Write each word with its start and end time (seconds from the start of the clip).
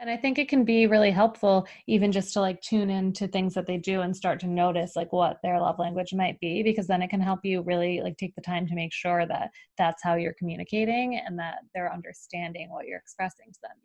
And 0.00 0.08
I 0.08 0.16
think 0.16 0.38
it 0.38 0.48
can 0.48 0.64
be 0.64 0.86
really 0.86 1.10
helpful 1.10 1.68
even 1.86 2.10
just 2.10 2.32
to 2.32 2.40
like 2.40 2.62
tune 2.62 2.88
into 2.88 3.28
things 3.28 3.52
that 3.52 3.66
they 3.66 3.76
do 3.76 4.00
and 4.00 4.16
start 4.16 4.40
to 4.40 4.46
notice 4.46 4.96
like 4.96 5.12
what 5.12 5.36
their 5.42 5.60
love 5.60 5.78
language 5.78 6.14
might 6.14 6.40
be 6.40 6.62
because 6.62 6.86
then 6.86 7.02
it 7.02 7.10
can 7.10 7.20
help 7.20 7.40
you 7.42 7.60
really 7.60 8.00
like 8.02 8.16
take 8.16 8.34
the 8.34 8.40
time 8.40 8.66
to 8.66 8.74
make 8.74 8.94
sure 8.94 9.26
that 9.26 9.50
that's 9.76 10.02
how 10.02 10.14
you're 10.14 10.32
communicating 10.38 11.20
and 11.22 11.38
that 11.38 11.58
they're 11.74 11.92
understanding 11.92 12.70
what 12.70 12.86
you're 12.86 12.96
expressing 12.96 13.52
to 13.52 13.60
them. 13.60 13.76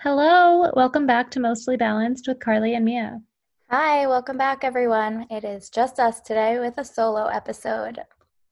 Hello, 0.00 0.70
welcome 0.76 1.04
back 1.08 1.32
to 1.32 1.40
Mostly 1.40 1.76
Balanced 1.76 2.28
with 2.28 2.38
Carly 2.38 2.76
and 2.76 2.84
Mia. 2.84 3.20
Hi, 3.68 4.06
welcome 4.06 4.38
back, 4.38 4.62
everyone. 4.62 5.26
It 5.28 5.42
is 5.42 5.70
just 5.70 5.98
us 5.98 6.20
today 6.20 6.60
with 6.60 6.78
a 6.78 6.84
solo 6.84 7.26
episode. 7.26 7.98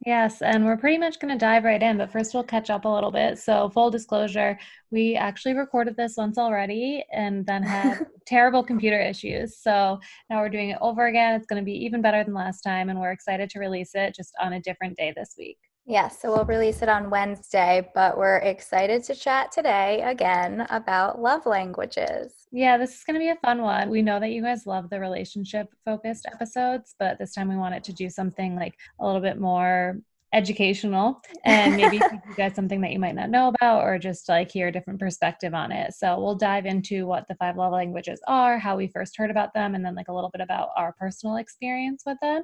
Yes, 0.05 0.43
and 0.43 0.65
we're 0.65 0.77
pretty 0.77 0.99
much 0.99 1.21
going 1.21 1.33
to 1.33 1.39
dive 1.39 1.63
right 1.63 1.81
in, 1.81 1.99
but 1.99 2.11
first 2.11 2.35
we'll 2.35 2.43
catch 2.43 2.69
up 2.69 2.85
a 2.85 2.89
little 2.89 3.13
bit. 3.13 3.39
So, 3.39 3.69
full 3.69 3.93
disclosure, 3.93 4.59
we 4.91 5.15
actually 5.15 5.55
recorded 5.55 5.97
this 5.97 6.17
once 6.17 6.37
already 6.37 7.05
and 7.13 7.47
then 7.47 7.63
had 7.63 8.05
terrible 8.27 8.65
computer 8.65 9.01
issues. 9.01 9.57
So, 9.57 10.01
now 10.31 10.41
we're 10.41 10.49
doing 10.49 10.71
it 10.71 10.79
over 10.81 11.07
again. 11.07 11.35
It's 11.35 11.47
going 11.47 11.63
to 11.63 11.65
be 11.65 11.85
even 11.85 12.03
better 12.03 12.25
than 12.25 12.35
last 12.35 12.63
time, 12.63 12.89
and 12.89 12.99
we're 12.99 13.13
excited 13.13 13.49
to 13.51 13.61
release 13.61 13.93
it 13.95 14.17
just 14.17 14.33
on 14.41 14.55
a 14.55 14.61
different 14.61 14.97
day 14.97 15.15
this 15.17 15.37
week. 15.39 15.59
Yes, 15.87 16.19
so 16.23 16.33
we'll 16.33 16.47
release 16.47 16.81
it 16.81 16.89
on 16.89 17.11
Wednesday, 17.11 17.91
but 17.95 18.17
we're 18.17 18.39
excited 18.39 19.05
to 19.05 19.15
chat 19.15 19.53
today 19.53 20.01
again 20.01 20.67
about 20.71 21.21
love 21.21 21.45
languages. 21.45 22.47
Yeah, 22.51 22.79
this 22.79 22.97
is 22.97 23.05
going 23.05 23.15
to 23.15 23.21
be 23.21 23.29
a 23.29 23.37
fun 23.37 23.61
one. 23.61 23.91
We 23.91 24.01
know 24.01 24.19
that 24.19 24.31
you 24.31 24.43
guys 24.43 24.67
love 24.67 24.89
the 24.89 24.99
relationship 24.99 25.69
focused 25.85 26.25
episodes, 26.25 26.95
but 26.99 27.19
this 27.19 27.35
time 27.35 27.51
we 27.51 27.57
wanted 27.57 27.85
to 27.85 27.93
do 27.93 28.09
something 28.09 28.57
like 28.57 28.75
a 28.99 29.05
little 29.05 29.21
bit 29.21 29.39
more 29.39 29.99
educational 30.33 31.23
and 31.45 31.77
maybe 31.77 31.97
you 31.97 32.35
guys 32.35 32.55
something 32.55 32.81
that 32.81 32.91
you 32.91 32.99
might 32.99 33.15
not 33.15 33.31
know 33.31 33.49
about 33.49 33.85
or 33.85 33.99
just 33.99 34.29
like 34.29 34.51
hear 34.51 34.69
a 34.69 34.73
different 34.73 34.99
perspective 34.99 35.53
on 35.53 35.71
it. 35.71 35.93
So 35.93 36.19
we'll 36.19 36.35
dive 36.35 36.65
into 36.65 37.07
what 37.07 37.29
the 37.29 37.37
five 37.37 37.57
love 37.57 37.73
languages 37.73 38.21
are, 38.27 38.59
how 38.59 38.77
we 38.77 38.89
first 38.89 39.17
heard 39.17 39.31
about 39.31 39.53
them, 39.53 39.75
and 39.75 39.85
then 39.85 39.95
like 39.95 40.09
a 40.09 40.15
little 40.15 40.31
bit 40.31 40.41
about 40.41 40.71
our 40.77 40.95
personal 40.99 41.37
experience 41.37 42.05
with 42.07 42.19
them. 42.23 42.43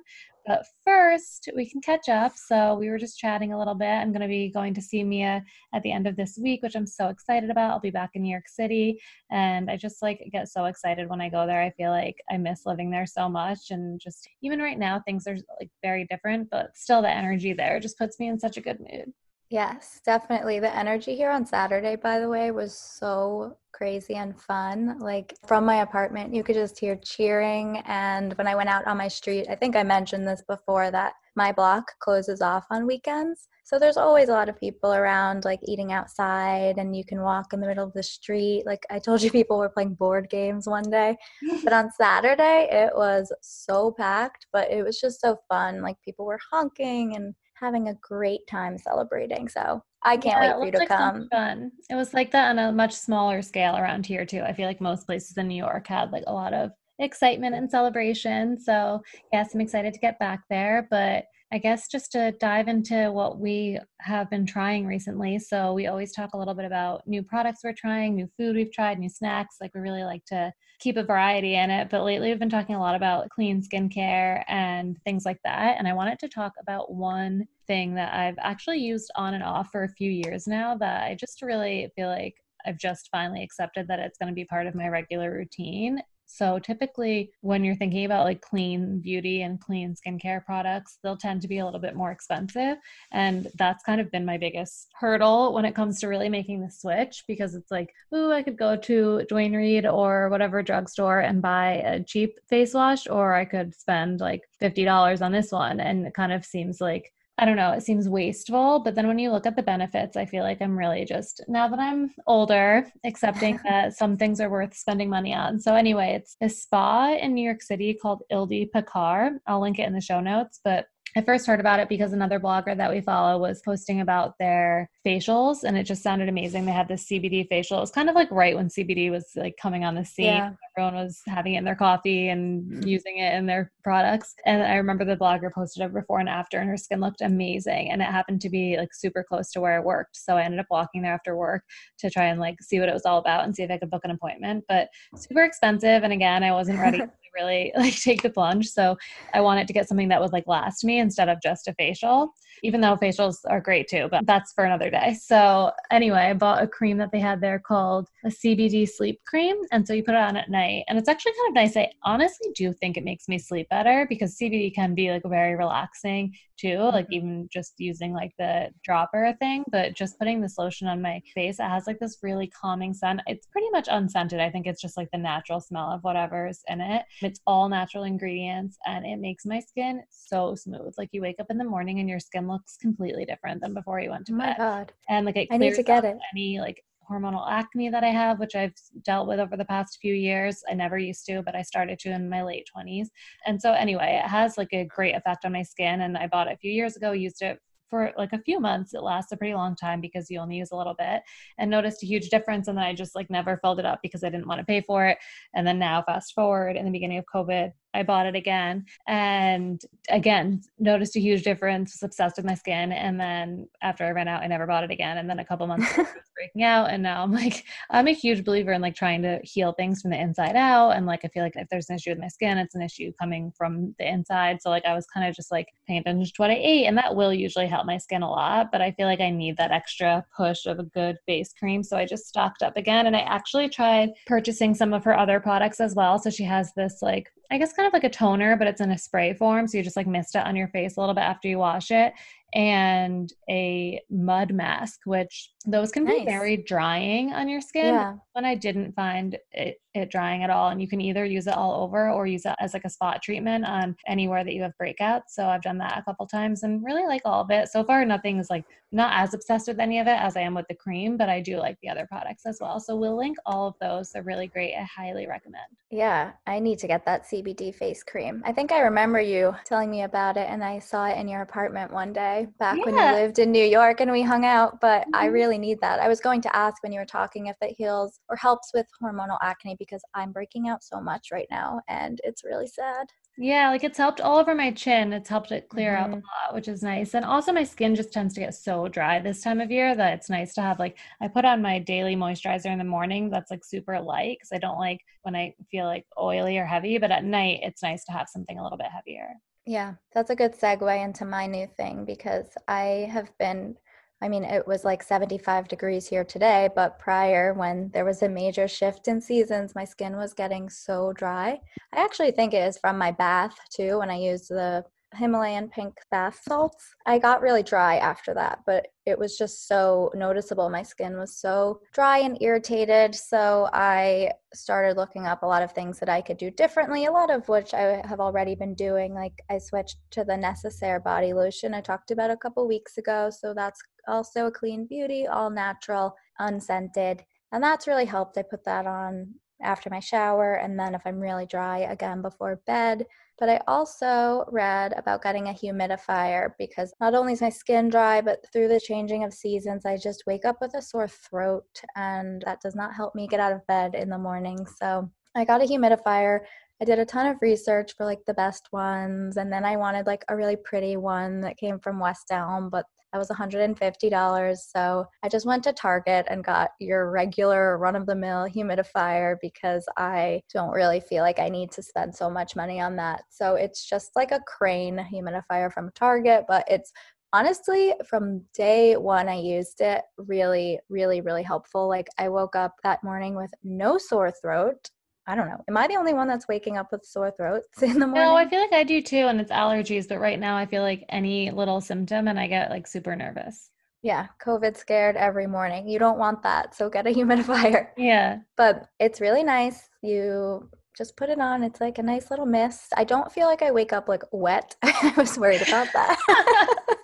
But 0.51 0.67
first, 0.85 1.49
we 1.55 1.71
can 1.71 1.81
catch 1.81 2.09
up. 2.09 2.33
So 2.35 2.75
we 2.75 2.91
were 2.91 2.99
just 2.99 3.21
chatting 3.21 3.53
a 3.53 3.59
little 3.59 3.77
bit. 3.77 3.87
I'm 3.87 4.11
going 4.11 4.21
to 4.21 4.27
be 4.27 4.51
going 4.51 4.75
to 4.75 4.83
see 4.83 5.05
Mia 5.05 5.45
at 5.73 5.85
the 5.85 5.93
end 5.93 6.09
of 6.09 6.17
this 6.17 6.37
week, 6.43 6.61
which 6.65 6.75
I'm 6.75 6.89
so 6.89 7.07
excited 7.07 7.51
about. 7.51 7.71
I'll 7.71 7.79
be 7.79 7.93
back 7.93 8.11
in 8.15 8.23
New 8.23 8.33
York 8.33 8.49
City, 8.49 9.01
and 9.31 9.71
I 9.71 9.77
just 9.77 10.03
like 10.03 10.29
get 10.33 10.49
so 10.49 10.65
excited 10.65 11.09
when 11.09 11.21
I 11.21 11.29
go 11.29 11.47
there. 11.47 11.63
I 11.63 11.71
feel 11.71 11.93
like 11.93 12.17
I 12.29 12.37
miss 12.37 12.67
living 12.67 12.91
there 12.91 13.07
so 13.07 13.29
much, 13.29 13.71
and 13.71 14.01
just 14.01 14.29
even 14.43 14.59
right 14.59 14.77
now, 14.77 14.99
things 14.99 15.29
are 15.29 15.39
like 15.61 15.71
very 15.85 16.05
different, 16.11 16.51
but 16.51 16.77
still 16.77 17.01
the 17.01 17.09
energy 17.09 17.53
there 17.53 17.79
just 17.79 17.97
puts 17.97 18.19
me 18.19 18.27
in 18.27 18.41
such 18.41 18.57
a 18.57 18.61
good 18.61 18.81
mood. 18.81 19.13
Yes, 19.51 20.01
definitely. 20.07 20.61
The 20.61 20.75
energy 20.77 21.17
here 21.17 21.31
on 21.31 21.45
Saturday, 21.45 21.97
by 21.97 22.21
the 22.21 22.29
way, 22.29 22.53
was 22.53 22.73
so 22.73 23.57
crazy 23.73 24.15
and 24.15 24.41
fun. 24.41 24.97
Like 25.01 25.35
from 25.45 25.65
my 25.65 25.83
apartment, 25.83 26.33
you 26.33 26.45
could 26.45 26.55
just 26.55 26.79
hear 26.79 26.95
cheering. 26.95 27.79
And 27.85 28.33
when 28.35 28.47
I 28.47 28.55
went 28.55 28.69
out 28.69 28.87
on 28.87 28.97
my 28.97 29.09
street, 29.09 29.49
I 29.51 29.57
think 29.57 29.75
I 29.75 29.83
mentioned 29.83 30.27
this 30.27 30.45
before 30.49 30.93
that 30.93 31.15
my 31.35 31.51
block 31.51 31.91
closes 31.99 32.41
off 32.41 32.65
on 32.71 32.87
weekends. 32.87 33.49
So 33.65 33.77
there's 33.77 33.97
always 33.97 34.29
a 34.29 34.33
lot 34.33 34.49
of 34.49 34.59
people 34.59 34.93
around, 34.93 35.45
like 35.45 35.61
eating 35.65 35.93
outside, 35.93 36.79
and 36.79 36.95
you 36.95 37.05
can 37.05 37.21
walk 37.21 37.53
in 37.53 37.61
the 37.61 37.67
middle 37.67 37.87
of 37.87 37.93
the 37.93 38.03
street. 38.05 38.63
Like 38.67 38.85
I 38.89 39.01
told 39.01 39.21
you, 39.21 39.33
people 39.33 39.59
were 39.59 39.69
playing 39.69 39.95
board 39.95 40.31
games 40.31 40.69
one 40.69 40.89
day. 40.89 41.17
but 41.65 41.73
on 41.73 41.91
Saturday, 41.91 42.69
it 42.71 42.93
was 42.95 43.33
so 43.43 43.91
packed, 43.91 44.47
but 44.53 44.71
it 44.71 44.85
was 44.85 45.01
just 45.01 45.21
so 45.21 45.39
fun. 45.49 45.83
Like 45.83 45.97
people 46.05 46.25
were 46.25 46.39
honking 46.53 47.17
and 47.17 47.35
having 47.61 47.89
a 47.89 47.95
great 47.95 48.47
time 48.47 48.79
celebrating. 48.79 49.49
So 49.49 49.83
I 50.03 50.17
can't 50.17 50.43
yeah, 50.43 50.57
wait 50.57 50.61
for 50.61 50.67
you 50.67 50.73
to 50.73 50.79
like 50.79 50.89
come. 50.89 51.29
Fun. 51.31 51.73
It 51.91 51.95
was 51.95 52.15
like 52.15 52.31
that 52.33 52.51
on 52.51 52.59
a 52.59 52.73
much 52.73 52.95
smaller 52.95 53.43
scale 53.43 53.77
around 53.77 54.07
here 54.07 54.25
too. 54.25 54.43
I 54.43 54.53
feel 54.53 54.67
like 54.67 54.81
most 54.81 55.07
places 55.07 55.37
in 55.37 55.49
New 55.49 55.57
York 55.57 55.87
had 55.87 56.11
like 56.11 56.25
a 56.27 56.33
lot 56.33 56.55
of 56.55 56.71
excitement 56.99 57.55
and 57.55 57.71
celebration. 57.71 58.59
So 58.59 59.03
yes, 59.33 59.55
I'm 59.55 59.61
excited 59.61 59.93
to 59.93 60.01
get 60.01 60.19
back 60.19 60.43
there. 60.49 60.87
But 60.91 61.25
I 61.53 61.59
guess 61.59 61.89
just 61.89 62.13
to 62.13 62.31
dive 62.39 62.69
into 62.69 63.11
what 63.11 63.41
we 63.41 63.79
have 64.01 64.31
been 64.31 64.47
trying 64.47 64.87
recently. 64.87 65.41
So 65.41 65.73
we 65.73 65.89
always 65.89 66.13
talk 66.13 66.33
a 66.33 66.39
little 66.39 66.55
bit 66.55 66.65
about 66.65 67.03
new 67.09 67.25
products 67.25 67.61
we're 67.65 67.73
trying, 67.73 68.15
new 68.15 68.29
food 68.37 68.55
we've 68.55 68.73
tried, 68.73 69.01
new 69.01 69.09
snacks. 69.09 69.57
Like 69.61 69.73
we 69.75 69.81
really 69.81 70.05
like 70.05 70.25
to 70.27 70.53
keep 70.79 70.97
a 70.97 71.03
variety 71.03 71.57
in 71.57 71.71
it. 71.71 71.91
But 71.91 72.05
lately 72.05 72.29
we've 72.29 72.39
been 72.39 72.51
talking 72.51 72.77
a 72.77 72.81
lot 72.81 72.95
about 72.95 73.31
clean 73.31 73.63
skincare 73.63 74.45
and 74.47 74.97
things 75.05 75.25
like 75.25 75.41
that. 75.43 75.77
And 75.79 75.89
I 75.89 75.93
wanted 75.93 76.21
to 76.21 76.29
talk 76.29 76.53
about 76.61 76.95
one 76.95 77.47
thing 77.67 77.97
that 77.97 78.15
I've 78.15 78.39
actually 78.39 78.79
used 78.79 79.11
on 79.17 79.35
and 79.35 79.43
off 79.43 79.71
for 79.73 79.83
a 79.83 79.89
few 79.89 80.11
years 80.11 80.47
now 80.47 80.77
that 80.77 81.03
I 81.03 81.17
just 81.17 81.43
really 81.43 81.91
feel 81.97 82.09
like 82.09 82.37
I've 82.65 82.79
just 82.79 83.09
finally 83.11 83.43
accepted 83.43 83.89
that 83.89 83.99
it's 83.99 84.19
going 84.19 84.31
to 84.31 84.35
be 84.35 84.45
part 84.45 84.67
of 84.69 84.75
my 84.77 84.89
regular 84.89 85.33
routine. 85.33 86.01
So 86.33 86.59
typically 86.59 87.33
when 87.41 87.65
you're 87.65 87.75
thinking 87.75 88.05
about 88.05 88.25
like 88.25 88.41
clean 88.41 89.01
beauty 89.01 89.43
and 89.43 89.61
clean 89.61 89.95
skincare 89.95 90.45
products, 90.45 90.99
they'll 91.03 91.17
tend 91.17 91.43
to 91.43 91.49
be 91.49 91.59
a 91.59 91.65
little 91.65 91.81
bit 91.81 91.97
more 91.97 92.13
expensive. 92.13 92.77
And 93.13 93.49
that's 93.59 93.83
kind 93.85 94.01
of 94.01 94.11
been 94.11 94.25
my 94.25 94.39
biggest 94.39 94.89
hurdle 94.99 95.53
when 95.53 95.65
it 95.65 95.75
comes 95.75 96.01
to 96.01 96.09
really 96.09 96.29
making 96.29 96.61
the 96.61 96.71
switch 96.71 97.25
because 97.27 97.55
it's 97.55 97.71
like, 97.71 97.93
ooh, 98.15 98.33
I 98.33 98.43
could 98.43 98.57
go 98.57 98.77
to 98.77 99.25
Duane 99.29 99.55
Reade 99.55 99.87
or 99.87 100.29
whatever 100.29 100.63
drugstore 100.63 101.21
and 101.21 101.43
buy 101.43 101.83
a 101.85 102.03
cheap 102.03 102.39
face 102.49 102.75
wash, 102.75 103.09
or 103.09 103.35
I 103.35 103.45
could 103.45 103.75
spend 103.75 104.21
like 104.21 104.43
$50 104.63 105.23
on 105.23 105.33
this 105.33 105.53
one. 105.53 105.81
And 105.81 106.07
it 106.07 106.15
kind 106.15 106.33
of 106.33 106.45
seems 106.45 106.81
like 106.81 107.13
I 107.41 107.47
don't 107.47 107.57
know, 107.57 107.73
it 107.73 107.83
seems 107.83 108.07
wasteful. 108.07 108.81
But 108.81 108.95
then 108.95 109.09
when 109.09 109.19
you 109.19 109.33
look 109.33 109.47
at 109.47 109.57
the 109.57 109.63
benefits, 109.63 110.15
I 110.15 110.27
feel 110.27 110.45
like 110.45 110.61
I'm 110.61 110.79
really 110.79 111.07
just, 111.07 111.43
now 111.49 111.69
that 111.69 111.79
I'm 111.79 112.11
older, 112.27 112.87
accepting 113.03 113.59
that 113.65 113.97
some 113.97 114.19
things 114.19 114.43
are 114.43 114.51
worth 114.51 114.77
spending 114.77 115.09
money 115.09 115.33
on. 115.33 115.59
So, 115.59 115.75
anyway, 115.75 116.13
it's 116.17 116.37
a 116.43 116.51
spa 116.51 117.15
in 117.15 117.33
New 117.33 117.43
York 117.43 117.63
City 117.63 117.95
called 117.95 118.23
Ildi 118.31 118.71
Pekar. 118.71 119.39
I'll 119.47 119.63
link 119.63 119.79
it 119.79 119.87
in 119.87 119.95
the 119.95 120.03
show 120.03 120.21
notes. 120.21 120.61
But 120.63 120.85
I 121.17 121.23
first 121.23 121.47
heard 121.47 121.61
about 121.61 121.81
it 121.81 121.89
because 121.89 122.13
another 122.13 122.39
blogger 122.39 122.77
that 122.77 122.91
we 122.91 123.01
follow 123.01 123.39
was 123.39 123.63
posting 123.63 124.01
about 124.01 124.35
their 124.39 124.89
facials 125.07 125.65
and 125.65 125.77
it 125.77 125.85
just 125.85 126.03
sounded 126.03 126.29
amazing. 126.29 126.65
They 126.65 126.73
had 126.73 126.89
this 126.89 127.07
CBD 127.07 127.49
facial. 127.49 127.79
It 127.79 127.83
was 127.83 127.91
kind 127.91 128.09
of 128.09 128.15
like 128.15 128.31
right 128.31 128.55
when 128.55 128.69
CBD 128.69 129.11
was 129.11 129.31
like 129.35 129.57
coming 129.61 129.85
on 129.85 129.95
the 129.95 130.05
scene. 130.05 130.27
Yeah. 130.27 130.53
Everyone 130.77 131.03
was 131.03 131.21
having 131.27 131.55
it 131.55 131.59
in 131.59 131.65
their 131.65 131.75
coffee 131.75 132.29
and 132.29 132.63
mm. 132.63 132.87
using 132.87 133.19
it 133.19 133.35
in 133.35 133.47
their 133.47 133.73
products. 133.83 134.35
And 134.47 134.63
I 134.63 134.77
remember 134.77 135.05
the 135.05 135.17
blogger 135.17 135.53
posted 135.53 135.83
it 135.83 135.93
before 135.93 136.21
and 136.21 136.29
after 136.29 136.59
and 136.59 136.69
her 136.69 136.77
skin 136.77 137.01
looked 137.01 137.23
amazing. 137.23 137.91
And 137.91 138.01
it 138.01 138.07
happened 138.07 138.41
to 138.43 138.51
be 138.51 138.77
like 138.77 138.91
super 138.93 139.25
close 139.27 139.51
to 139.53 139.61
where 139.61 139.77
I 139.77 139.81
worked. 139.81 140.17
So 140.17 140.37
I 140.37 140.43
ended 140.43 140.61
up 140.61 140.67
walking 140.71 141.03
there 141.03 141.15
after 141.15 141.37
work 141.37 141.65
to 141.99 142.11
try 142.11 142.27
and 142.27 142.41
like 142.41 142.57
see 142.63 142.79
what 142.79 142.89
it 142.89 142.95
was 142.95 143.05
all 143.05 143.19
about 143.19 143.45
and 143.45 143.55
see 143.55 143.63
if 143.63 143.71
I 143.71 143.79
could 143.79 143.91
book 143.91 144.05
an 144.05 144.11
appointment. 144.11 144.65
But 144.69 144.89
super 145.17 145.43
expensive. 145.43 146.05
And 146.05 146.13
again, 146.13 146.43
I 146.43 146.53
wasn't 146.53 146.79
ready 146.79 147.01
really 147.35 147.73
like 147.77 148.01
take 148.01 148.23
the 148.23 148.31
plunge. 148.31 148.69
So 148.69 148.97
I 149.35 149.41
wanted 149.41 149.67
to 149.67 149.73
get 149.73 149.89
something 149.89 150.09
that 150.09 150.21
would 150.21 150.33
like 150.33 150.47
last 150.47 150.85
me 150.85 150.99
instead 150.99 151.29
of 151.29 151.39
just 151.43 151.69
a 151.69 151.75
facial, 151.75 152.35
even 152.63 152.81
though 152.81 152.97
facials 152.97 153.39
are 153.49 153.61
great 153.61 153.89
too, 153.89 154.09
but 154.11 154.27
that's 154.27 154.53
for 154.53 154.65
another 154.65 154.91
day. 154.91 155.17
So 155.21 155.71
anyway, 155.91 156.21
I 156.21 156.35
bought 156.35 156.63
a 156.63 156.67
cream 156.67 156.99
that 156.99 157.13
they 157.13 157.21
had 157.21 157.41
there 157.41 157.59
called 157.59 158.09
a 158.25 158.29
CBD 158.29 158.89
sleep 158.89 159.21
cream. 159.27 159.57
And 159.73 159.87
so 159.87 159.93
you 159.93 160.03
put 160.03 160.15
it 160.15 160.21
on 160.21 160.37
at 160.37 160.51
night 160.51 160.85
and 160.89 160.99
it's 160.99 161.09
actually 161.09 161.33
kind 161.33 161.49
of 161.49 161.55
nice. 161.55 161.77
I 161.77 161.91
honestly 162.05 162.51
do 162.55 162.73
think 162.73 162.97
it 162.97 163.05
makes 163.05 163.29
me 163.29 163.39
sleep 163.39 163.69
better 163.69 164.07
because 164.09 164.37
CBD 164.37 164.75
can 164.75 164.95
be 164.95 165.11
like 165.11 165.23
very 165.25 165.57
relaxing 165.57 166.35
too, 166.61 166.79
like 166.79 167.07
mm-hmm. 167.07 167.15
even 167.15 167.49
just 167.51 167.75
using 167.79 168.13
like 168.13 168.33
the 168.39 168.69
dropper 168.85 169.35
thing, 169.39 169.65
but 169.71 169.95
just 169.95 170.19
putting 170.19 170.41
this 170.41 170.59
lotion 170.59 170.87
on 170.87 171.01
my 171.01 171.23
face, 171.35 171.59
it 171.59 171.65
has 171.65 171.87
like 171.87 171.99
this 171.99 172.19
really 172.23 172.47
calming 172.49 172.93
scent. 172.93 173.21
It's 173.27 173.47
pretty 173.47 173.71
much 173.71 173.89
unscented. 173.91 174.41
I 174.41 174.51
think 174.51 174.67
it's 174.67 174.81
just 174.81 174.97
like 174.97 175.09
the 175.13 175.19
natural 175.19 175.61
smell 175.61 175.91
of 175.91 176.05
whatever's 176.05 176.63
in 176.69 176.81
it. 176.81 177.03
It's 177.23 177.41
all 177.47 177.69
natural 177.69 178.05
ingredients 178.05 178.77
and 178.87 179.07
it 179.07 179.19
makes 179.19 179.45
my 179.47 179.61
skin 179.61 180.03
so 180.11 180.55
smooth. 180.55 180.95
Like 180.99 181.11
you 181.13 181.23
wake 181.23 181.41
up 181.41 181.47
in 181.51 181.59
the 181.59 181.65
morning 181.65 182.01
and 182.01 182.09
your 182.09 182.21
skin 182.21 182.49
looks 182.49 182.77
completely 182.77 183.25
different 183.25 183.61
than 183.61 183.75
before 183.75 184.01
you 184.01 184.11
went 184.11 184.27
to 184.27 184.35
oh 184.35 184.39
bed. 184.39 184.59
My 184.59 184.65
god. 184.65 184.93
And 185.09 185.27
like 185.27 185.37
it 185.37 185.49
I 185.51 185.57
need 185.57 185.75
to 185.75 185.83
get 185.83 186.05
it. 186.05 186.17
Any 186.35 186.61
like 186.61 186.83
hormonal 187.11 187.51
acne 187.51 187.89
that 187.91 188.05
I 188.05 188.11
have, 188.11 188.39
which 188.39 188.55
I've 188.55 188.75
dealt 189.03 189.27
with 189.27 189.41
over 189.41 189.57
the 189.57 189.65
past 189.65 189.99
few 190.01 190.15
years. 190.15 190.63
I 190.71 190.75
never 190.75 190.97
used 190.97 191.27
to, 191.27 191.43
but 191.43 191.57
I 191.57 191.63
started 191.63 191.99
to 192.01 192.13
in 192.13 192.29
my 192.29 192.43
late 192.43 192.69
20s. 192.77 193.09
And 193.47 193.61
so, 193.61 193.73
anyway, 193.73 194.21
it 194.25 194.29
has 194.29 194.57
like 194.57 194.73
a 194.73 194.85
great 194.85 195.17
effect 195.17 195.45
on 195.45 195.53
my 195.53 195.63
skin. 195.63 196.03
And 196.03 196.17
I 196.17 196.29
bought 196.29 196.47
it 196.47 196.55
a 196.55 196.59
few 196.59 196.71
years 196.71 196.97
ago, 196.97 197.13
used 197.13 197.43
it 197.43 197.59
for 197.91 198.13
like 198.17 198.33
a 198.33 198.43
few 198.43 198.61
months. 198.61 198.95
It 198.95 199.03
lasts 199.03 199.33
a 199.33 199.37
pretty 199.37 199.55
long 199.55 199.77
time 199.77 200.01
because 200.01 200.31
you 200.31 200.39
only 200.39 200.57
use 200.57 200.71
a 200.71 200.77
little 200.77 200.95
bit 200.95 201.23
and 201.59 201.71
noticed 201.71 202.03
a 202.03 202.07
huge 202.07 202.31
difference. 202.31 202.69
And 202.69 202.79
then 202.79 202.85
I 202.85 202.95
just 202.95 203.15
like 203.15 203.29
never 203.29 203.59
filled 203.59 203.81
it 203.81 203.85
up 203.85 203.99
because 204.03 204.25
I 204.25 204.31
didn't 204.31 204.47
want 204.47 204.61
to 204.61 204.65
pay 204.65 204.81
for 204.81 205.07
it. 205.07 205.19
And 205.55 205.67
then 205.67 205.79
now, 205.79 206.03
fast 206.03 206.35
forward 206.35 206.77
in 206.77 206.85
the 206.85 206.91
beginning 206.91 207.19
of 207.19 207.25
COVID, 207.35 207.73
I 207.93 208.03
bought 208.03 208.27
it 208.27 208.37
again 208.37 208.85
and 209.09 209.81
again 210.09 210.63
noticed 210.79 211.17
a 211.17 211.21
huge 211.21 211.43
difference, 211.43 211.95
was 211.95 212.03
obsessed 212.03 212.37
with 212.37 212.47
my 212.47 212.55
skin. 212.55 212.93
And 212.93 213.19
then 213.19 213.69
after 213.83 214.05
I 214.05 214.11
ran 214.11 214.29
out, 214.29 214.43
I 214.43 214.47
never 214.47 214.67
bought 214.67 214.85
it 214.85 214.91
again. 214.91 215.19
And 215.19 215.29
then 215.29 215.41
a 215.41 215.45
couple 215.45 215.67
months 215.67 215.93
ago, 215.93 216.03
it 216.03 216.09
was 216.15 216.31
breaking 216.37 216.63
out. 216.63 216.91
And 216.91 217.03
now 217.03 217.23
I'm 217.23 217.33
like, 217.33 217.65
I'm 217.91 218.07
a 218.07 218.13
huge 218.13 218.45
believer 218.45 218.73
in 218.73 218.81
like 218.81 218.95
trying 218.95 219.23
to 219.23 219.41
heal 219.43 219.73
things 219.73 220.01
from 220.01 220.11
the 220.13 220.21
inside 220.21 220.57
out. 220.57 220.91
And 220.91 221.07
like, 221.07 221.25
I 221.25 221.29
feel 221.29 221.43
like 221.43 221.57
if 221.57 221.69
there's 221.69 221.91
an 221.91 221.97
issue 221.97 222.11
with 222.11 222.21
my 222.21 222.29
skin, 222.29 222.59
it's 222.59 222.75
an 222.75 222.83
issue 222.83 223.13
coming 223.21 223.53
from 223.57 223.95
the 223.99 224.09
inside. 224.09 224.63
So 224.63 224.71
like, 224.71 224.85
I 224.85 224.95
was 224.95 225.07
kind 225.07 225.29
of 225.29 225.35
just 225.35 225.51
like 225.51 225.69
paying 225.87 226.01
attention 226.01 226.25
to 226.25 226.43
what 226.43 226.51
I 226.51 226.55
ate. 226.55 226.87
And 226.87 226.97
that 226.97 227.17
will 227.17 227.35
usually 227.35 227.67
help 227.67 227.87
my 227.87 227.99
skin 227.99 228.23
a 228.23 228.31
lot. 228.31 228.71
But 228.71 228.81
I 228.81 228.93
feel 228.93 229.07
like 229.07 229.21
I 229.21 229.31
need 229.31 229.57
that 229.57 229.73
extra 229.73 230.25
push 230.37 230.67
of 230.67 230.79
a 230.79 230.85
good 230.85 231.17
face 231.27 231.53
cream. 231.59 231.83
So 231.83 231.97
I 231.97 232.07
just 232.07 232.27
stocked 232.27 232.63
up 232.63 232.77
again. 232.77 233.07
And 233.07 233.17
I 233.17 233.21
actually 233.21 233.69
tried 233.69 234.11
purchasing 234.27 234.75
some 234.75 234.95
of 234.95 235.05
her 235.05 235.19
other 235.19 235.41
products 235.41 235.81
as 235.81 235.95
well. 235.95 236.19
So 236.19 236.31
she 236.31 236.45
has 236.45 236.73
this 236.75 236.99
like 237.03 237.31
I 237.53 237.59
guess 237.59 237.73
kind 237.81 237.89
of 237.89 237.95
like 237.95 238.05
a 238.05 238.15
toner, 238.15 238.57
but 238.57 238.67
it's 238.67 238.83
in 238.83 238.91
a 238.91 238.99
spray 238.99 239.33
form. 239.33 239.67
So 239.67 239.79
you 239.79 239.83
just 239.83 239.97
like 239.97 240.07
mist 240.07 240.35
it 240.35 240.45
on 240.45 240.55
your 240.55 240.69
face 240.69 240.97
a 240.97 241.01
little 241.01 241.15
bit 241.15 241.23
after 241.23 241.49
you 241.49 241.59
wash 241.59 241.91
it 241.91 242.13
and 242.53 243.33
a 243.49 244.01
mud 244.11 244.53
mask, 244.53 245.01
which 245.05 245.53
those 245.67 245.91
can 245.91 246.05
nice. 246.05 246.21
be 246.21 246.25
very 246.25 246.57
drying 246.57 247.33
on 247.33 247.49
your 247.49 247.61
skin. 247.61 247.95
Yeah. 247.95 248.15
When 248.33 248.45
I 248.45 248.55
didn't 248.55 248.95
find 248.95 249.37
it, 249.53 249.81
it 249.95 250.11
drying 250.11 250.45
at 250.45 250.51
all, 250.51 250.69
and 250.69 250.81
you 250.81 250.89
can 250.89 251.01
either 251.01 251.25
use 251.25 251.47
it 251.47 251.55
all 251.55 251.83
over 251.83 252.11
or 252.11 252.27
use 252.27 252.47
it 252.47 252.55
as 252.61 252.75
like 252.75 252.85
a 252.85 252.91
spot 252.91 253.23
treatment 253.23 253.65
on 253.65 253.97
anywhere 254.07 254.45
that 254.45 254.55
you 254.55 254.63
have 254.63 254.73
breakouts. 254.81 255.31
So 255.31 255.47
I've 255.47 255.63
done 255.63 255.79
that 255.79 255.99
a 255.99 256.03
couple 256.03 256.27
times 256.27 256.63
and 256.63 256.85
really 256.85 257.07
like 257.07 257.23
all 257.25 257.43
of 257.43 257.51
it. 257.51 257.69
So 257.69 257.85
far, 257.85 258.05
nothing 258.05 258.39
is 258.39 258.51
like 258.51 258.65
not 258.93 259.13
as 259.15 259.35
obsessed 259.35 259.69
with 259.69 259.79
any 259.79 259.99
of 259.99 260.07
it 260.07 260.19
as 260.19 260.37
I 260.37 260.41
am 260.41 260.55
with 260.55 260.67
the 260.69 260.75
cream, 260.75 261.17
but 261.17 261.29
I 261.29 261.41
do 261.41 261.59
like 261.59 261.77
the 261.83 261.89
other 261.89 262.07
products 262.07 262.47
as 262.47 262.59
well. 262.61 262.81
So 262.81 262.97
we'll 262.97 263.17
link 263.17 263.37
all 263.47 263.69
of 263.69 263.75
those. 263.81 264.11
They're 264.11 264.23
really 264.23 264.47
great. 264.47 264.75
I 264.75 264.83
highly 264.83 265.27
recommend. 265.27 265.67
Yeah, 265.91 266.33
I 266.47 266.59
need 266.59 266.79
to 266.81 266.87
get 266.87 267.05
that 267.07 267.25
CBD 267.25 267.75
face 267.75 268.03
cream. 268.03 268.43
I 268.45 268.53
think 268.53 268.73
I 268.73 268.81
remember 268.81 269.21
you 269.21 269.55
telling 269.65 269.91
me 269.91 270.03
about 270.03 270.37
it, 270.37 270.49
and 270.49 270.63
I 270.63 270.79
saw 270.79 271.07
it 271.07 271.19
in 271.19 271.29
your 271.29 271.43
apartment 271.43 271.93
one 271.93 272.13
day 272.13 272.40
back 272.59 272.79
yeah. 272.79 272.85
when 272.85 272.95
you 272.95 273.23
lived 273.23 273.39
in 273.39 273.53
New 273.53 273.65
York 273.65 274.01
and 274.01 274.11
we 274.11 274.23
hung 274.23 274.45
out, 274.45 274.81
but 274.81 275.03
mm-hmm. 275.03 275.15
I 275.15 275.27
really 275.27 275.59
need 275.59 275.81
that. 275.81 276.01
I 276.01 276.09
was 276.09 276.21
going 276.21 276.41
to 276.43 276.57
ask 276.57 276.83
when 276.83 276.93
you 276.93 277.01
were 277.01 277.07
talking 277.07 277.47
if 277.47 277.57
it 277.61 277.75
heals 277.77 278.21
or 278.29 278.37
helps 278.37 278.71
with 278.75 278.87
hormonal 279.03 279.39
acne 279.43 279.77
because 279.79 280.03
I'm 280.15 280.33
breaking 280.33 280.69
out 280.69 280.83
so 280.83 281.01
much 281.01 281.29
right 281.33 281.49
now 281.51 281.81
and 281.89 282.21
it's 282.25 282.45
really 282.45 282.67
sad. 282.67 283.07
Yeah, 283.39 283.71
like 283.71 283.85
it's 283.85 283.97
helped 283.97 284.21
all 284.21 284.39
over 284.39 284.55
my 284.55 284.71
chin. 284.71 285.13
It's 285.13 285.29
helped 285.29 285.51
it 285.51 285.69
clear 285.69 285.93
mm-hmm. 285.93 286.13
out 286.15 286.19
a 286.19 286.47
lot, 286.47 286.55
which 286.55 286.69
is 286.69 286.83
nice. 286.83 287.15
And 287.15 287.25
also 287.25 287.53
my 287.53 287.65
skin 287.65 287.95
just 287.95 288.13
tends 288.13 288.35
to 288.35 288.41
get 288.41 288.55
so 288.55 288.87
dry 288.89 289.19
this 289.19 289.43
time 289.43 289.61
of 289.61 289.71
year 289.71 289.95
that 289.95 290.15
it's 290.15 290.29
nice 290.29 290.53
to 290.55 290.61
have 290.61 290.79
like 290.79 290.99
I 291.23 291.29
put 291.29 291.45
on 291.45 291.63
my 291.63 291.79
daily 291.79 292.17
moisturizer 292.17 292.67
in 292.67 292.79
the 292.79 292.85
morning 292.85 293.31
that's 293.31 293.51
like 293.51 293.65
super 293.65 293.99
light 293.99 294.41
cuz 294.41 294.51
I 294.53 294.59
don't 294.59 294.79
like 294.79 295.01
when 295.23 295.35
I 295.35 295.55
feel 295.71 295.87
like 295.87 296.07
oily 296.19 296.59
or 296.59 296.67
heavy, 296.67 296.99
but 296.99 297.11
at 297.11 297.25
night 297.25 297.61
it's 297.63 297.83
nice 297.83 298.05
to 298.05 298.13
have 298.13 298.29
something 298.29 298.59
a 298.59 298.63
little 298.63 298.79
bit 298.79 298.89
heavier. 298.89 299.37
Yeah, 299.67 299.95
that's 300.13 300.31
a 300.31 300.37
good 300.37 300.53
segue 300.53 301.05
into 301.05 301.25
my 301.25 301.47
new 301.47 301.67
thing 301.67 302.05
because 302.05 302.49
I 302.67 303.09
have 303.13 303.37
been, 303.39 303.77
I 304.23 304.29
mean, 304.29 304.45
it 304.45 304.67
was 304.67 304.85
like 304.85 305.03
75 305.03 305.69
degrees 305.69 306.07
here 306.07 306.25
today, 306.25 306.69
but 306.75 306.99
prior, 306.99 307.55
when 307.55 307.91
there 307.95 308.05
was 308.05 308.23
a 308.23 308.29
major 308.29 308.69
shift 308.69 309.09
in 309.09 309.21
seasons, 309.21 309.75
my 309.75 309.85
skin 309.85 310.17
was 310.17 310.35
getting 310.35 310.69
so 310.69 311.13
dry. 311.15 311.61
I 311.93 312.05
actually 312.05 312.33
think 312.33 312.53
it 312.53 312.69
is 312.69 312.79
from 312.79 312.99
my 312.99 313.13
bath 313.13 313.57
too, 313.71 313.99
when 313.99 314.11
I 314.11 314.19
used 314.19 314.51
the 314.51 314.85
Himalayan 315.15 315.69
pink 315.69 315.95
bath 316.11 316.41
salts. 316.47 316.95
I 317.05 317.19
got 317.19 317.43
really 317.43 317.63
dry 317.63 317.97
after 317.97 318.33
that, 318.35 318.61
but 318.65 318.87
it 319.07 319.19
was 319.19 319.37
just 319.37 319.67
so 319.67 320.11
noticeable. 320.15 320.71
My 320.71 320.83
skin 320.83 321.19
was 321.19 321.37
so 321.37 321.81
dry 321.93 322.19
and 322.19 322.41
irritated. 322.41 323.15
So 323.15 323.69
I 323.73 324.33
started 324.55 324.97
looking 324.97 325.27
up 325.27 325.43
a 325.43 325.47
lot 325.47 325.63
of 325.63 325.73
things 325.73 325.99
that 325.99 326.09
I 326.09 326.21
could 326.21 326.37
do 326.37 326.51
differently, 326.51 327.07
a 327.07 327.13
lot 327.13 327.31
of 327.31 327.49
which 327.49 327.75
I 327.75 328.03
have 328.07 328.21
already 328.21 328.55
been 328.55 328.75
doing. 328.75 329.13
Like 329.13 329.43
I 329.51 329.59
switched 329.59 329.97
to 330.13 330.25
the 330.25 330.37
Necessaire 330.37 331.01
body 331.01 331.33
lotion 331.33 331.75
I 331.75 331.81
talked 331.81 332.11
about 332.13 332.31
a 332.31 332.37
couple 332.37 332.67
weeks 332.69 332.97
ago. 332.97 333.31
So 333.31 333.53
that's 333.53 333.81
also 334.07 334.47
a 334.47 334.53
clean 334.53 334.87
beauty, 334.87 335.27
all 335.27 335.51
natural, 335.51 336.15
unscented. 336.39 337.25
And 337.53 337.63
that's 337.63 337.89
really 337.89 338.05
helped. 338.05 338.39
I 338.39 338.43
put 338.43 338.65
that 338.65 338.87
on 338.87 339.35
after 339.63 339.91
my 339.91 340.01
shower 340.01 340.55
and 340.55 340.79
then 340.79 340.95
if 340.95 341.03
I'm 341.05 341.21
really 341.21 341.47
dry 341.47 341.79
again 341.81 342.23
before 342.23 342.63
bed. 342.67 343.07
But 343.41 343.49
I 343.49 343.61
also 343.67 344.45
read 344.53 344.93
about 344.97 345.23
getting 345.23 345.49
a 345.49 345.55
humidifier 345.55 346.51
because 346.59 346.93
not 347.01 347.15
only 347.15 347.33
is 347.33 347.41
my 347.41 347.49
skin 347.49 347.89
dry, 347.89 348.21
but 348.21 348.45
through 348.53 348.69
the 348.69 348.79
changing 348.79 349.25
of 349.25 349.33
seasons, 349.33 349.87
I 349.87 349.97
just 349.97 350.25
wake 350.27 350.45
up 350.45 350.59
with 350.61 350.75
a 350.75 350.83
sore 350.83 351.09
throat 351.09 351.65
and 351.97 352.43
that 352.45 352.61
does 352.61 352.77
not 352.77 352.95
help 352.95 353.15
me 353.15 353.27
get 353.27 353.41
out 353.41 353.53
of 353.53 353.67
bed 353.67 353.95
in 353.95 354.11
the 354.11 354.19
morning. 354.19 354.67
So 354.67 355.11
I 355.35 355.47
got 355.47 355.63
a 355.63 355.65
humidifier. 355.65 356.41
I 356.83 356.85
did 356.85 356.99
a 356.99 357.05
ton 357.05 357.27
of 357.27 357.39
research 357.41 357.95
for 357.97 358.05
like 358.05 358.25
the 358.27 358.35
best 358.35 358.69
ones, 358.73 359.37
and 359.37 359.53
then 359.53 359.65
I 359.65 359.77
wanted 359.77 360.07
like 360.07 360.25
a 360.29 360.37
really 360.37 360.57
pretty 360.57 360.97
one 360.97 361.41
that 361.41 361.59
came 361.59 361.79
from 361.79 361.99
West 361.99 362.29
Elm, 362.31 362.71
but 362.71 362.87
that 363.13 363.19
was 363.19 363.29
$150. 363.29 364.57
So 364.59 365.07
I 365.23 365.29
just 365.29 365.47
went 365.47 365.65
to 365.65 365.73
Target 365.73 366.27
and 366.29 366.45
got 366.45 366.71
your 366.79 367.11
regular 367.11 367.79
run 367.79 367.97
of 367.97 368.07
the 368.07 368.15
mill 368.15 368.47
humidifier 368.49 369.37
because 369.41 369.85
I 369.97 370.43
don't 370.53 370.71
really 370.71 371.01
feel 371.01 371.23
like 371.23 371.39
I 371.39 371.49
need 371.49 371.73
to 371.73 371.83
spend 371.83 372.15
so 372.15 372.31
much 372.31 372.57
money 372.57 372.81
on 372.81 372.97
that. 372.97 373.23
So 373.31 373.57
it's 373.57 373.89
just 373.89 374.11
like 374.15 374.33
a 374.33 374.43
crane 374.47 374.99
humidifier 375.13 375.73
from 375.73 375.91
Target, 375.95 376.45
but 376.49 376.65
it's 376.69 376.93
honestly 377.33 377.95
from 378.09 378.43
day 378.55 378.97
one 378.97 379.29
i 379.29 379.37
used 379.37 379.81
it 379.81 380.03
really 380.19 380.81
really 380.89 381.21
really 381.21 381.45
helpful 381.45 381.89
like 381.89 382.09
i 382.19 382.29
woke 382.29 382.57
up 382.57 382.75
that 382.83 383.05
morning 383.05 383.37
with 383.37 383.51
no 383.63 383.97
sore 383.97 384.33
throat 384.33 384.91
I 385.31 385.37
don't 385.37 385.47
know. 385.47 385.63
Am 385.69 385.77
I 385.77 385.87
the 385.87 385.95
only 385.95 386.13
one 386.13 386.27
that's 386.27 386.49
waking 386.49 386.77
up 386.77 386.91
with 386.91 387.05
sore 387.05 387.31
throats 387.31 387.83
in 387.83 388.01
the 388.01 388.07
morning? 388.07 388.25
No, 388.25 388.35
I 388.35 388.49
feel 388.49 388.61
like 388.61 388.73
I 388.73 388.83
do 388.83 389.01
too, 389.01 389.29
and 389.29 389.41
it's 389.41 389.53
allergies. 389.53 390.09
But 390.09 390.19
right 390.19 390.41
now, 390.41 390.57
I 390.57 390.67
feel 390.67 390.83
like 390.83 391.05
any 391.09 391.53
little 391.53 391.81
symptom, 391.81 392.27
and 392.27 392.39
I 392.39 392.49
get 392.49 392.69
like 392.69 392.89
super 392.89 393.15
nervous. 393.15 393.71
Yeah, 394.03 394.27
COVID 394.45 394.77
scared 394.77 395.15
every 395.15 395.47
morning. 395.47 395.89
You 395.89 396.01
don't 396.01 396.19
want 396.19 396.43
that, 396.43 396.75
so 396.75 396.91
get 396.91 397.07
a 397.07 397.11
humidifier. 397.15 397.91
Yeah, 397.97 398.39
but 398.57 398.89
it's 398.99 399.21
really 399.21 399.45
nice. 399.45 399.89
You 400.03 400.69
just 400.97 401.17
put 401.17 401.29
it 401.29 401.41
on. 401.41 401.63
It's 401.63 401.81
like 401.81 401.99
a 401.99 402.03
nice 402.03 402.31
little 402.31 402.47
mist. 402.47 402.93
I 402.97 403.05
don't 403.05 403.31
feel 403.33 403.47
like 403.47 403.63
I 403.63 403.71
wake 403.71 403.93
up 403.93 404.09
like 404.09 404.23
wet. 404.33 404.77
I 404.83 405.13
was 405.17 405.39
worried 405.39 405.63
about 405.63 405.89
that. 405.93 406.19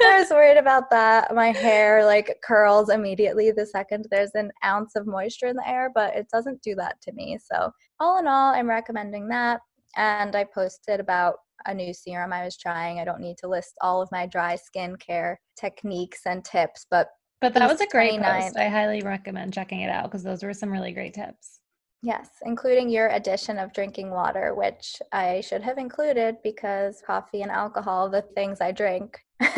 I 0.00 0.18
was 0.20 0.30
worried 0.30 0.58
about 0.58 0.90
that. 0.90 1.34
My 1.34 1.50
hair 1.52 2.04
like 2.04 2.38
curls 2.44 2.90
immediately 2.90 3.50
the 3.50 3.66
second 3.66 4.06
there's 4.10 4.34
an 4.34 4.50
ounce 4.64 4.96
of 4.96 5.06
moisture 5.06 5.46
in 5.46 5.56
the 5.56 5.68
air, 5.68 5.90
but 5.94 6.14
it 6.14 6.26
doesn't 6.32 6.62
do 6.62 6.74
that 6.76 7.00
to 7.02 7.12
me. 7.12 7.38
So, 7.52 7.70
all 8.00 8.18
in 8.18 8.26
all, 8.26 8.54
I'm 8.54 8.68
recommending 8.68 9.28
that. 9.28 9.60
And 9.96 10.34
I 10.36 10.44
posted 10.44 11.00
about 11.00 11.36
a 11.66 11.74
new 11.74 11.94
serum 11.94 12.32
I 12.32 12.44
was 12.44 12.56
trying. 12.56 12.98
I 12.98 13.04
don't 13.04 13.20
need 13.20 13.38
to 13.38 13.48
list 13.48 13.74
all 13.80 14.02
of 14.02 14.10
my 14.12 14.26
dry 14.26 14.56
skin 14.56 14.96
care 14.96 15.40
techniques 15.58 16.22
and 16.26 16.44
tips, 16.44 16.86
but 16.90 17.08
but 17.40 17.52
that 17.54 17.68
was 17.68 17.80
a 17.80 17.86
great 17.86 18.20
post. 18.22 18.56
I 18.56 18.68
highly 18.68 19.02
recommend 19.02 19.52
checking 19.52 19.80
it 19.80 19.90
out 19.90 20.04
because 20.04 20.22
those 20.22 20.42
were 20.42 20.54
some 20.54 20.70
really 20.70 20.92
great 20.92 21.14
tips. 21.14 21.60
Yes, 22.04 22.28
including 22.42 22.90
your 22.90 23.08
addition 23.08 23.58
of 23.58 23.72
drinking 23.72 24.10
water, 24.10 24.54
which 24.54 25.00
I 25.10 25.40
should 25.40 25.62
have 25.62 25.78
included 25.78 26.36
because 26.44 27.02
coffee 27.06 27.40
and 27.40 27.50
alcohol, 27.50 28.10
the 28.10 28.20
things 28.20 28.60
I 28.60 28.72
drink, 28.72 29.18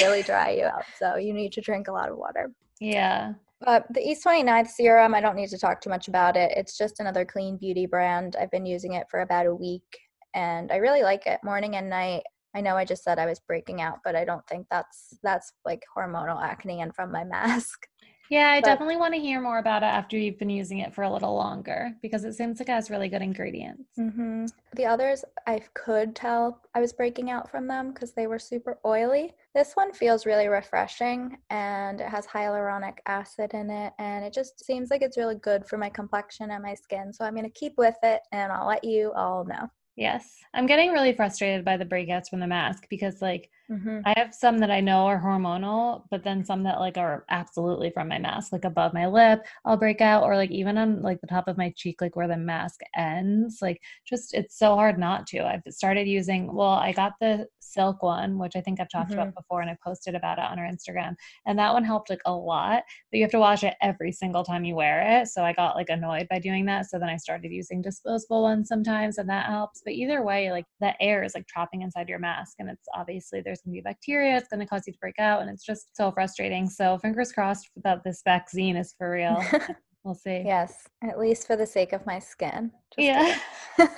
really 0.00 0.22
dry 0.24 0.50
you 0.50 0.64
out. 0.64 0.82
So 0.98 1.14
you 1.14 1.32
need 1.32 1.52
to 1.52 1.60
drink 1.60 1.86
a 1.86 1.92
lot 1.92 2.10
of 2.10 2.16
water. 2.16 2.50
Yeah. 2.80 3.34
But 3.60 3.86
the 3.90 4.00
East 4.00 4.24
29th 4.24 4.70
serum, 4.70 5.14
I 5.14 5.20
don't 5.20 5.36
need 5.36 5.50
to 5.50 5.58
talk 5.58 5.80
too 5.80 5.88
much 5.88 6.08
about 6.08 6.36
it. 6.36 6.52
It's 6.56 6.76
just 6.76 6.98
another 6.98 7.24
clean 7.24 7.58
beauty 7.58 7.86
brand. 7.86 8.34
I've 8.40 8.50
been 8.50 8.66
using 8.66 8.94
it 8.94 9.06
for 9.08 9.20
about 9.20 9.46
a 9.46 9.54
week 9.54 10.00
and 10.34 10.72
I 10.72 10.76
really 10.76 11.04
like 11.04 11.28
it 11.28 11.38
morning 11.44 11.76
and 11.76 11.88
night. 11.88 12.24
I 12.56 12.60
know 12.60 12.76
I 12.76 12.84
just 12.84 13.04
said 13.04 13.20
I 13.20 13.26
was 13.26 13.38
breaking 13.38 13.80
out, 13.80 13.98
but 14.04 14.16
I 14.16 14.24
don't 14.24 14.46
think 14.48 14.66
that's 14.68 15.16
that's 15.22 15.52
like 15.64 15.84
hormonal 15.96 16.42
acne 16.42 16.80
and 16.80 16.92
from 16.92 17.12
my 17.12 17.22
mask. 17.36 17.86
Yeah, 18.30 18.50
I 18.50 18.60
but, 18.60 18.66
definitely 18.66 18.96
want 18.96 19.14
to 19.14 19.20
hear 19.20 19.40
more 19.40 19.58
about 19.58 19.82
it 19.82 19.86
after 19.86 20.16
you've 20.16 20.38
been 20.38 20.50
using 20.50 20.78
it 20.78 20.94
for 20.94 21.02
a 21.02 21.12
little 21.12 21.34
longer 21.34 21.94
because 22.02 22.24
it 22.24 22.32
seems 22.32 22.58
like 22.58 22.68
it 22.68 22.72
has 22.72 22.90
really 22.90 23.08
good 23.08 23.22
ingredients. 23.22 23.90
Mm-hmm. 23.98 24.46
The 24.74 24.86
others, 24.86 25.24
I 25.46 25.60
could 25.74 26.16
tell 26.16 26.62
I 26.74 26.80
was 26.80 26.92
breaking 26.92 27.30
out 27.30 27.50
from 27.50 27.66
them 27.66 27.92
because 27.92 28.12
they 28.12 28.26
were 28.26 28.38
super 28.38 28.78
oily. 28.84 29.34
This 29.54 29.74
one 29.74 29.92
feels 29.92 30.26
really 30.26 30.48
refreshing 30.48 31.36
and 31.50 32.00
it 32.00 32.08
has 32.08 32.26
hyaluronic 32.26 32.98
acid 33.06 33.54
in 33.54 33.70
it, 33.70 33.92
and 33.98 34.24
it 34.24 34.32
just 34.32 34.64
seems 34.64 34.90
like 34.90 35.02
it's 35.02 35.18
really 35.18 35.36
good 35.36 35.66
for 35.66 35.76
my 35.76 35.88
complexion 35.88 36.50
and 36.50 36.62
my 36.62 36.74
skin. 36.74 37.12
So 37.12 37.24
I'm 37.24 37.34
going 37.34 37.44
to 37.44 37.50
keep 37.50 37.74
with 37.76 37.96
it 38.02 38.22
and 38.32 38.50
I'll 38.50 38.66
let 38.66 38.84
you 38.84 39.12
all 39.12 39.44
know. 39.44 39.68
Yes. 39.96 40.38
I'm 40.54 40.66
getting 40.66 40.90
really 40.90 41.12
frustrated 41.12 41.64
by 41.64 41.76
the 41.76 41.84
breakouts 41.84 42.28
from 42.28 42.40
the 42.40 42.46
mask 42.46 42.86
because 42.90 43.22
like 43.22 43.48
mm-hmm. 43.70 44.00
I 44.04 44.14
have 44.16 44.34
some 44.34 44.58
that 44.58 44.70
I 44.70 44.80
know 44.80 45.06
are 45.06 45.20
hormonal, 45.20 46.02
but 46.10 46.24
then 46.24 46.44
some 46.44 46.64
that 46.64 46.80
like 46.80 46.96
are 46.96 47.24
absolutely 47.28 47.90
from 47.90 48.08
my 48.08 48.18
mask, 48.18 48.52
like 48.52 48.64
above 48.64 48.92
my 48.92 49.06
lip, 49.06 49.44
I'll 49.64 49.76
break 49.76 50.00
out 50.00 50.24
or 50.24 50.36
like 50.36 50.50
even 50.50 50.78
on 50.78 51.02
like 51.02 51.20
the 51.20 51.26
top 51.28 51.46
of 51.48 51.56
my 51.56 51.72
cheek, 51.76 52.00
like 52.00 52.16
where 52.16 52.28
the 52.28 52.36
mask 52.36 52.80
ends. 52.96 53.58
Like 53.62 53.80
just 54.08 54.34
it's 54.34 54.58
so 54.58 54.74
hard 54.74 54.98
not 54.98 55.26
to. 55.28 55.44
I've 55.44 55.62
started 55.70 56.08
using 56.08 56.52
well, 56.52 56.68
I 56.70 56.92
got 56.92 57.12
the 57.20 57.46
silk 57.60 58.02
one, 58.02 58.38
which 58.38 58.56
I 58.56 58.60
think 58.60 58.80
I've 58.80 58.88
talked 58.88 59.10
mm-hmm. 59.10 59.20
about 59.20 59.34
before 59.34 59.60
and 59.60 59.70
I 59.70 59.76
posted 59.82 60.14
about 60.14 60.38
it 60.38 60.44
on 60.44 60.58
our 60.58 60.66
Instagram. 60.66 61.14
And 61.46 61.58
that 61.58 61.72
one 61.72 61.84
helped 61.84 62.10
like 62.10 62.22
a 62.26 62.32
lot, 62.32 62.82
but 63.10 63.18
you 63.18 63.22
have 63.22 63.32
to 63.32 63.38
wash 63.38 63.64
it 63.64 63.74
every 63.80 64.12
single 64.12 64.44
time 64.44 64.64
you 64.64 64.74
wear 64.74 65.20
it. 65.20 65.28
So 65.28 65.44
I 65.44 65.52
got 65.52 65.76
like 65.76 65.88
annoyed 65.88 66.28
by 66.28 66.38
doing 66.38 66.66
that. 66.66 66.86
So 66.86 66.98
then 66.98 67.08
I 67.08 67.16
started 67.16 67.50
using 67.50 67.82
disposable 67.82 68.42
ones 68.42 68.68
sometimes 68.68 69.18
and 69.18 69.28
that 69.28 69.46
helps. 69.46 69.82
But 69.84 69.94
either 69.94 70.22
way, 70.22 70.50
like 70.50 70.64
the 70.80 71.00
air 71.02 71.22
is 71.22 71.34
like 71.34 71.46
trapping 71.46 71.82
inside 71.82 72.08
your 72.08 72.18
mask. 72.18 72.54
And 72.58 72.68
it's 72.68 72.86
obviously 72.94 73.40
there's 73.40 73.60
going 73.62 73.74
to 73.74 73.78
be 73.78 73.82
bacteria. 73.82 74.36
It's 74.36 74.48
going 74.48 74.60
to 74.60 74.66
cause 74.66 74.82
you 74.86 74.92
to 74.92 74.98
break 74.98 75.18
out. 75.18 75.42
And 75.42 75.50
it's 75.50 75.64
just 75.64 75.96
so 75.96 76.10
frustrating. 76.10 76.68
So 76.68 76.98
fingers 76.98 77.32
crossed 77.32 77.68
that 77.82 78.02
this 78.04 78.22
vaccine 78.24 78.76
is 78.76 78.94
for 78.96 79.10
real. 79.10 79.42
we'll 80.04 80.14
see. 80.14 80.42
Yes, 80.44 80.86
at 81.02 81.18
least 81.18 81.46
for 81.46 81.56
the 81.56 81.66
sake 81.66 81.92
of 81.92 82.06
my 82.06 82.18
skin. 82.18 82.70
Just 82.96 83.06
yeah. 83.06 83.38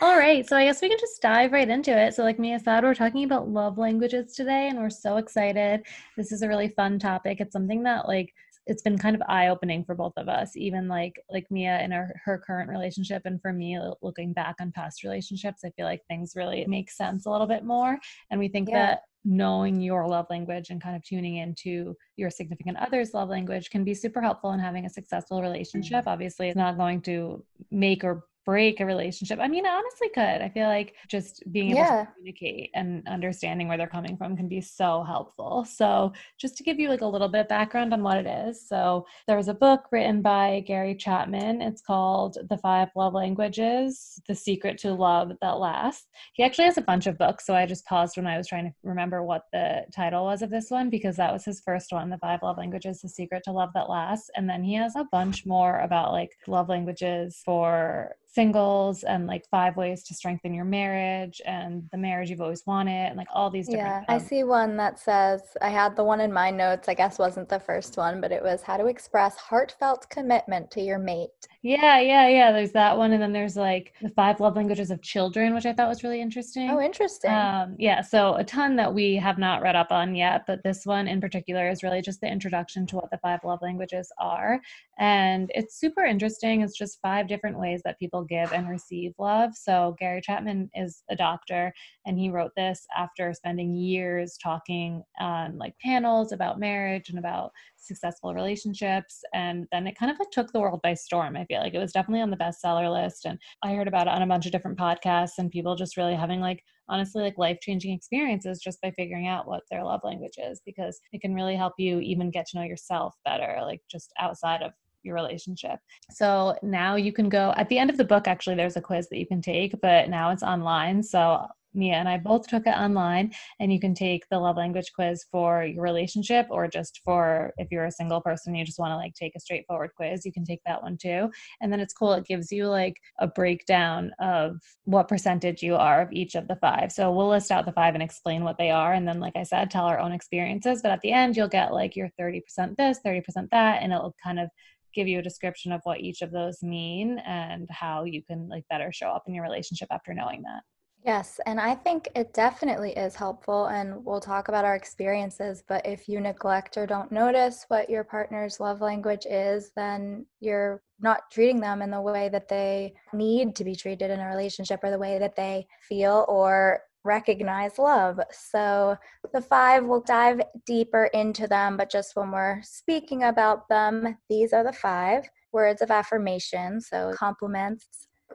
All 0.00 0.16
right, 0.16 0.48
so 0.48 0.56
I 0.56 0.64
guess 0.64 0.80
we 0.80 0.88
can 0.88 0.98
just 0.98 1.20
dive 1.20 1.50
right 1.50 1.68
into 1.68 1.90
it. 1.90 2.14
So, 2.14 2.22
like 2.22 2.38
Mia 2.38 2.60
said, 2.60 2.84
we're 2.84 2.94
talking 2.94 3.24
about 3.24 3.48
love 3.48 3.78
languages 3.78 4.32
today, 4.32 4.68
and 4.68 4.78
we're 4.78 4.90
so 4.90 5.16
excited. 5.16 5.82
This 6.16 6.30
is 6.30 6.42
a 6.42 6.48
really 6.48 6.68
fun 6.68 7.00
topic. 7.00 7.40
It's 7.40 7.52
something 7.52 7.82
that, 7.82 8.06
like, 8.06 8.32
it's 8.68 8.82
been 8.82 8.98
kind 8.98 9.16
of 9.16 9.22
eye-opening 9.28 9.84
for 9.84 9.94
both 9.94 10.12
of 10.16 10.28
us 10.28 10.52
even 10.54 10.86
like 10.86 11.20
like 11.30 11.46
mia 11.50 11.80
in 11.80 11.90
her, 11.90 12.14
her 12.24 12.38
current 12.38 12.70
relationship 12.70 13.22
and 13.24 13.40
for 13.40 13.52
me 13.52 13.78
looking 14.02 14.32
back 14.32 14.56
on 14.60 14.70
past 14.70 15.02
relationships 15.02 15.62
i 15.64 15.70
feel 15.70 15.86
like 15.86 16.02
things 16.08 16.34
really 16.36 16.64
make 16.68 16.90
sense 16.90 17.26
a 17.26 17.30
little 17.30 17.46
bit 17.46 17.64
more 17.64 17.98
and 18.30 18.38
we 18.38 18.48
think 18.48 18.68
yeah. 18.68 18.86
that 18.86 19.00
knowing 19.24 19.80
your 19.80 20.06
love 20.06 20.26
language 20.30 20.70
and 20.70 20.80
kind 20.80 20.96
of 20.96 21.02
tuning 21.02 21.36
into 21.36 21.94
your 22.16 22.30
significant 22.30 22.78
other's 22.78 23.12
love 23.14 23.28
language 23.28 23.68
can 23.70 23.84
be 23.84 23.94
super 23.94 24.20
helpful 24.20 24.52
in 24.52 24.60
having 24.60 24.86
a 24.86 24.90
successful 24.90 25.42
relationship. 25.42 26.00
Mm-hmm. 26.00 26.08
Obviously, 26.08 26.48
it's 26.48 26.56
not 26.56 26.78
going 26.78 27.02
to 27.02 27.44
make 27.70 28.04
or 28.04 28.24
break 28.48 28.80
a 28.80 28.86
relationship. 28.86 29.38
I 29.42 29.46
mean, 29.46 29.66
I 29.66 29.72
honestly 29.72 30.08
could. 30.08 30.40
I 30.40 30.48
feel 30.48 30.68
like 30.68 30.94
just 31.06 31.42
being 31.52 31.72
able 31.72 31.80
yeah. 31.80 32.04
to 32.04 32.12
communicate 32.14 32.70
and 32.74 33.06
understanding 33.06 33.68
where 33.68 33.76
they're 33.76 33.86
coming 33.86 34.16
from 34.16 34.38
can 34.38 34.48
be 34.48 34.62
so 34.62 35.04
helpful. 35.06 35.66
So, 35.66 36.14
just 36.38 36.56
to 36.56 36.62
give 36.62 36.80
you 36.80 36.88
like 36.88 37.02
a 37.02 37.06
little 37.06 37.28
bit 37.28 37.42
of 37.42 37.48
background 37.48 37.92
on 37.92 38.02
what 38.02 38.16
it 38.16 38.26
is. 38.26 38.66
So, 38.66 39.04
there 39.26 39.36
was 39.36 39.48
a 39.48 39.54
book 39.54 39.82
written 39.92 40.22
by 40.22 40.64
Gary 40.66 40.94
Chapman. 40.94 41.60
It's 41.60 41.82
called 41.82 42.38
The 42.48 42.56
Five 42.56 42.88
Love 42.96 43.12
Languages: 43.12 44.18
The 44.26 44.34
Secret 44.34 44.78
to 44.78 44.94
Love 44.94 45.32
That 45.42 45.58
Lasts. 45.58 46.06
He 46.32 46.42
actually 46.42 46.64
has 46.64 46.78
a 46.78 46.88
bunch 46.90 47.06
of 47.06 47.18
books, 47.18 47.44
so 47.44 47.54
I 47.54 47.66
just 47.66 47.84
paused 47.84 48.16
when 48.16 48.26
I 48.26 48.38
was 48.38 48.48
trying 48.48 48.64
to 48.64 48.74
remember 48.82 49.22
what 49.22 49.42
the 49.52 49.82
title 49.94 50.24
was 50.24 50.40
of 50.40 50.48
this 50.48 50.70
one 50.70 50.88
because 50.88 51.16
that 51.16 51.34
was 51.34 51.44
his 51.44 51.60
first 51.60 51.92
one, 51.92 52.08
The 52.08 52.16
Five 52.16 52.40
Love 52.42 52.56
Languages: 52.56 53.02
The 53.02 53.10
Secret 53.10 53.42
to 53.44 53.52
Love 53.52 53.74
That 53.74 53.90
Lasts. 53.90 54.30
And 54.36 54.48
then 54.48 54.64
he 54.64 54.72
has 54.76 54.96
a 54.96 55.06
bunch 55.12 55.44
more 55.44 55.80
about 55.80 56.12
like 56.12 56.30
love 56.46 56.70
languages 56.70 57.42
for 57.44 58.16
singles 58.38 59.02
and 59.02 59.26
like 59.26 59.44
five 59.50 59.76
ways 59.76 60.04
to 60.04 60.14
strengthen 60.14 60.54
your 60.54 60.64
marriage 60.64 61.42
and 61.44 61.82
the 61.90 61.98
marriage 61.98 62.30
you've 62.30 62.40
always 62.40 62.64
wanted 62.66 63.08
and 63.08 63.16
like 63.16 63.26
all 63.34 63.50
these 63.50 63.66
different 63.66 64.04
yeah 64.08 64.14
i 64.14 64.16
see 64.16 64.44
one 64.44 64.76
that 64.76 64.96
says 64.96 65.42
i 65.60 65.68
had 65.68 65.96
the 65.96 66.04
one 66.04 66.20
in 66.20 66.32
my 66.32 66.48
notes 66.48 66.88
i 66.88 66.94
guess 66.94 67.18
wasn't 67.18 67.48
the 67.48 67.58
first 67.58 67.96
one 67.96 68.20
but 68.20 68.30
it 68.30 68.40
was 68.40 68.62
how 68.62 68.76
to 68.76 68.86
express 68.86 69.36
heartfelt 69.36 70.08
commitment 70.08 70.70
to 70.70 70.80
your 70.80 71.00
mate. 71.00 71.30
Yeah 71.62 71.98
yeah 72.00 72.28
yeah 72.28 72.52
there's 72.52 72.70
that 72.72 72.96
one 72.96 73.12
and 73.12 73.20
then 73.20 73.32
there's 73.32 73.56
like 73.56 73.92
the 74.00 74.10
five 74.10 74.38
love 74.38 74.54
languages 74.54 74.92
of 74.92 75.02
children 75.02 75.52
which 75.52 75.66
i 75.66 75.72
thought 75.72 75.88
was 75.88 76.04
really 76.04 76.20
interesting. 76.20 76.70
Oh 76.70 76.80
interesting. 76.80 77.32
Um, 77.32 77.74
yeah 77.78 78.00
so 78.02 78.36
a 78.36 78.44
ton 78.44 78.76
that 78.76 78.94
we 78.94 79.16
have 79.16 79.38
not 79.38 79.62
read 79.62 79.74
up 79.74 79.90
on 79.90 80.14
yet 80.14 80.44
but 80.46 80.62
this 80.62 80.86
one 80.86 81.08
in 81.08 81.20
particular 81.20 81.68
is 81.68 81.82
really 81.82 82.02
just 82.02 82.20
the 82.20 82.28
introduction 82.28 82.86
to 82.86 82.96
what 82.96 83.10
the 83.10 83.18
five 83.18 83.40
love 83.42 83.60
languages 83.62 84.12
are 84.18 84.60
and 84.98 85.50
it's 85.54 85.80
super 85.80 86.04
interesting 86.04 86.62
it's 86.62 86.78
just 86.78 87.00
five 87.02 87.26
different 87.26 87.58
ways 87.58 87.82
that 87.84 87.98
people 87.98 88.22
give 88.28 88.52
and 88.52 88.68
receive 88.68 89.12
love. 89.18 89.54
So, 89.54 89.96
Gary 89.98 90.20
Chapman 90.20 90.70
is 90.74 91.02
a 91.10 91.16
doctor, 91.16 91.72
and 92.06 92.18
he 92.18 92.30
wrote 92.30 92.52
this 92.56 92.86
after 92.96 93.32
spending 93.34 93.74
years 93.74 94.36
talking 94.42 95.02
on 95.20 95.58
like 95.58 95.74
panels 95.82 96.32
about 96.32 96.60
marriage 96.60 97.08
and 97.08 97.18
about 97.18 97.52
successful 97.76 98.34
relationships. 98.34 99.22
And 99.34 99.66
then 99.72 99.86
it 99.86 99.98
kind 99.98 100.10
of 100.12 100.18
like 100.18 100.30
took 100.30 100.52
the 100.52 100.60
world 100.60 100.80
by 100.82 100.94
storm. 100.94 101.36
I 101.36 101.44
feel 101.46 101.60
like 101.60 101.74
it 101.74 101.78
was 101.78 101.92
definitely 101.92 102.22
on 102.22 102.30
the 102.30 102.36
bestseller 102.36 102.92
list. 102.92 103.24
And 103.24 103.38
I 103.62 103.74
heard 103.74 103.88
about 103.88 104.06
it 104.06 104.12
on 104.12 104.22
a 104.22 104.26
bunch 104.26 104.46
of 104.46 104.52
different 104.52 104.78
podcasts, 104.78 105.38
and 105.38 105.50
people 105.50 105.76
just 105.76 105.96
really 105.96 106.14
having 106.14 106.40
like 106.40 106.62
honestly 106.88 107.22
like 107.22 107.38
life 107.38 107.58
changing 107.60 107.92
experiences 107.92 108.60
just 108.60 108.80
by 108.80 108.90
figuring 108.92 109.26
out 109.26 109.46
what 109.46 109.62
their 109.70 109.84
love 109.84 110.00
language 110.04 110.38
is 110.38 110.60
because 110.64 111.00
it 111.12 111.20
can 111.20 111.34
really 111.34 111.56
help 111.56 111.74
you 111.78 112.00
even 112.00 112.30
get 112.30 112.46
to 112.46 112.58
know 112.58 112.64
yourself 112.64 113.14
better, 113.24 113.58
like 113.62 113.82
just 113.90 114.12
outside 114.18 114.62
of 114.62 114.72
your 115.08 115.16
relationship. 115.16 115.80
So 116.10 116.56
now 116.62 116.94
you 116.94 117.12
can 117.12 117.28
go 117.28 117.52
at 117.56 117.68
the 117.68 117.78
end 117.78 117.90
of 117.90 117.96
the 117.96 118.04
book, 118.04 118.28
actually, 118.28 118.56
there's 118.56 118.76
a 118.76 118.80
quiz 118.80 119.08
that 119.08 119.18
you 119.18 119.26
can 119.26 119.42
take, 119.42 119.74
but 119.80 120.08
now 120.08 120.30
it's 120.30 120.42
online. 120.42 121.02
So 121.02 121.46
Mia 121.74 121.94
and 121.94 122.08
I 122.08 122.18
both 122.18 122.46
took 122.48 122.66
it 122.66 122.76
online, 122.76 123.32
and 123.60 123.72
you 123.72 123.80
can 123.80 123.94
take 123.94 124.28
the 124.28 124.38
love 124.38 124.56
language 124.56 124.92
quiz 124.94 125.24
for 125.30 125.64
your 125.64 125.82
relationship 125.82 126.46
or 126.50 126.66
just 126.68 127.00
for 127.04 127.52
if 127.58 127.68
you're 127.70 127.86
a 127.86 127.92
single 127.92 128.20
person, 128.20 128.54
you 128.54 128.64
just 128.64 128.78
want 128.78 128.92
to 128.92 128.96
like 128.96 129.14
take 129.14 129.34
a 129.36 129.40
straightforward 129.40 129.90
quiz, 129.96 130.24
you 130.24 130.32
can 130.32 130.44
take 130.44 130.60
that 130.66 130.82
one 130.82 130.96
too. 130.96 131.30
And 131.60 131.72
then 131.72 131.80
it's 131.80 131.94
cool, 131.94 132.12
it 132.14 132.26
gives 132.26 132.50
you 132.50 132.68
like 132.68 132.96
a 133.18 133.26
breakdown 133.26 134.12
of 134.18 134.56
what 134.84 135.08
percentage 135.08 135.62
you 135.62 135.76
are 135.76 136.02
of 136.02 136.12
each 136.12 136.34
of 136.34 136.48
the 136.48 136.56
five. 136.56 136.92
So 136.92 137.12
we'll 137.12 137.28
list 137.28 137.50
out 137.50 137.66
the 137.66 137.72
five 137.72 137.94
and 137.94 138.02
explain 138.02 138.44
what 138.44 138.58
they 138.58 138.70
are. 138.70 138.92
And 138.92 139.06
then, 139.06 139.20
like 139.20 139.36
I 139.36 139.42
said, 139.42 139.70
tell 139.70 139.84
our 139.84 139.98
own 139.98 140.12
experiences. 140.12 140.82
But 140.82 140.92
at 140.92 141.00
the 141.02 141.12
end, 141.12 141.36
you'll 141.36 141.48
get 141.48 141.72
like 141.72 141.96
your 141.96 142.10
30% 142.20 142.42
this, 142.76 143.00
30% 143.06 143.22
that, 143.50 143.82
and 143.82 143.92
it'll 143.92 144.16
kind 144.22 144.40
of 144.40 144.48
give 144.94 145.08
you 145.08 145.18
a 145.18 145.22
description 145.22 145.72
of 145.72 145.80
what 145.84 146.00
each 146.00 146.22
of 146.22 146.30
those 146.30 146.62
mean 146.62 147.18
and 147.26 147.68
how 147.70 148.04
you 148.04 148.22
can 148.22 148.48
like 148.48 148.64
better 148.68 148.92
show 148.92 149.08
up 149.08 149.24
in 149.26 149.34
your 149.34 149.44
relationship 149.44 149.88
after 149.90 150.14
knowing 150.14 150.42
that. 150.42 150.62
Yes, 151.04 151.38
and 151.46 151.60
I 151.60 151.74
think 151.74 152.08
it 152.16 152.34
definitely 152.34 152.90
is 152.90 153.14
helpful 153.14 153.66
and 153.66 154.04
we'll 154.04 154.20
talk 154.20 154.48
about 154.48 154.64
our 154.64 154.74
experiences, 154.74 155.62
but 155.66 155.86
if 155.86 156.08
you 156.08 156.20
neglect 156.20 156.76
or 156.76 156.86
don't 156.86 157.12
notice 157.12 157.64
what 157.68 157.88
your 157.88 158.02
partner's 158.02 158.58
love 158.58 158.80
language 158.80 159.24
is, 159.24 159.70
then 159.76 160.26
you're 160.40 160.82
not 161.00 161.30
treating 161.30 161.60
them 161.60 161.82
in 161.82 161.90
the 161.90 162.00
way 162.00 162.28
that 162.28 162.48
they 162.48 162.94
need 163.12 163.54
to 163.56 163.64
be 163.64 163.76
treated 163.76 164.10
in 164.10 164.18
a 164.18 164.26
relationship 164.26 164.80
or 164.82 164.90
the 164.90 164.98
way 164.98 165.18
that 165.20 165.36
they 165.36 165.66
feel 165.88 166.26
or 166.28 166.80
recognize 167.08 167.78
love. 167.78 168.20
So 168.30 168.96
the 169.32 169.40
five, 169.40 169.84
we'll 169.84 170.02
dive 170.02 170.42
deeper 170.66 171.06
into 171.14 171.48
them, 171.48 171.78
but 171.78 171.90
just 171.90 172.14
when 172.14 172.30
we're 172.30 172.60
speaking 172.62 173.24
about 173.24 173.68
them, 173.68 174.18
these 174.28 174.52
are 174.52 174.62
the 174.62 174.72
five 174.72 175.28
words 175.52 175.80
of 175.80 175.90
affirmation. 175.90 176.80
So 176.80 177.14
compliments, 177.16 177.86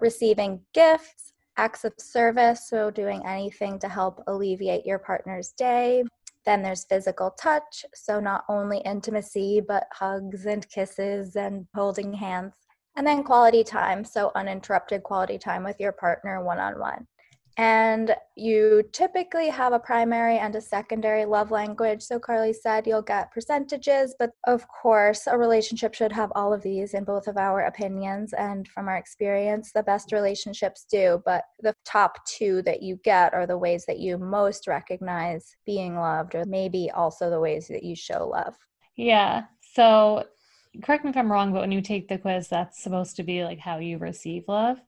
receiving 0.01 0.60
gifts, 0.74 1.34
acts 1.56 1.86
of 1.86 1.94
service, 2.00 2.68
so 2.68 2.89
doing 2.89 3.22
anything 3.27 3.77
to 3.80 3.88
help 3.88 4.24
alleviate 4.25 4.86
your 4.88 4.98
partner's 4.98 5.50
day. 5.51 6.03
Then 6.46 6.63
there's 6.63 6.86
physical 6.86 7.30
touch, 7.39 7.86
so 7.94 8.20
not 8.20 8.44
only 8.50 8.80
intimacy, 8.80 9.62
but 9.65 9.86
hugs 9.94 10.46
and 10.46 10.68
kisses 10.68 11.36
and 11.36 11.68
holding 11.75 12.12
hands. 12.12 12.53
And 12.96 13.08
then 13.08 13.24
quality 13.24 13.63
time, 13.63 14.03
so 14.03 14.32
uninterrupted 14.36 15.03
quality 15.03 15.38
time 15.38 15.63
with 15.63 15.80
your 15.80 15.94
partner 15.94 16.44
one 16.44 16.60
on 16.60 16.80
one. 16.80 17.08
And 17.58 18.16
you 18.36 18.84
typically 18.94 19.48
have 19.48 19.74
a 19.74 19.80
primary 19.80 20.40
and 20.40 20.56
a 20.56 20.62
secondary 20.62 21.26
love 21.26 21.52
language. 21.52 22.02
So, 22.02 22.18
Carly 22.20 22.52
said 22.52 22.88
you'll 22.88 23.04
get 23.04 23.32
percentages, 23.32 24.16
but 24.18 24.32
of 24.46 24.66
course, 24.68 25.28
a 25.28 25.38
relationship 25.38 25.94
should 25.94 26.12
have 26.12 26.32
all 26.36 26.52
of 26.52 26.64
these 26.64 26.96
in 26.96 27.04
both 27.04 27.28
of 27.28 27.38
our 27.38 27.62
opinions. 27.66 28.34
And 28.34 28.68
from 28.68 28.88
our 28.88 28.98
experience, 28.98 29.72
the 29.72 29.84
best 29.84 30.12
relationships 30.12 30.86
do. 30.90 31.22
But 31.26 31.44
the 31.62 31.76
top 31.86 32.26
two 32.26 32.64
that 32.64 32.82
you 32.82 33.00
get 33.04 33.36
are 33.36 33.46
the 33.46 33.58
ways 33.58 33.86
that 33.86 34.00
you 34.00 34.18
most 34.18 34.68
recognize 34.68 35.56
being 35.66 35.96
loved, 35.96 36.34
or 36.34 36.46
maybe 36.46 36.90
also 36.90 37.30
the 37.30 37.40
ways 37.40 37.68
that 37.68 37.84
you 37.84 37.96
show 37.96 38.28
love. 38.28 38.56
Yeah. 38.96 39.44
So, 39.74 40.26
correct 40.82 41.04
me 41.04 41.12
if 41.12 41.18
I'm 41.18 41.32
wrong, 41.32 41.54
but 41.54 41.62
when 41.62 41.72
you 41.72 41.82
take 41.82 42.08
the 42.08 42.18
quiz, 42.18 42.48
that's 42.48 42.82
supposed 42.82 43.16
to 43.18 43.24
be 43.24 43.44
like 43.44 43.60
how 43.60 43.78
you 43.78 44.00
receive 44.00 44.46
love. 44.48 44.80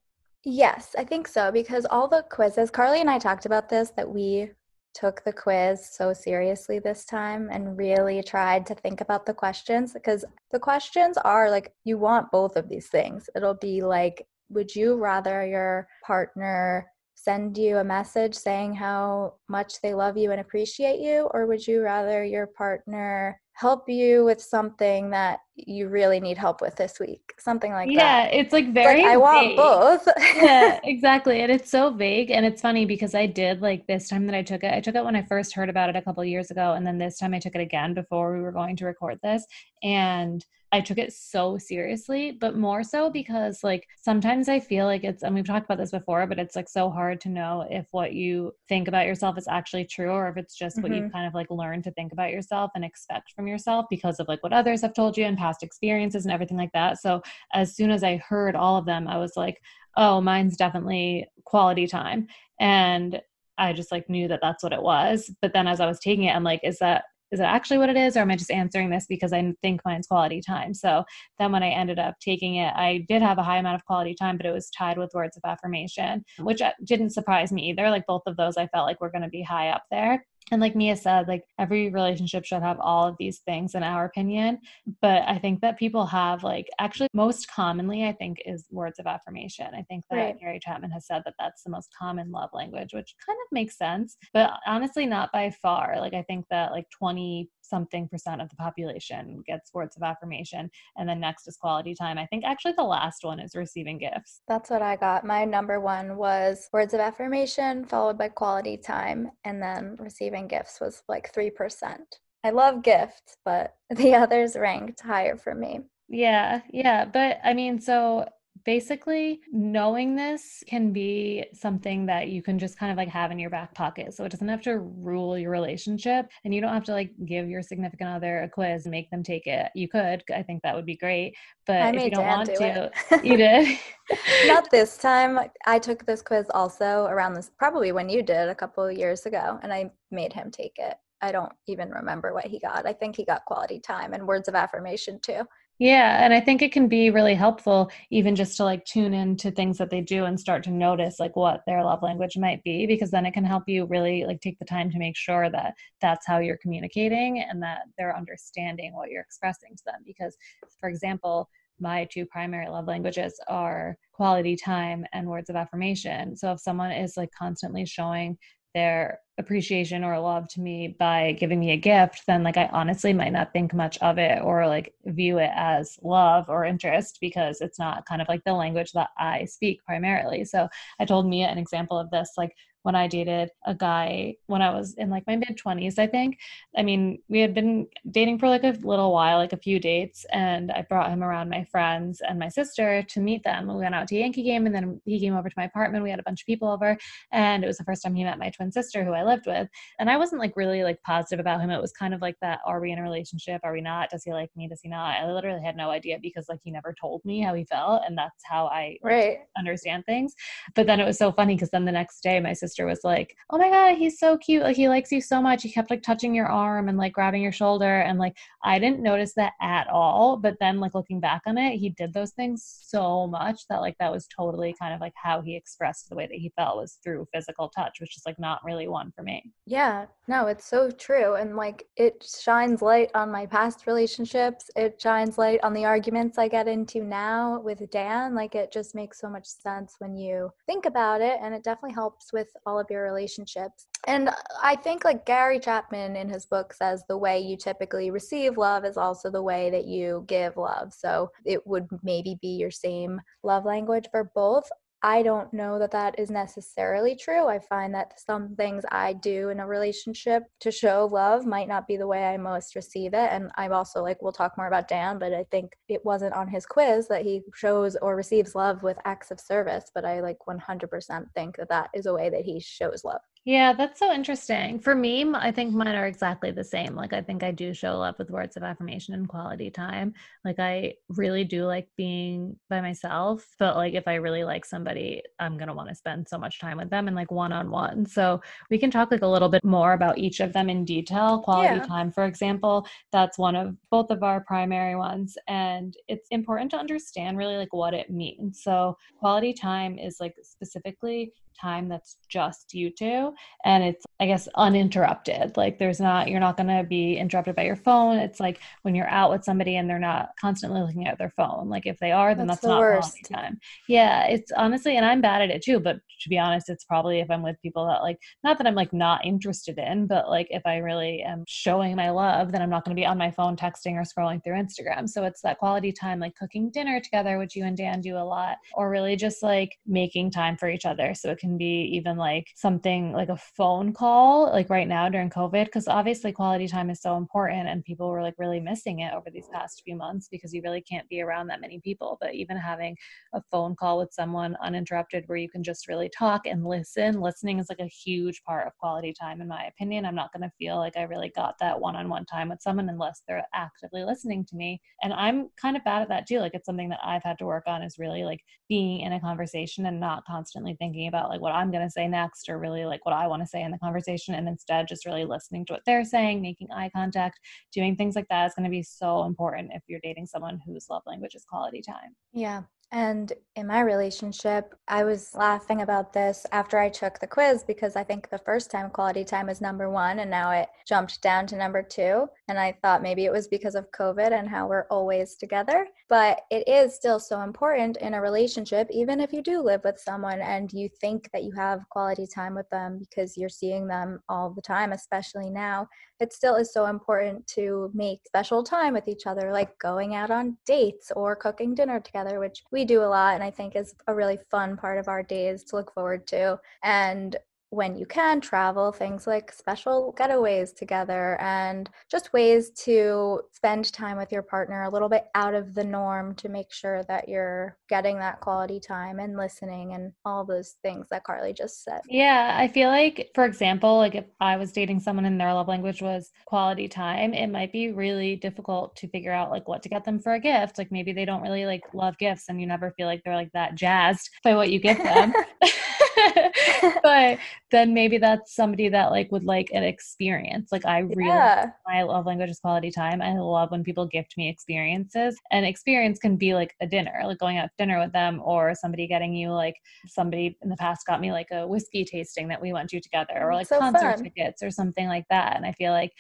Yes, 0.46 0.96
I 0.96 1.04
think 1.04 1.28
so 1.28 1.52
because 1.52 1.88
all 1.90 2.08
the 2.08 2.24
quizzes, 2.30 2.70
Carly 2.70 3.02
and 3.02 3.10
I 3.10 3.18
talked 3.18 3.48
about 3.48 3.68
this 3.68 3.90
that 3.98 4.08
we 4.08 4.52
took 4.94 5.24
the 5.24 5.34
quiz 5.34 5.90
so 5.92 6.14
seriously 6.14 6.80
this 6.80 7.04
time 7.04 7.50
and 7.52 7.78
really 7.78 8.24
tried 8.24 8.66
to 8.68 8.76
think 8.76 9.02
about 9.02 9.26
the 9.26 9.34
questions 9.34 9.92
because 9.92 10.24
the 10.52 10.60
questions 10.60 11.18
are 11.18 11.50
like 11.50 11.74
you 11.84 11.98
want 11.98 12.32
both 12.32 12.56
of 12.56 12.70
these 12.70 12.88
things. 12.88 13.28
It'll 13.36 13.56
be 13.56 13.82
like, 13.82 14.26
would 14.50 14.74
you 14.74 14.96
rather 14.96 15.46
your 15.46 15.88
partner 16.06 16.92
send 17.16 17.58
you 17.58 17.78
a 17.78 17.84
message 17.84 18.36
saying 18.36 18.76
how 18.76 19.34
much 19.48 19.82
they 19.82 19.94
love 19.94 20.18
you 20.18 20.32
and 20.32 20.42
appreciate 20.42 21.00
you, 21.00 21.30
or 21.34 21.46
would 21.46 21.66
you 21.66 21.82
rather 21.82 22.24
your 22.24 22.48
partner 22.48 23.40
help 23.54 23.88
you 23.88 24.26
with 24.26 24.42
something 24.42 25.10
that 25.12 25.40
you 25.56 25.88
really 25.88 26.20
need 26.20 26.38
help 26.38 26.60
with 26.60 26.76
this 26.76 27.00
week? 27.00 27.34
Something 27.40 27.72
like 27.72 27.90
yeah, 27.90 28.26
that. 28.26 28.34
Yeah 28.34 28.40
it's 28.42 28.52
like 28.52 28.74
very 28.74 29.04
like, 29.04 29.12
i 29.12 29.18
want 29.18 29.56
both. 29.56 30.08
Yeah 30.36 30.80
exactly 30.84 31.42
and 31.42 31.52
it's 31.52 31.72
so 31.72 31.90
vague 31.90 32.32
and 32.32 32.46
it's 32.46 32.62
funny 32.62 32.86
because 32.86 33.16
i 33.16 33.26
did 33.26 33.62
like 33.62 33.88
this 33.88 34.10
time 34.10 34.26
that 34.26 34.36
i 34.36 34.42
took 34.42 34.64
it 34.66 34.74
i 34.74 34.82
took 34.82 34.96
it 34.96 35.06
when 35.06 35.16
i 35.16 35.22
first 35.22 35.56
heard 35.56 35.70
about 35.70 35.90
it 35.90 35.96
a 35.96 36.02
couple 36.02 36.26
years 36.26 36.52
ago 36.52 36.74
and 36.74 36.86
then 36.86 36.98
this 36.98 37.18
time 37.18 37.34
i 37.34 37.40
took 37.40 37.56
it 37.56 37.62
again 37.62 37.94
before 37.94 38.36
we 38.36 38.42
were 38.42 38.52
going 38.52 38.76
to 38.76 38.86
record 38.86 39.18
this 39.24 39.46
and 39.84 40.46
I 40.76 40.82
took 40.82 40.98
it 40.98 41.14
so 41.14 41.58
seriously, 41.58 42.32
but 42.32 42.58
more 42.58 42.84
so 42.84 43.10
because 43.10 43.64
like 43.64 43.88
sometimes 44.02 44.50
I 44.50 44.60
feel 44.60 44.86
like 44.86 45.06
it's, 45.06 45.24
and 45.24 45.34
we've 45.34 45.46
talked 45.46 45.64
about 45.64 45.78
this 45.78 45.92
before, 45.92 46.28
but 46.28 46.38
it's 46.38 46.54
like 46.56 46.68
so 46.68 46.90
hard 46.90 47.22
to 47.22 47.30
know 47.30 47.66
if 47.70 47.88
what 47.92 48.12
you 48.12 48.54
think 48.68 48.90
about 48.90 49.06
yourself 49.06 49.35
is 49.38 49.48
actually 49.48 49.86
true 49.86 50.10
or 50.10 50.30
if 50.30 50.38
it's 50.38 50.56
just 50.56 50.78
mm-hmm. 50.78 50.84
what 50.84 50.96
you've 50.96 51.12
kind 51.12 51.28
of 51.28 51.34
like 51.34 51.50
learn 51.50 51.82
to 51.84 51.92
think 51.92 52.12
about 52.12 52.32
yourself 52.32 52.72
and 52.76 52.84
expect 52.84 53.32
from 53.34 53.48
yourself 53.48 53.86
because 53.90 54.20
of 54.20 54.28
like 54.28 54.42
what 54.44 54.54
others 54.54 54.82
have 54.82 54.94
told 54.94 55.18
you 55.18 55.26
and 55.26 55.38
past 55.38 55.64
experiences 55.64 56.26
and 56.26 56.34
everything 56.34 56.58
like 56.58 56.72
that. 56.74 57.00
So 57.00 57.22
as 57.54 57.76
soon 57.76 57.92
as 57.92 58.04
I 58.04 58.18
heard 58.18 58.56
all 58.56 58.78
of 58.78 58.86
them, 58.86 59.08
I 59.08 59.18
was 59.18 59.34
like, 59.36 59.62
oh, 59.98 60.22
mine's 60.22 60.58
definitely 60.58 61.28
quality 61.46 61.88
time. 61.88 62.28
And 62.60 63.22
I 63.58 63.74
just 63.74 63.92
like 63.92 64.10
knew 64.10 64.28
that 64.28 64.40
that's 64.42 64.64
what 64.64 64.74
it 64.74 64.82
was. 64.82 65.32
But 65.42 65.54
then 65.54 65.68
as 65.68 65.80
I 65.80 65.86
was 65.86 66.00
taking 66.00 66.26
it, 66.26 66.36
I'm 66.36 66.44
like, 66.44 66.62
is 66.64 66.80
that 66.80 67.06
is 67.32 67.40
that 67.40 67.54
actually 67.54 67.78
what 67.78 67.90
it 67.90 67.98
is 67.98 68.16
or 68.16 68.22
am 68.22 68.32
i 68.32 68.36
just 68.36 68.52
answering 68.52 68.90
this 68.90 69.06
because 69.08 69.34
i 69.34 69.54
think 69.62 69.82
mine's 69.86 70.08
quality 70.08 70.42
time? 70.42 70.74
So 70.74 71.04
then 71.40 71.52
when 71.52 71.64
i 71.64 71.70
ended 71.70 72.00
up 72.00 72.16
taking 72.20 72.56
it 72.56 72.74
i 72.76 73.06
did 73.08 73.22
have 73.22 73.38
a 73.38 73.44
high 73.44 73.58
amount 73.58 73.76
of 73.76 73.86
quality 73.86 74.16
time 74.16 74.38
but 74.38 74.46
it 74.46 74.52
was 74.52 74.70
tied 74.70 74.98
with 74.98 75.14
words 75.14 75.38
of 75.38 75.44
affirmation 75.46 76.24
which 76.40 76.62
uh, 76.62 76.72
didn't 76.84 77.12
surprise 77.12 77.52
me 77.52 77.70
either. 77.70 77.90
Like 77.90 78.06
both 78.08 78.24
of 78.26 78.38
those 78.38 78.58
i 78.58 78.68
felt 78.68 78.88
like 78.88 79.02
were 79.02 79.12
going 79.12 79.22
to 79.24 79.30
be 79.30 79.42
high 79.42 79.70
up 79.70 79.84
there 79.92 80.26
and 80.52 80.62
like 80.62 80.76
Mia 80.76 80.96
said, 80.96 81.28
like 81.28 81.44
every 81.58 81.90
relationship 81.90 82.46
should 82.46 82.62
have 82.62 82.80
all 82.80 83.08
of 83.08 83.16
these 83.18 83.40
things 83.40 83.74
in 83.74 83.84
our 83.84 84.06
opinion. 84.06 84.60
But 85.02 85.24
I 85.28 85.40
think 85.40 85.62
that 85.62 85.80
people 85.80 86.06
have 86.06 86.44
like 86.44 86.68
actually 86.80 87.08
most 87.14 87.50
commonly, 87.50 88.06
I 88.06 88.12
think, 88.12 88.40
is 88.46 88.68
words 88.72 89.00
of 89.00 89.08
affirmation. 89.08 89.68
I 89.74 89.82
think 89.84 90.04
that 90.10 90.18
right. 90.18 90.40
Gary 90.40 90.60
Chapman 90.62 90.92
has 90.92 91.08
said 91.08 91.24
that 91.26 91.34
that's 91.40 91.64
the 91.64 91.72
most 91.72 91.90
common 91.98 92.32
love 92.32 92.52
language, 92.54 92.94
which 92.94 93.16
kind 93.26 93.38
of 93.38 93.52
makes 93.52 93.78
sense, 93.78 94.18
but 94.34 94.52
honestly, 94.68 95.06
not 95.06 95.32
by 95.32 95.50
far. 95.62 96.00
Like 96.00 96.14
I 96.14 96.24
think 96.24 96.46
that 96.50 96.72
like 96.72 96.86
20 96.98 97.50
something 97.70 98.08
percent 98.08 98.42
of 98.42 98.50
the 98.50 98.56
population 98.56 99.44
gets 99.46 99.74
words 99.74 99.96
of 99.96 100.04
affirmation 100.04 100.70
and 100.98 101.08
then 101.08 101.20
next 101.20 101.48
is 101.48 101.58
quality 101.58 101.96
time. 101.96 102.18
I 102.18 102.26
think 102.26 102.44
actually 102.46 102.74
the 102.74 102.84
last 102.84 103.24
one 103.24 103.40
is 103.40 103.56
receiving 103.56 103.98
gifts. 103.98 104.42
That's 104.48 104.70
what 104.70 104.82
i 104.82 104.96
got. 104.96 105.26
My 105.26 105.46
number 105.46 105.80
one 105.80 106.18
was 106.18 106.70
words 106.72 106.94
of 106.94 107.00
affirmation 107.00 107.86
followed 107.86 108.18
by 108.18 108.30
quality 108.30 108.78
time 108.78 109.32
and 109.44 109.62
then 109.62 109.96
receiving 110.00 110.48
gifts 110.48 110.80
was 110.80 111.04
like 111.08 111.34
3% 111.34 111.98
i 112.44 112.50
love 112.50 112.84
gifts 112.84 113.38
but 113.44 113.76
the 113.96 114.14
others 114.14 114.56
ranked 114.56 115.02
higher 115.02 115.38
for 115.38 115.56
me. 115.56 115.82
Yeah 116.08 116.62
yeah 116.72 117.06
but 117.06 117.40
i 117.44 117.54
mean 117.54 117.80
so 117.80 118.26
basically 118.66 119.42
knowing 119.52 120.16
this 120.16 120.64
can 120.68 120.92
be 120.92 121.46
something 121.54 122.06
that 122.08 122.30
you 122.30 122.42
can 122.42 122.58
just 122.58 122.78
kind 122.78 122.92
of 122.92 122.98
like 122.98 123.08
have 123.08 123.32
in 123.32 123.38
your 123.38 123.50
back 123.50 123.74
pocket 123.76 124.14
so 124.14 124.26
it 124.26 124.32
doesn't 124.32 124.48
have 124.48 124.62
to 124.62 124.80
rule 124.80 125.38
your 125.38 125.52
relationship 125.52 126.28
and 126.44 126.54
you 126.54 126.60
don't 126.60 126.74
have 126.74 126.84
to 126.84 126.92
like 126.92 127.12
give 127.26 127.48
your 127.48 127.62
significant 127.62 128.10
other 128.10 128.42
a 128.42 128.50
quiz 128.50 128.86
and 128.86 128.92
make 128.92 129.10
them 129.12 129.22
take 129.24 129.46
it. 129.48 129.72
You 129.76 129.88
could 129.88 130.24
i 130.34 130.42
think 130.42 130.64
that 130.64 130.76
would 130.76 130.86
be 130.86 130.98
great 130.98 131.36
but 131.68 131.96
if 131.96 132.04
you 132.04 132.10
don't 132.10 132.26
want 132.26 132.48
do 132.48 132.56
to 132.56 132.92
you 133.24 133.38
did. 133.38 133.78
Not 134.46 134.70
this 134.70 134.98
time. 134.98 135.40
I 135.66 135.80
took 135.80 136.06
this 136.06 136.22
quiz 136.22 136.46
also 136.54 137.06
around 137.06 137.34
this 137.34 137.52
probably 137.58 137.92
when 137.92 138.10
you 138.10 138.24
did 138.24 138.50
a 138.50 138.56
couple 138.56 138.86
of 138.86 138.98
years 138.98 139.26
ago 139.26 139.60
and 139.62 139.72
i 139.72 139.92
made 140.12 140.34
him 140.34 140.50
take 140.52 140.76
it. 140.78 140.96
I 141.22 141.32
don't 141.32 141.54
even 141.68 141.90
remember 141.92 142.34
what 142.34 142.46
he 142.46 142.60
got. 142.60 142.86
I 142.86 142.94
think 142.94 143.16
he 143.16 143.26
got 143.26 143.46
quality 143.46 143.80
time 143.80 144.14
and 144.14 144.28
words 144.28 144.48
of 144.48 144.56
affirmation 144.56 145.20
too 145.22 145.44
yeah, 145.80 146.24
and 146.24 146.34
I 146.34 146.40
think 146.40 146.62
it 146.62 146.72
can 146.72 146.88
be 146.88 147.10
really 147.10 147.36
helpful 147.36 147.92
even 148.10 148.36
just 148.36 148.56
to 148.58 148.64
like 148.64 148.86
tune 148.86 149.14
into 149.14 149.52
things 149.52 149.78
that 149.78 149.90
they 149.90 150.02
do 150.02 150.26
and 150.26 150.40
start 150.40 150.64
to 150.64 150.72
notice 150.72 151.20
like 151.20 151.36
what 151.36 151.62
their 151.68 151.84
love 151.84 152.02
language 152.02 152.38
might 152.38 152.64
be 152.64 152.86
because 152.86 153.12
then 153.12 153.26
it 153.26 153.34
can 153.34 153.44
help 153.44 153.64
you 153.68 153.86
really 153.86 154.24
like 154.26 154.40
take 154.40 154.58
the 154.60 154.66
time 154.66 154.90
to 154.92 154.98
make 154.98 155.18
sure 155.18 155.50
that 155.50 155.74
that's 156.02 156.26
how 156.26 156.40
you're 156.40 156.58
communicating 156.58 157.42
and 157.42 157.62
that 157.62 157.82
they're 157.98 158.16
understanding 158.16 158.94
what 158.96 159.10
you're 159.10 159.22
expressing 159.22 159.76
to 159.76 159.84
them 159.86 160.02
because 160.06 160.38
for 160.80 160.88
example, 160.88 161.50
my 161.80 162.08
two 162.12 162.26
primary 162.26 162.70
love 162.70 162.88
languages 162.88 163.38
are 163.48 163.98
quality 164.14 164.56
time 164.56 165.06
and 165.12 165.28
words 165.28 165.50
of 165.50 165.58
affirmation. 165.58 166.36
So 166.38 166.54
if 166.54 166.62
someone 166.62 166.92
is 166.92 167.18
like 167.18 167.32
constantly 167.38 167.86
showing 167.86 168.38
their 168.74 169.20
appreciation 169.38 170.04
or 170.04 170.20
love 170.20 170.48
to 170.50 170.62
me 170.62 170.96
by 171.00 171.34
giving 171.34 171.60
me 171.60 171.72
a 171.72 171.78
gift, 171.78 172.24
then 172.28 172.44
like 172.44 172.58
I 172.58 172.68
honestly 172.68 173.14
might 173.14 173.34
not 173.34 173.52
think 173.54 173.74
much 173.74 173.98
of 174.00 174.18
it 174.18 174.42
or 174.42 174.68
like 174.68 174.94
view 175.06 175.38
it 175.40 175.52
as 175.54 175.98
love 176.02 176.46
or 176.50 176.66
interest 176.66 177.18
because 177.22 177.62
it's 177.62 177.80
not 177.80 178.06
kind 178.06 178.22
of 178.22 178.28
like 178.28 178.44
the 178.46 178.54
language 178.54 178.92
that 178.94 179.10
I 179.18 179.46
speak 179.46 179.84
primarily. 179.86 180.46
So 180.46 180.68
I 181.00 181.06
told 181.06 181.28
Mia 181.28 181.48
an 181.48 181.58
example 181.58 182.00
of 182.00 182.10
this 182.12 182.32
like 182.38 182.56
when 182.86 182.94
I 182.94 183.08
dated 183.08 183.50
a 183.66 183.74
guy 183.74 184.36
when 184.46 184.62
I 184.62 184.70
was 184.70 184.94
in 184.94 185.10
like 185.10 185.26
my 185.26 185.36
mid 185.36 185.58
20s, 185.58 185.98
I 185.98 186.06
think. 186.06 186.38
I 186.78 186.84
mean, 186.84 187.18
we 187.28 187.40
had 187.40 187.56
been 187.56 187.88
dating 188.12 188.38
for 188.38 188.48
like 188.48 188.64
a 188.64 188.78
little 188.84 189.12
while, 189.12 189.40
like 189.40 189.54
a 189.54 189.58
few 189.58 189.80
dates, 189.80 190.24
and 190.32 190.72
I 190.72 190.84
brought 190.88 191.10
him 191.10 191.24
around 191.24 191.50
my 191.50 191.64
friends 191.64 192.22
and 192.22 192.38
my 192.38 192.48
sister 192.48 193.02
to 193.02 193.20
meet 193.20 193.44
them. 193.44 193.68
We 193.68 193.82
went 193.82 193.96
out 193.96 194.08
to 194.10 194.16
Yankee 194.16 194.44
game 194.44 194.68
and 194.68 194.76
then 194.76 195.02
he 195.04 195.20
came 195.20 195.36
over 195.36 195.50
to 195.50 195.56
my 195.58 195.64
apartment. 195.64 196.04
We 196.04 196.12
had 196.12 196.20
a 196.20 196.24
bunch 196.24 196.44
of 196.44 196.46
people 196.46 196.70
over, 196.70 196.96
and 197.32 197.64
it 197.64 197.68
was 197.68 197.80
the 197.80 197.86
first 197.86 198.04
time 198.04 198.14
he 198.14 198.24
met 198.24 198.38
my 198.38 198.52
twin 198.52 198.72
sister 198.72 199.04
who 199.04 199.14
I 199.14 199.24
lived 199.26 199.48
with. 199.48 199.68
And 200.00 200.10
I 200.10 200.18
wasn't 200.18 200.42
like 200.42 200.56
really 200.56 200.84
like 200.84 201.02
positive 201.04 201.40
about 201.40 201.62
him. 201.62 201.70
It 201.70 201.82
was 201.82 201.92
kind 201.92 202.14
of 202.14 202.22
like 202.22 202.38
that 202.42 202.60
are 202.66 202.80
we 202.80 202.92
in 202.92 203.00
a 203.00 203.04
relationship? 203.04 203.62
Are 203.64 203.74
we 203.74 203.82
not? 203.82 204.10
Does 204.10 204.24
he 204.24 204.32
like 204.32 204.52
me? 204.56 204.68
Does 204.68 204.82
he 204.82 204.90
not? 204.90 205.18
I 205.18 205.32
literally 205.32 205.64
had 205.64 205.76
no 205.76 205.90
idea 205.90 206.18
because 206.22 206.46
like 206.50 206.60
he 206.64 206.72
never 206.72 206.94
told 207.00 207.24
me 207.26 207.42
how 207.42 207.54
he 207.54 207.66
felt, 207.66 208.04
and 208.06 208.18
that's 208.18 208.44
how 208.44 208.68
I 208.68 208.98
right. 209.04 209.40
understand 209.58 210.06
things. 210.06 210.34
But 210.76 210.88
then 210.88 211.00
it 211.00 211.06
was 211.06 211.18
so 211.18 211.32
funny 211.32 211.56
because 211.56 211.72
then 211.72 211.86
the 211.86 211.92
next 211.92 212.22
day 212.22 212.40
my 212.40 212.54
sister 212.54 212.76
sister 212.76 212.86
was 212.86 213.04
like, 213.04 213.38
"Oh 213.50 213.58
my 213.58 213.70
god, 213.70 213.98
he's 213.98 214.20
so 214.20 214.38
cute! 214.38 214.64
Like 214.64 214.76
he 214.76 214.90
likes 214.90 215.12
you 215.12 215.22
so 215.22 215.42
much." 215.42 215.64
He 215.64 215.72
kept 215.72 215.90
like 215.90 216.04
touching 216.04 216.36
your 216.36 216.48
arm 216.48 216.90
and 216.90 216.98
like 216.98 217.14
grabbing 217.14 217.42
your 217.42 217.52
shoulder, 217.52 218.00
and 218.02 218.20
like 218.20 218.38
I 218.64 218.80
didn't 218.80 219.02
notice 219.02 219.34
that 219.36 219.54
at 219.62 219.88
all. 219.88 220.38
But 220.38 220.58
then 220.60 220.80
like 220.80 220.96
looking 220.96 221.20
back 221.20 221.42
on 221.46 221.58
it, 221.58 221.78
he 221.78 221.90
did 221.90 222.14
those 222.14 222.32
things 222.32 222.64
so 222.84 223.28
much 223.28 223.68
that 223.70 223.82
like 223.82 223.98
that 224.00 224.12
was 224.12 224.28
totally 224.28 224.76
kind 224.80 224.94
of 224.94 225.02
like 225.02 225.14
how 225.16 225.42
he 225.42 225.56
expressed 225.56 226.10
the 226.10 226.16
way 226.16 226.28
that 226.28 226.38
he 226.38 226.52
felt 226.56 226.78
was 226.78 227.00
through 227.04 227.28
physical 227.34 227.70
touch, 227.70 227.98
which 228.02 228.18
is 228.18 228.24
like 228.26 228.40
not 228.40 228.64
really 228.66 228.88
one 228.88 229.12
for 229.16 229.24
me. 229.24 229.52
Yeah, 229.66 230.06
no, 230.28 230.48
it's 230.48 230.66
so 230.66 230.92
true, 230.92 231.36
and 231.36 231.56
like 231.56 231.88
it 231.96 232.28
shines 232.44 232.82
light 232.82 233.10
on 233.16 233.32
my 233.32 233.46
past 233.46 233.88
relationships. 233.88 234.70
It 234.76 235.02
shines 235.02 235.38
light 235.38 235.60
on 235.64 235.74
the 235.74 235.86
arguments 235.86 236.38
I 236.38 236.48
get 236.48 236.68
into 236.68 237.04
now 237.04 237.60
with 237.62 237.90
Dan. 237.90 238.36
Like 238.36 238.54
it 238.56 238.72
just 238.72 238.94
makes 238.94 239.20
so 239.20 239.30
much 239.30 239.46
sense 239.46 239.96
when 240.00 240.16
you 240.16 240.52
think 240.66 240.86
about 240.86 241.22
it, 241.22 241.40
and 241.42 241.54
it 241.56 241.64
definitely 241.64 241.96
helps 241.96 242.34
with 242.34 242.50
all 242.66 242.80
of 242.80 242.88
your 242.90 243.04
relationships. 243.04 243.88
And 244.08 244.30
I 244.62 244.76
think, 244.76 245.04
like 245.04 245.26
Gary 245.26 245.60
Chapman 245.60 246.16
in 246.16 246.30
his 246.30 246.46
book 246.46 246.74
says, 246.74 247.04
the 247.08 247.18
way 247.18 247.40
you 247.40 247.58
typically 247.58 248.12
receive 248.12 248.58
love 248.58 248.86
is 248.86 248.98
also 248.98 249.32
the 249.32 249.42
way 249.42 249.70
that 249.72 249.86
you 249.86 250.26
give 250.28 250.58
love. 250.58 250.94
So 250.94 251.32
it 251.44 251.66
would 251.66 251.88
maybe 252.04 252.38
be 252.42 252.50
your 252.50 252.72
same 252.72 253.20
love 253.44 253.66
language 253.66 254.08
for 254.12 254.32
both. 254.36 254.70
I 255.06 255.22
don't 255.22 255.54
know 255.54 255.78
that 255.78 255.92
that 255.92 256.18
is 256.18 256.32
necessarily 256.32 257.16
true. 257.16 257.46
I 257.46 257.60
find 257.60 257.94
that 257.94 258.20
some 258.20 258.56
things 258.56 258.84
I 258.92 259.14
do 259.14 259.50
in 259.50 259.60
a 259.60 259.68
relationship 259.68 260.42
to 260.62 260.72
show 260.72 261.08
love 261.12 261.46
might 261.46 261.68
not 261.68 261.88
be 261.88 261.96
the 261.96 262.08
way 262.08 262.26
I 262.26 262.38
most 262.38 262.76
receive 262.76 263.14
it. 263.14 263.30
And 263.32 263.52
I'm 263.56 263.72
also 263.72 264.02
like, 264.02 264.20
we'll 264.24 264.32
talk 264.32 264.58
more 264.58 264.66
about 264.66 264.88
Dan, 264.88 265.20
but 265.20 265.32
I 265.32 265.46
think 265.52 265.74
it 265.88 266.04
wasn't 266.04 266.34
on 266.34 266.48
his 266.48 266.66
quiz 266.66 267.08
that 267.10 267.22
he 267.22 267.44
shows 267.54 267.96
or 267.98 268.16
receives 268.16 268.56
love 268.56 268.82
with 268.82 268.98
acts 269.06 269.30
of 269.30 269.40
service. 269.40 269.92
But 269.94 270.06
I 270.06 270.22
like 270.22 270.38
100% 270.50 271.26
think 271.36 271.58
that 271.58 271.70
that 271.70 271.92
is 271.94 272.08
a 272.08 272.14
way 272.14 272.32
that 272.32 272.42
he 272.42 272.60
shows 272.60 273.04
love. 273.04 273.22
Yeah, 273.48 273.74
that's 273.74 274.00
so 274.00 274.12
interesting. 274.12 274.80
For 274.80 274.96
me, 274.96 275.24
I 275.36 275.52
think 275.52 275.72
mine 275.72 275.94
are 275.96 276.08
exactly 276.08 276.50
the 276.50 276.64
same. 276.64 276.96
Like, 276.96 277.14
I 277.14 277.22
think 277.22 277.44
I 277.44 277.52
do 277.52 277.76
show 277.76 277.96
love 278.00 278.16
with 278.18 278.32
words 278.32 278.58
of 278.58 278.64
affirmation 278.64 279.14
and 279.14 279.30
quality 279.30 279.70
time. 279.70 280.16
Like, 280.44 280.58
I 280.58 280.96
really 281.10 281.44
do 281.44 281.66
like 281.66 281.88
being 281.96 282.56
by 282.72 282.82
myself, 282.82 283.46
but 283.60 283.76
like, 283.76 283.94
if 283.94 284.08
I 284.08 284.16
really 284.16 284.44
like 284.44 284.66
somebody, 284.66 285.22
I'm 285.40 285.58
going 285.58 285.68
to 285.68 285.76
want 285.76 285.90
to 285.90 285.96
spend 285.96 286.28
so 286.28 286.40
much 286.40 286.60
time 286.60 286.78
with 286.78 286.90
them 286.90 287.06
and 287.08 287.16
like 287.16 287.30
one 287.30 287.54
on 287.54 287.70
one. 287.70 288.08
So, 288.08 288.42
we 288.72 288.80
can 288.80 288.90
talk 288.90 289.12
like 289.12 289.22
a 289.22 289.28
little 289.28 289.50
bit 289.50 289.64
more 289.64 289.94
about 289.94 290.18
each 290.18 290.40
of 290.40 290.52
them 290.52 290.68
in 290.68 290.84
detail. 290.84 291.42
Quality 291.42 291.76
yeah. 291.76 291.86
time, 291.86 292.12
for 292.12 292.26
example, 292.26 292.88
that's 293.12 293.38
one 293.38 293.56
of 293.56 293.76
both 293.92 294.10
of 294.10 294.24
our 294.24 294.42
primary 294.42 294.96
ones. 294.96 295.38
And 295.48 295.96
it's 296.08 296.28
important 296.32 296.72
to 296.72 296.78
understand 296.78 297.38
really 297.38 297.58
like 297.58 297.74
what 297.74 297.94
it 297.94 298.10
means. 298.10 298.64
So, 298.64 298.98
quality 299.20 299.54
time 299.54 300.00
is 300.00 300.18
like 300.20 300.34
specifically 300.42 301.32
time 301.60 301.88
that's 301.88 302.18
just 302.30 302.74
you 302.74 302.90
two 302.90 303.34
and 303.64 303.84
it's 303.84 304.06
i 304.20 304.26
guess 304.26 304.48
uninterrupted. 304.56 305.58
Like 305.58 305.78
there's 305.78 306.00
not 306.00 306.30
you're 306.30 306.40
not 306.40 306.58
going 306.58 306.68
to 306.68 306.84
be 306.84 307.18
interrupted 307.18 307.56
by 307.56 307.64
your 307.64 307.76
phone. 307.76 308.18
It's 308.18 308.40
like 308.40 308.60
when 308.84 308.96
you're 308.96 309.10
out 309.10 309.32
with 309.32 309.44
somebody 309.44 309.76
and 309.76 309.90
they're 309.90 310.00
not 310.00 310.30
constantly 310.40 310.82
looking 310.82 311.08
at 311.08 311.18
their 311.18 311.32
phone. 311.32 311.70
Like 311.70 311.86
if 311.86 311.98
they 312.00 312.12
are 312.12 312.36
then 312.36 312.48
that's, 312.48 312.62
that's 312.62 312.68
the 312.68 312.74
not 312.74 312.80
worst. 312.80 313.18
time. 313.32 313.60
Yeah 313.88 314.26
it's 314.28 314.52
honestly 314.52 314.98
and 314.98 315.06
i'm 315.06 315.22
bad 315.22 315.42
at 315.42 315.50
it 315.50 315.64
too 315.64 315.80
but 315.80 315.98
to 316.22 316.30
be 316.30 316.38
honest 316.38 316.70
it's 316.70 316.86
probably 316.86 317.20
if 317.20 317.30
i'm 317.30 317.44
with 317.44 317.62
people 317.62 317.86
that 317.86 318.02
like 318.02 318.18
not 318.44 318.58
that 318.58 318.68
i'm 318.68 318.76
like 318.76 318.94
not 318.94 319.26
interested 319.26 319.78
in 319.78 320.08
but 320.08 320.30
like 320.30 320.48
if 320.50 320.62
i 320.66 320.78
really 320.78 321.22
am 321.22 321.44
showing 321.48 321.96
my 321.96 322.10
love 322.10 322.52
then 322.52 322.62
i'm 322.62 322.70
not 322.70 322.84
going 322.84 322.96
to 322.96 323.00
be 323.00 323.06
on 323.06 323.18
my 323.18 323.32
phone 323.32 323.56
texting 323.56 323.94
or 323.94 324.04
scrolling 324.04 324.44
through 324.44 324.56
instagram. 324.56 325.08
So 325.08 325.24
it's 325.24 325.42
that 325.42 325.60
quality 325.60 325.92
time 325.92 326.20
like 326.20 326.36
cooking 326.36 326.72
dinner 326.72 327.00
together 327.00 327.38
which 327.38 327.56
you 327.56 327.64
and 327.66 327.78
dan 327.78 328.02
do 328.02 328.18
a 328.18 328.20
lot 328.20 328.58
or 328.76 328.90
really 328.90 329.16
just 329.16 329.44
like 329.44 329.78
making 329.86 330.32
time 330.32 330.58
for 330.58 330.70
each 330.70 330.86
other. 330.86 331.14
So 331.14 331.32
it 331.32 331.40
can 331.40 331.45
be 331.58 331.90
even 331.94 332.18
like 332.18 332.48
something 332.56 333.12
like 333.12 333.30
a 333.30 333.38
phone 333.38 333.94
call, 333.94 334.52
like 334.52 334.70
right 334.70 334.88
now 334.88 335.10
during 335.10 335.30
COVID, 335.30 335.66
because 335.66 335.88
obviously 335.88 336.32
quality 336.32 336.68
time 336.68 336.90
is 336.90 337.02
so 337.02 337.18
important 337.18 337.68
and 337.68 337.84
people 337.84 338.10
were 338.10 338.22
like 338.22 338.36
really 338.38 338.60
missing 338.60 339.00
it 339.00 339.14
over 339.14 339.30
these 339.32 339.48
past 339.54 339.82
few 339.86 339.96
months 339.96 340.28
because 340.30 340.54
you 340.54 340.62
really 340.64 340.82
can't 340.82 341.08
be 341.10 341.22
around 341.22 341.48
that 341.48 341.62
many 341.62 341.80
people. 341.80 342.18
But 342.20 342.34
even 342.34 342.58
having 342.58 342.98
a 343.34 343.42
phone 343.52 343.76
call 343.76 344.00
with 344.00 344.12
someone 344.12 344.58
uninterrupted 344.62 345.24
where 345.28 345.38
you 345.38 345.50
can 345.50 345.64
just 345.64 345.88
really 345.88 346.10
talk 346.10 346.46
and 346.46 346.66
listen, 346.66 347.22
listening 347.22 347.60
is 347.60 347.70
like 347.70 347.80
a 347.80 347.88
huge 347.88 348.44
part 348.44 348.68
of 348.68 348.78
quality 348.78 349.14
time, 349.14 349.42
in 349.42 349.48
my 349.48 349.66
opinion. 349.66 350.06
I'm 350.06 350.16
not 350.16 350.34
going 350.34 350.44
to 350.44 350.52
feel 350.58 350.78
like 350.78 350.98
I 350.98 351.04
really 351.04 351.32
got 351.36 351.56
that 351.60 351.80
one 351.80 351.96
on 351.96 352.10
one 352.10 352.26
time 352.26 352.50
with 352.50 352.62
someone 352.62 352.90
unless 352.90 353.22
they're 353.28 353.46
actively 353.54 354.04
listening 354.04 354.46
to 354.46 354.56
me. 354.56 354.82
And 355.04 355.14
I'm 355.14 355.50
kind 355.62 355.78
of 355.78 355.84
bad 355.84 356.02
at 356.02 356.10
that 356.10 356.28
too. 356.28 356.40
Like 356.40 356.54
it's 356.54 356.66
something 356.66 356.90
that 356.90 357.00
I've 357.04 357.24
had 357.24 357.38
to 357.40 357.46
work 357.46 357.64
on 357.68 357.82
is 357.82 358.00
really 358.00 358.24
like 358.24 358.42
being 358.68 359.02
in 359.02 359.14
a 359.14 359.20
conversation 359.20 359.86
and 359.86 360.00
not 360.00 360.26
constantly 360.26 360.76
thinking 360.80 361.08
about 361.08 361.30
like 361.30 361.35
what 361.42 361.54
I'm 361.54 361.72
going 361.72 361.86
to 361.86 361.92
say 361.92 362.08
next 362.08 362.50
or 362.50 362.60
really 362.60 362.86
like 362.86 363.06
what 363.06 363.16
I 363.16 363.28
want 363.28 363.42
to 363.42 363.48
say 363.48 363.62
in 363.62 363.72
the 363.72 363.78
conversation 363.78 364.36
and 364.36 364.48
instead 364.48 364.88
just 364.88 365.06
really 365.06 365.26
listening 365.26 365.66
to 365.66 365.74
what 365.74 365.82
they're 365.86 366.06
saying, 366.06 366.42
making 366.42 366.68
eye 366.72 366.90
contact, 366.96 367.40
doing 367.74 367.96
things 367.96 368.16
like 368.16 368.28
that 368.30 368.48
is 368.48 368.54
going 368.56 368.66
to 368.66 368.70
be 368.70 368.84
so 368.84 369.24
important 369.24 369.72
if 369.74 369.84
you're 369.88 370.00
dating 370.04 370.28
someone 370.28 370.60
whose 370.66 370.88
love 370.90 371.04
language 371.06 371.36
is 371.36 371.46
quality 371.46 371.82
time. 371.82 372.16
Yeah. 372.34 372.64
And 372.92 373.34
in 373.56 373.68
my 373.68 373.82
relationship, 373.82 374.76
I 374.88 375.04
was 375.04 375.34
laughing 375.34 375.82
about 375.82 376.14
this 376.14 376.46
after 376.52 376.78
I 376.78 376.90
took 376.90 377.20
the 377.20 377.28
quiz 377.28 377.64
because 377.64 377.96
I 377.96 378.04
think 378.04 378.30
the 378.30 378.38
first 378.38 378.70
time 378.70 378.90
quality 378.90 379.24
time 379.24 379.48
was 379.48 379.60
number 379.60 379.90
one 379.90 380.20
and 380.20 380.30
now 380.30 380.52
it 380.52 380.70
jumped 380.88 381.22
down 381.22 381.48
to 381.48 381.58
number 381.58 381.82
two. 381.82 382.28
And 382.48 382.60
I 382.60 382.78
thought 382.82 383.02
maybe 383.02 383.26
it 383.26 383.32
was 383.32 383.48
because 383.48 383.76
of 383.76 383.92
COVID 383.92 384.32
and 384.32 384.48
how 384.48 384.68
we're 384.68 384.88
always 384.90 385.36
together. 385.36 385.88
But 386.10 386.42
it 386.52 386.68
is 386.68 386.96
still 386.96 387.20
so 387.20 387.42
important 387.42 387.98
in 387.98 388.14
a 388.14 388.22
relationship, 388.22 388.88
even 388.92 389.20
if 389.20 389.34
you 389.34 389.42
do 389.42 389.62
live 389.62 389.82
with 389.84 390.00
someone 390.00 390.40
and 390.42 390.72
you 390.72 390.88
think 391.02 391.30
that 391.32 391.44
you 391.44 391.52
have 391.54 391.90
quality 391.90 392.28
time 392.28 392.54
with 392.54 392.70
them 392.70 393.00
because 393.00 393.36
you're 393.36 393.50
seeing 393.50 393.88
them 393.88 394.20
all 394.30 394.52
the 394.52 394.62
time, 394.62 394.92
especially 394.92 395.50
now, 395.50 395.88
it 396.20 396.32
still 396.32 396.56
is 396.56 396.72
so 396.72 396.86
important 396.86 397.46
to 397.48 397.92
make 397.94 398.20
special 398.26 398.64
time 398.64 398.94
with 398.94 399.08
each 399.08 399.26
other, 399.28 399.52
like 399.52 399.78
going 399.80 400.16
out 400.16 400.32
on 400.32 400.58
dates 400.66 401.12
or 401.16 401.36
cooking 401.36 401.74
dinner 401.74 402.00
together, 402.00 402.40
which 402.40 402.64
we 402.76 402.86
do 402.86 403.02
a 403.02 403.06
lot 403.08 403.34
and 403.34 403.44
I 403.44 403.50
think 403.50 403.76
is 403.76 403.96
a 404.06 404.14
really 404.14 404.38
fun 404.52 404.76
part 404.76 405.00
of 405.00 405.08
our 405.08 405.24
days 405.24 405.64
to 405.66 405.78
look 405.78 405.94
forward 405.94 406.28
to. 406.28 406.60
And 406.84 407.36
when 407.76 407.98
you 407.98 408.06
can 408.06 408.40
travel, 408.40 408.94
things 408.94 409.28
like 409.28 409.52
special 409.52 410.16
getaways 410.18 410.74
together 410.74 411.38
and 411.42 411.90
just 412.10 412.32
ways 412.32 412.70
to 412.70 413.42
spend 413.52 413.92
time 413.92 414.18
with 414.18 414.32
your 414.32 414.42
partner 414.42 414.84
a 414.84 414.90
little 414.90 415.10
bit 415.10 415.26
out 415.36 415.54
of 415.54 415.76
the 415.76 415.84
norm 415.84 416.34
to 416.36 416.48
make 416.48 416.72
sure 416.72 417.04
that 417.04 417.28
you're 417.28 417.78
getting 417.90 418.18
that 418.18 418.40
quality 418.40 418.80
time 418.80 419.20
and 419.20 419.36
listening 419.36 419.94
and 419.94 420.14
all 420.24 420.46
those 420.46 420.78
things 420.84 421.08
that 421.12 421.26
Carly 421.26 421.52
just 421.52 421.84
said. 421.84 422.00
Yeah, 422.10 422.56
I 422.58 422.70
feel 422.70 422.88
like, 422.88 423.30
for 423.36 423.44
example, 423.44 423.98
like 423.98 424.16
if 424.16 424.26
I 424.40 424.56
was 424.56 424.72
dating 424.72 425.02
someone 425.02 425.26
and 425.26 425.40
their 425.40 425.54
love 425.54 425.68
language 425.68 426.02
was 426.02 426.32
quality 426.46 426.88
time, 426.88 427.34
it 427.34 427.48
might 427.48 427.74
be 427.74 427.92
really 427.92 428.38
difficult 428.38 428.96
to 428.98 429.10
figure 429.10 429.34
out 429.34 429.52
like 429.52 429.68
what 429.68 429.84
to 429.84 429.90
get 429.90 430.06
them 430.06 430.20
for 430.20 430.34
a 430.34 430.40
gift. 430.40 430.78
Like 430.78 430.94
maybe 430.94 431.12
they 431.12 431.26
don't 431.26 431.42
really 431.42 431.66
like 431.66 431.84
love 431.94 432.18
gifts 432.18 432.46
and 432.48 432.62
you 432.62 432.68
never 432.68 432.92
feel 432.92 433.06
like 433.06 433.22
they're 433.26 433.36
like 433.36 433.52
that 433.52 433.76
jazzed 433.76 434.30
by 434.46 434.56
what 434.56 434.72
you 434.72 434.80
give 434.80 434.98
them. 434.98 435.34
but 437.04 437.40
then 437.72 437.94
maybe 437.94 438.18
that's 438.18 438.56
somebody 438.56 438.90
that 438.90 439.12
like 439.12 439.32
would 439.32 439.44
like 439.44 439.70
an 439.74 439.84
experience. 439.84 440.72
Like 440.72 440.86
I 440.86 441.00
really 441.00 441.28
yeah. 441.28 441.72
my 441.88 442.04
love 442.04 442.26
language 442.26 442.50
is 442.50 442.60
quality 442.60 442.92
time. 442.92 443.22
I 443.22 443.34
love 443.34 443.72
when 443.72 443.84
people 443.84 444.06
gift 444.06 444.36
me 444.38 444.50
experiences. 444.50 445.38
And 445.52 445.66
experience 445.66 446.20
can 446.20 446.38
be 446.38 446.54
like 446.54 446.76
a 446.82 446.88
dinner, 446.88 447.22
like 447.26 447.40
going 447.40 447.58
out 447.58 447.66
to 447.66 447.72
dinner 447.78 448.00
with 448.00 448.12
them 448.12 448.42
or 448.44 448.74
somebody 448.76 449.08
getting 449.08 449.34
you 449.34 449.52
like 449.52 449.76
somebody 450.08 450.58
in 450.62 450.70
the 450.70 450.78
past 450.78 451.06
got 451.06 451.22
me 451.22 451.32
like 451.32 451.48
a 451.52 451.68
whiskey 451.68 452.06
tasting 452.06 452.48
that 452.48 452.62
we 452.62 452.74
went 452.74 452.90
to 452.90 453.00
together 453.00 453.42
or 453.42 453.54
like 453.54 453.68
so 453.68 453.80
concert 453.80 454.16
fun. 454.16 454.24
tickets 454.24 454.64
or 454.64 454.72
something 454.72 455.08
like 455.08 455.26
that. 455.30 455.56
And 455.56 455.66
I 455.66 455.72
feel 455.74 455.92
like 455.92 456.12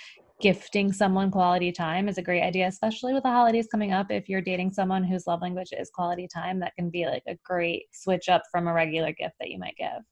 gifting 0.41 0.91
someone 0.91 1.31
quality 1.31 1.71
time 1.71 2.07
is 2.09 2.17
a 2.17 2.21
great 2.21 2.43
idea, 2.43 2.67
especially 2.67 3.13
with 3.13 3.23
the 3.23 3.29
holidays 3.29 3.67
coming 3.71 3.93
up. 3.93 4.11
If 4.11 4.27
you're 4.27 4.41
dating 4.41 4.71
someone 4.71 5.03
whose 5.03 5.27
love 5.27 5.41
language 5.41 5.69
is 5.71 5.89
quality 5.89 6.27
time, 6.33 6.59
that 6.59 6.75
can 6.75 6.89
be 6.89 7.05
like 7.05 7.23
a 7.27 7.37
great 7.43 7.85
switch 7.93 8.29
up 8.29 8.43
from 8.51 8.67
a 8.67 8.73
regular 8.73 9.11
gift 9.11 9.35
that 9.39 9.49
you 9.49 9.59
might 9.59 9.75
give. 9.77 10.03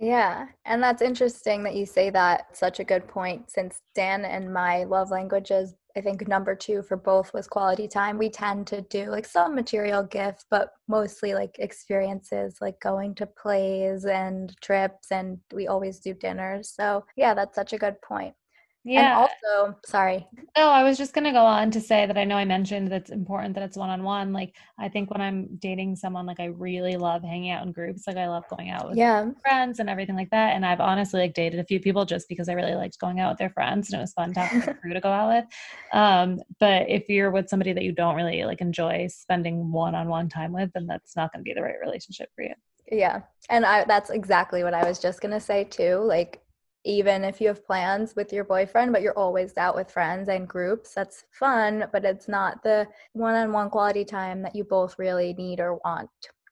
Yeah, 0.00 0.46
and 0.64 0.82
that's 0.82 1.02
interesting 1.02 1.62
that 1.62 1.76
you 1.76 1.86
say 1.86 2.10
that. 2.10 2.56
Such 2.56 2.80
a 2.80 2.84
good 2.84 3.06
point 3.06 3.50
since 3.50 3.80
Dan 3.94 4.24
and 4.24 4.52
my 4.52 4.84
love 4.84 5.10
languages, 5.10 5.74
I 5.96 6.00
think 6.00 6.26
number 6.26 6.56
two 6.56 6.82
for 6.82 6.96
both 6.96 7.32
was 7.32 7.46
quality 7.46 7.86
time. 7.86 8.18
We 8.18 8.28
tend 8.28 8.66
to 8.68 8.80
do 8.82 9.10
like 9.10 9.24
some 9.24 9.54
material 9.54 10.02
gifts, 10.02 10.44
but 10.50 10.70
mostly 10.88 11.34
like 11.34 11.56
experiences, 11.60 12.56
like 12.60 12.80
going 12.80 13.14
to 13.16 13.26
plays 13.26 14.04
and 14.04 14.52
trips, 14.60 15.12
and 15.12 15.38
we 15.52 15.68
always 15.68 16.00
do 16.00 16.12
dinners. 16.12 16.70
So, 16.74 17.04
yeah, 17.16 17.32
that's 17.34 17.54
such 17.54 17.72
a 17.72 17.78
good 17.78 18.00
point. 18.02 18.34
Yeah. 18.84 19.24
And 19.24 19.30
also, 19.54 19.78
sorry. 19.86 20.26
No, 20.58 20.68
I 20.68 20.82
was 20.82 20.98
just 20.98 21.14
going 21.14 21.24
to 21.24 21.32
go 21.32 21.44
on 21.44 21.70
to 21.70 21.80
say 21.80 22.04
that 22.04 22.18
I 22.18 22.24
know 22.24 22.36
I 22.36 22.44
mentioned 22.44 22.88
that 22.88 23.02
it's 23.02 23.10
important 23.10 23.54
that 23.54 23.62
it's 23.62 23.78
one 23.78 23.88
on 23.88 24.02
one. 24.02 24.32
Like, 24.32 24.54
I 24.78 24.90
think 24.90 25.10
when 25.10 25.22
I'm 25.22 25.56
dating 25.56 25.96
someone, 25.96 26.26
like, 26.26 26.38
I 26.38 26.46
really 26.46 26.96
love 26.96 27.22
hanging 27.22 27.50
out 27.50 27.64
in 27.64 27.72
groups. 27.72 28.06
Like, 28.06 28.18
I 28.18 28.28
love 28.28 28.44
going 28.50 28.68
out 28.68 28.88
with 28.88 28.98
yeah. 28.98 29.30
friends 29.40 29.78
and 29.78 29.88
everything 29.88 30.16
like 30.16 30.28
that. 30.30 30.54
And 30.54 30.66
I've 30.66 30.80
honestly, 30.80 31.20
like, 31.20 31.34
dated 31.34 31.60
a 31.60 31.64
few 31.64 31.80
people 31.80 32.04
just 32.04 32.28
because 32.28 32.50
I 32.50 32.52
really 32.52 32.74
liked 32.74 32.98
going 32.98 33.20
out 33.20 33.32
with 33.32 33.38
their 33.38 33.50
friends 33.50 33.90
and 33.90 33.98
it 33.98 34.02
was 34.02 34.12
fun 34.12 34.34
to 34.34 34.40
have 34.40 34.68
a 34.68 34.74
crew 34.80 34.92
to 34.92 35.00
go 35.00 35.10
out 35.10 35.34
with. 35.34 35.44
Um, 35.94 36.42
but 36.60 36.88
if 36.88 37.08
you're 37.08 37.30
with 37.30 37.48
somebody 37.48 37.72
that 37.72 37.84
you 37.84 37.92
don't 37.92 38.16
really 38.16 38.44
like 38.44 38.60
enjoy 38.60 39.06
spending 39.08 39.72
one 39.72 39.94
on 39.94 40.08
one 40.08 40.28
time 40.28 40.52
with, 40.52 40.70
then 40.74 40.86
that's 40.86 41.16
not 41.16 41.32
going 41.32 41.40
to 41.40 41.48
be 41.48 41.54
the 41.54 41.62
right 41.62 41.80
relationship 41.82 42.28
for 42.36 42.42
you. 42.42 42.54
Yeah. 42.90 43.22
And 43.48 43.64
I 43.64 43.84
that's 43.84 44.10
exactly 44.10 44.62
what 44.62 44.74
I 44.74 44.86
was 44.86 44.98
just 44.98 45.20
going 45.20 45.32
to 45.32 45.40
say 45.40 45.64
too. 45.64 45.96
Like 45.96 46.43
even 46.84 47.24
if 47.24 47.40
you 47.40 47.48
have 47.48 47.66
plans 47.66 48.14
with 48.14 48.32
your 48.32 48.44
boyfriend, 48.44 48.92
but 48.92 49.02
you're 49.02 49.18
always 49.18 49.56
out 49.56 49.74
with 49.74 49.90
friends 49.90 50.28
and 50.28 50.48
groups, 50.48 50.94
that's 50.94 51.24
fun, 51.30 51.86
but 51.92 52.04
it's 52.04 52.28
not 52.28 52.62
the 52.62 52.86
one 53.12 53.34
on 53.34 53.52
one 53.52 53.70
quality 53.70 54.04
time 54.04 54.42
that 54.42 54.54
you 54.54 54.64
both 54.64 54.98
really 54.98 55.32
need 55.34 55.60
or 55.60 55.76
want. 55.76 56.10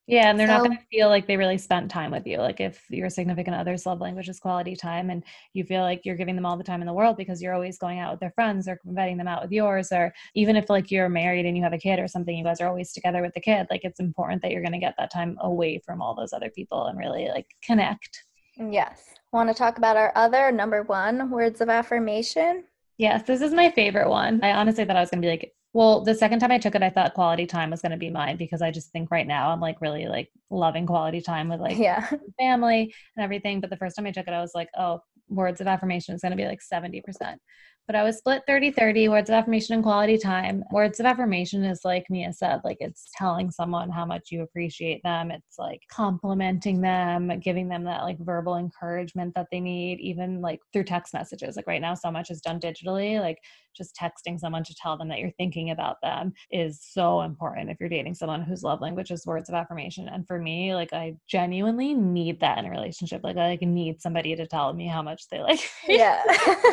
Yeah, 0.08 0.30
and 0.30 0.38
they're 0.38 0.48
so, 0.48 0.54
not 0.54 0.64
going 0.64 0.76
to 0.76 0.84
feel 0.90 1.08
like 1.08 1.28
they 1.28 1.36
really 1.36 1.58
spent 1.58 1.88
time 1.88 2.10
with 2.10 2.26
you. 2.26 2.38
Like 2.38 2.60
if 2.60 2.84
your 2.90 3.08
significant 3.08 3.54
other's 3.54 3.86
love 3.86 4.00
language 4.00 4.28
is 4.28 4.40
quality 4.40 4.74
time 4.74 5.10
and 5.10 5.22
you 5.54 5.62
feel 5.62 5.82
like 5.82 6.04
you're 6.04 6.16
giving 6.16 6.34
them 6.34 6.44
all 6.44 6.56
the 6.56 6.64
time 6.64 6.80
in 6.80 6.88
the 6.88 6.92
world 6.92 7.16
because 7.16 7.40
you're 7.40 7.54
always 7.54 7.78
going 7.78 8.00
out 8.00 8.10
with 8.10 8.20
their 8.20 8.32
friends 8.32 8.66
or 8.66 8.80
inviting 8.84 9.16
them 9.16 9.28
out 9.28 9.42
with 9.42 9.52
yours, 9.52 9.92
or 9.92 10.12
even 10.34 10.56
if 10.56 10.68
like 10.68 10.90
you're 10.90 11.08
married 11.08 11.46
and 11.46 11.56
you 11.56 11.62
have 11.62 11.72
a 11.72 11.78
kid 11.78 12.00
or 12.00 12.08
something, 12.08 12.36
you 12.36 12.42
guys 12.42 12.60
are 12.60 12.68
always 12.68 12.92
together 12.92 13.22
with 13.22 13.32
the 13.34 13.40
kid, 13.40 13.68
like 13.70 13.84
it's 13.84 14.00
important 14.00 14.42
that 14.42 14.50
you're 14.50 14.62
going 14.62 14.72
to 14.72 14.78
get 14.78 14.94
that 14.98 15.12
time 15.12 15.36
away 15.40 15.80
from 15.84 16.02
all 16.02 16.16
those 16.16 16.32
other 16.32 16.50
people 16.50 16.86
and 16.86 16.98
really 16.98 17.28
like 17.28 17.46
connect. 17.62 18.24
Yes. 18.56 19.14
Want 19.32 19.48
to 19.48 19.54
talk 19.54 19.78
about 19.78 19.96
our 19.96 20.12
other 20.14 20.52
number 20.52 20.82
one 20.82 21.30
words 21.30 21.60
of 21.60 21.68
affirmation? 21.68 22.64
Yes, 22.98 23.22
this 23.22 23.40
is 23.40 23.52
my 23.52 23.70
favorite 23.70 24.08
one. 24.08 24.40
I 24.42 24.52
honestly 24.52 24.84
thought 24.84 24.96
I 24.96 25.00
was 25.00 25.10
going 25.10 25.22
to 25.22 25.26
be 25.26 25.30
like, 25.30 25.54
well, 25.72 26.02
the 26.02 26.14
second 26.14 26.40
time 26.40 26.50
I 26.50 26.58
took 26.58 26.74
it, 26.74 26.82
I 26.82 26.90
thought 26.90 27.14
quality 27.14 27.46
time 27.46 27.70
was 27.70 27.80
going 27.80 27.92
to 27.92 27.98
be 27.98 28.10
mine 28.10 28.36
because 28.36 28.60
I 28.60 28.70
just 28.70 28.92
think 28.92 29.10
right 29.10 29.26
now 29.26 29.50
I'm 29.50 29.60
like 29.60 29.80
really 29.80 30.06
like 30.06 30.30
loving 30.50 30.86
quality 30.86 31.22
time 31.22 31.48
with 31.48 31.60
like 31.60 31.78
yeah. 31.78 32.10
family 32.38 32.94
and 33.16 33.24
everything. 33.24 33.60
But 33.60 33.70
the 33.70 33.78
first 33.78 33.96
time 33.96 34.06
I 34.06 34.10
took 34.10 34.28
it, 34.28 34.34
I 34.34 34.42
was 34.42 34.52
like, 34.54 34.68
oh, 34.76 35.00
words 35.28 35.62
of 35.62 35.66
affirmation 35.66 36.14
is 36.14 36.20
going 36.20 36.32
to 36.32 36.36
be 36.36 36.44
like 36.44 36.60
70% 36.60 37.02
but 37.86 37.96
I 37.96 38.04
was 38.04 38.18
split 38.18 38.42
30 38.46 38.70
30 38.70 39.08
words 39.08 39.28
of 39.28 39.34
affirmation 39.34 39.74
and 39.74 39.82
quality 39.82 40.16
time. 40.16 40.62
Words 40.70 41.00
of 41.00 41.06
affirmation 41.06 41.64
is 41.64 41.80
like 41.84 42.04
Mia 42.08 42.32
said, 42.32 42.60
like 42.64 42.76
it's 42.80 43.10
telling 43.16 43.50
someone 43.50 43.90
how 43.90 44.04
much 44.04 44.30
you 44.30 44.42
appreciate 44.42 45.02
them. 45.02 45.30
It's 45.30 45.58
like 45.58 45.80
complimenting 45.90 46.80
them, 46.80 47.40
giving 47.40 47.68
them 47.68 47.84
that 47.84 48.02
like 48.02 48.18
verbal 48.20 48.56
encouragement 48.56 49.34
that 49.34 49.48
they 49.50 49.60
need, 49.60 49.98
even 50.00 50.40
like 50.40 50.60
through 50.72 50.84
text 50.84 51.12
messages. 51.12 51.56
Like 51.56 51.66
right 51.66 51.80
now, 51.80 51.94
so 51.94 52.10
much 52.10 52.30
is 52.30 52.40
done 52.40 52.60
digitally. 52.60 53.20
Like 53.20 53.38
just 53.76 53.96
texting 53.96 54.38
someone 54.38 54.62
to 54.64 54.74
tell 54.74 54.96
them 54.96 55.08
that 55.08 55.18
you're 55.18 55.30
thinking 55.32 55.70
about 55.70 55.96
them 56.02 56.32
is 56.50 56.80
so 56.82 57.22
important 57.22 57.70
if 57.70 57.78
you're 57.80 57.88
dating 57.88 58.14
someone 58.14 58.42
whose 58.42 58.62
love 58.62 58.80
language 58.80 59.10
is 59.10 59.26
words 59.26 59.48
of 59.48 59.54
affirmation. 59.54 60.08
And 60.08 60.26
for 60.26 60.38
me, 60.38 60.74
like 60.74 60.92
I 60.92 61.16
genuinely 61.26 61.94
need 61.94 62.40
that 62.40 62.58
in 62.58 62.66
a 62.66 62.70
relationship. 62.70 63.22
Like 63.24 63.38
I 63.38 63.48
like 63.48 63.62
need 63.62 64.00
somebody 64.00 64.36
to 64.36 64.46
tell 64.46 64.72
me 64.72 64.86
how 64.86 65.02
much 65.02 65.28
they 65.30 65.40
like. 65.40 65.60
yeah. 65.88 66.22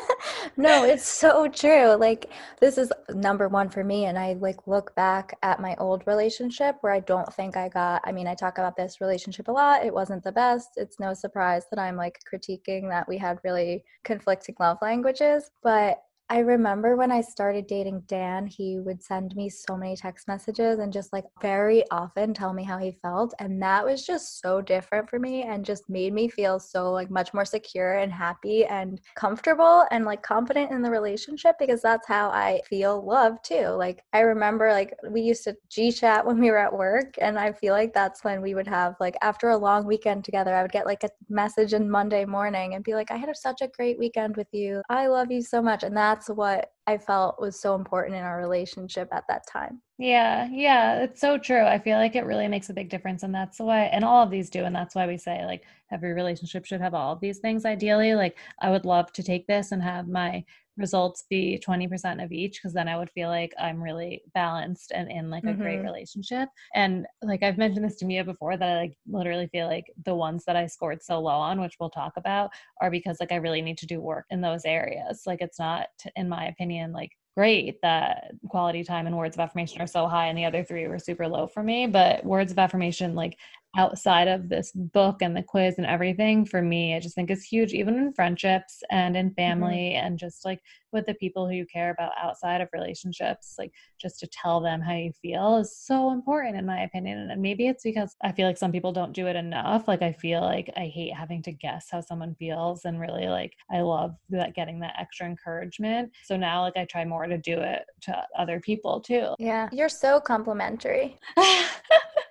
no, 0.57 0.83
it's 0.83 0.98
so 1.07 1.47
true. 1.47 1.95
Like 1.95 2.31
this 2.59 2.77
is 2.77 2.91
number 3.09 3.47
one 3.47 3.69
for 3.69 3.83
me. 3.83 4.05
And 4.05 4.17
I 4.17 4.33
like 4.33 4.67
look 4.67 4.93
back 4.95 5.37
at 5.43 5.59
my 5.59 5.75
old 5.77 6.03
relationship 6.07 6.77
where 6.81 6.93
I 6.93 6.99
don't 6.99 7.31
think 7.33 7.57
I 7.57 7.69
got 7.69 8.01
I 8.05 8.11
mean, 8.11 8.27
I 8.27 8.35
talk 8.35 8.57
about 8.57 8.75
this 8.75 9.01
relationship 9.01 9.47
a 9.47 9.51
lot. 9.51 9.85
It 9.85 9.93
wasn't 9.93 10.23
the 10.23 10.31
best. 10.31 10.69
It's 10.75 10.99
no 10.99 11.13
surprise 11.13 11.63
that 11.71 11.79
I'm 11.79 11.95
like 11.95 12.19
critiquing 12.31 12.89
that 12.89 13.07
we 13.07 13.17
had 13.17 13.39
really 13.43 13.83
conflicting 14.03 14.55
love 14.59 14.77
languages. 14.81 15.51
But 15.63 16.01
I 16.31 16.39
remember 16.39 16.95
when 16.95 17.11
I 17.11 17.21
started 17.21 17.65
dating 17.65 18.03
Dan, 18.05 18.45
he 18.45 18.77
would 18.79 19.01
send 19.01 19.35
me 19.35 19.49
so 19.49 19.75
many 19.75 19.95
text 19.95 20.27
messages 20.27 20.77
and 20.77 20.93
just 20.93 21.11
like 21.11 21.25
very 21.41 21.83
often 21.89 22.35
tell 22.35 22.53
me 22.53 22.63
how 22.63 22.77
he 22.77 22.91
felt. 23.01 23.33
And 23.39 23.59
that 23.63 23.83
was 23.83 24.05
just 24.05 24.39
so 24.39 24.61
different 24.61 25.09
for 25.09 25.17
me 25.17 25.41
and 25.41 25.65
just 25.65 25.89
made 25.89 26.13
me 26.13 26.27
feel 26.27 26.59
so 26.59 26.91
like 26.91 27.09
much 27.09 27.33
more 27.33 27.45
secure 27.45 27.93
and 27.97 28.13
happy 28.13 28.63
and 28.65 29.01
comfortable 29.15 29.85
and 29.89 30.05
like 30.05 30.21
confident 30.21 30.69
in 30.69 30.83
the 30.83 30.91
relationship 30.91 31.55
because 31.57 31.81
that's 31.81 32.07
how 32.07 32.29
I 32.29 32.61
feel 32.69 33.03
love 33.03 33.41
too. 33.41 33.69
Like 33.69 34.03
I 34.13 34.19
remember 34.19 34.71
like 34.71 34.93
we 35.09 35.21
used 35.21 35.45
to 35.45 35.57
G 35.67 35.91
chat 35.91 36.23
when 36.23 36.39
we 36.39 36.51
were 36.51 36.59
at 36.59 36.71
work 36.77 37.15
and 37.19 37.39
I 37.39 37.53
feel 37.53 37.73
like 37.73 37.91
that's 37.91 38.23
when 38.23 38.39
we 38.43 38.53
would 38.53 38.67
have 38.67 38.93
like 38.99 39.15
after 39.23 39.49
a 39.49 39.57
long 39.57 39.83
weekend 39.87 40.25
together, 40.25 40.53
I 40.53 40.61
would 40.61 40.71
get 40.71 40.85
like 40.85 41.03
a 41.03 41.09
message 41.27 41.73
on 41.73 41.89
Monday 41.89 42.23
morning 42.25 42.75
and 42.75 42.83
be 42.83 42.93
like, 42.93 43.09
I 43.09 43.17
had 43.17 43.35
such 43.35 43.61
a 43.61 43.67
great 43.67 43.97
weekend 43.97 44.37
with 44.37 44.47
you. 44.51 44.83
I 44.91 45.07
love 45.07 45.31
you 45.31 45.41
so 45.41 45.59
much. 45.59 45.81
And 45.81 45.97
that's 46.19 46.29
what 46.29 46.71
I 46.87 46.97
felt 46.97 47.39
was 47.39 47.59
so 47.59 47.75
important 47.75 48.15
in 48.15 48.23
our 48.23 48.39
relationship 48.39 49.07
at 49.11 49.23
that 49.29 49.43
time. 49.47 49.81
Yeah, 49.97 50.47
yeah, 50.51 51.03
it's 51.03 51.21
so 51.21 51.37
true. 51.37 51.63
I 51.63 51.79
feel 51.79 51.97
like 51.97 52.15
it 52.15 52.25
really 52.25 52.47
makes 52.47 52.69
a 52.69 52.73
big 52.73 52.89
difference. 52.89 53.23
And 53.23 53.33
that's 53.33 53.59
why, 53.59 53.83
and 53.83 54.03
all 54.03 54.23
of 54.23 54.31
these 54.31 54.49
do. 54.49 54.65
And 54.65 54.75
that's 54.75 54.95
why 54.95 55.07
we 55.07 55.17
say, 55.17 55.45
like, 55.45 55.63
every 55.91 56.13
relationship 56.13 56.65
should 56.65 56.81
have 56.81 56.93
all 56.93 57.13
of 57.13 57.19
these 57.19 57.39
things 57.39 57.65
ideally. 57.65 58.15
Like, 58.15 58.37
I 58.61 58.69
would 58.69 58.85
love 58.85 59.11
to 59.13 59.23
take 59.23 59.47
this 59.47 59.71
and 59.71 59.81
have 59.81 60.07
my 60.07 60.43
results 60.79 61.25
be 61.29 61.61
20% 61.65 62.23
of 62.23 62.31
each 62.31 62.59
because 62.59 62.73
then 62.73 62.87
I 62.87 62.97
would 62.97 63.09
feel 63.11 63.29
like 63.29 63.53
I'm 63.59 63.81
really 63.81 64.23
balanced 64.33 64.91
and 64.93 65.11
in 65.11 65.29
like 65.29 65.43
a 65.43 65.47
mm-hmm. 65.47 65.61
great 65.61 65.79
relationship. 65.79 66.49
And 66.73 67.05
like 67.21 67.43
I've 67.43 67.57
mentioned 67.57 67.85
this 67.85 67.97
to 67.97 68.05
Mia 68.05 68.23
before 68.23 68.57
that 68.57 68.69
I 68.69 68.77
like 68.77 68.97
literally 69.07 69.47
feel 69.47 69.67
like 69.67 69.85
the 70.05 70.15
ones 70.15 70.43
that 70.45 70.55
I 70.55 70.65
scored 70.65 71.03
so 71.03 71.19
low 71.19 71.35
on, 71.35 71.61
which 71.61 71.75
we'll 71.79 71.89
talk 71.89 72.13
about, 72.17 72.49
are 72.81 72.89
because 72.89 73.17
like 73.19 73.31
I 73.31 73.35
really 73.35 73.61
need 73.61 73.77
to 73.79 73.85
do 73.85 74.01
work 74.01 74.25
in 74.29 74.41
those 74.41 74.65
areas. 74.65 75.23
Like 75.27 75.41
it's 75.41 75.59
not, 75.59 75.87
in 76.15 76.29
my 76.29 76.47
opinion, 76.47 76.93
like 76.93 77.11
great 77.39 77.79
that 77.81 78.31
quality 78.49 78.83
time 78.83 79.07
and 79.07 79.17
words 79.17 79.35
of 79.35 79.39
affirmation 79.39 79.81
are 79.81 79.87
so 79.87 80.07
high 80.07 80.25
and 80.27 80.37
the 80.37 80.43
other 80.43 80.61
three 80.61 80.87
were 80.87 80.99
super 80.99 81.25
low 81.25 81.47
for 81.47 81.63
me 81.63 81.87
but 81.87 82.21
words 82.25 82.51
of 82.51 82.59
affirmation 82.59 83.15
like 83.15 83.37
outside 83.77 84.27
of 84.27 84.49
this 84.49 84.71
book 84.73 85.21
and 85.21 85.37
the 85.37 85.43
quiz 85.43 85.75
and 85.77 85.85
everything 85.85 86.43
for 86.43 86.61
me 86.61 86.95
i 86.95 86.99
just 86.99 87.13
think 87.13 87.29
is 87.29 87.43
huge 87.43 87.71
even 87.71 87.95
in 87.95 88.11
friendships 88.13 88.81
and 88.89 89.15
in 89.15 89.27
mm-hmm. 89.27 89.35
family 89.35 89.93
mm-hmm. 89.95 90.07
and 90.07 90.17
just 90.17 90.43
like 90.43 90.59
with 90.91 91.05
the 91.05 91.13
people 91.13 91.47
who 91.47 91.53
you 91.53 91.67
care 91.71 91.91
about 91.91 92.11
outside 92.19 92.61
of 92.61 92.69
relationships 92.73 93.55
like 93.59 93.71
just 94.01 94.19
to 94.19 94.27
tell 94.27 94.59
them 94.59 94.81
how 94.81 94.93
you 94.93 95.11
feel 95.21 95.57
is 95.57 95.77
so 95.77 96.09
important 96.11 96.57
in 96.57 96.65
my 96.65 96.81
opinion 96.81 97.29
and 97.29 97.41
maybe 97.41 97.67
it's 97.67 97.83
because 97.83 98.15
i 98.23 98.31
feel 98.31 98.47
like 98.47 98.57
some 98.57 98.71
people 98.71 98.91
don't 98.91 99.13
do 99.13 99.27
it 99.27 99.35
enough 99.35 99.87
like 99.87 100.01
i 100.01 100.11
feel 100.11 100.41
like 100.41 100.71
i 100.75 100.85
hate 100.85 101.13
having 101.13 101.43
to 101.43 101.51
guess 101.51 101.87
how 101.91 102.01
someone 102.01 102.35
feels 102.39 102.85
and 102.85 102.99
really 102.99 103.27
like 103.27 103.53
i 103.71 103.81
love 103.81 104.15
that 104.29 104.55
getting 104.55 104.79
that 104.79 104.95
extra 104.99 105.27
encouragement 105.27 106.11
so 106.23 106.35
now 106.35 106.61
like 106.61 106.75
i 106.75 106.85
try 106.85 107.05
more 107.05 107.27
to 107.27 107.37
do 107.37 107.59
it 107.59 107.83
to 108.01 108.19
other 108.35 108.59
people 108.59 108.99
too 108.99 109.35
yeah 109.37 109.69
you're 109.71 109.89
so 109.89 110.19
complimentary 110.19 111.19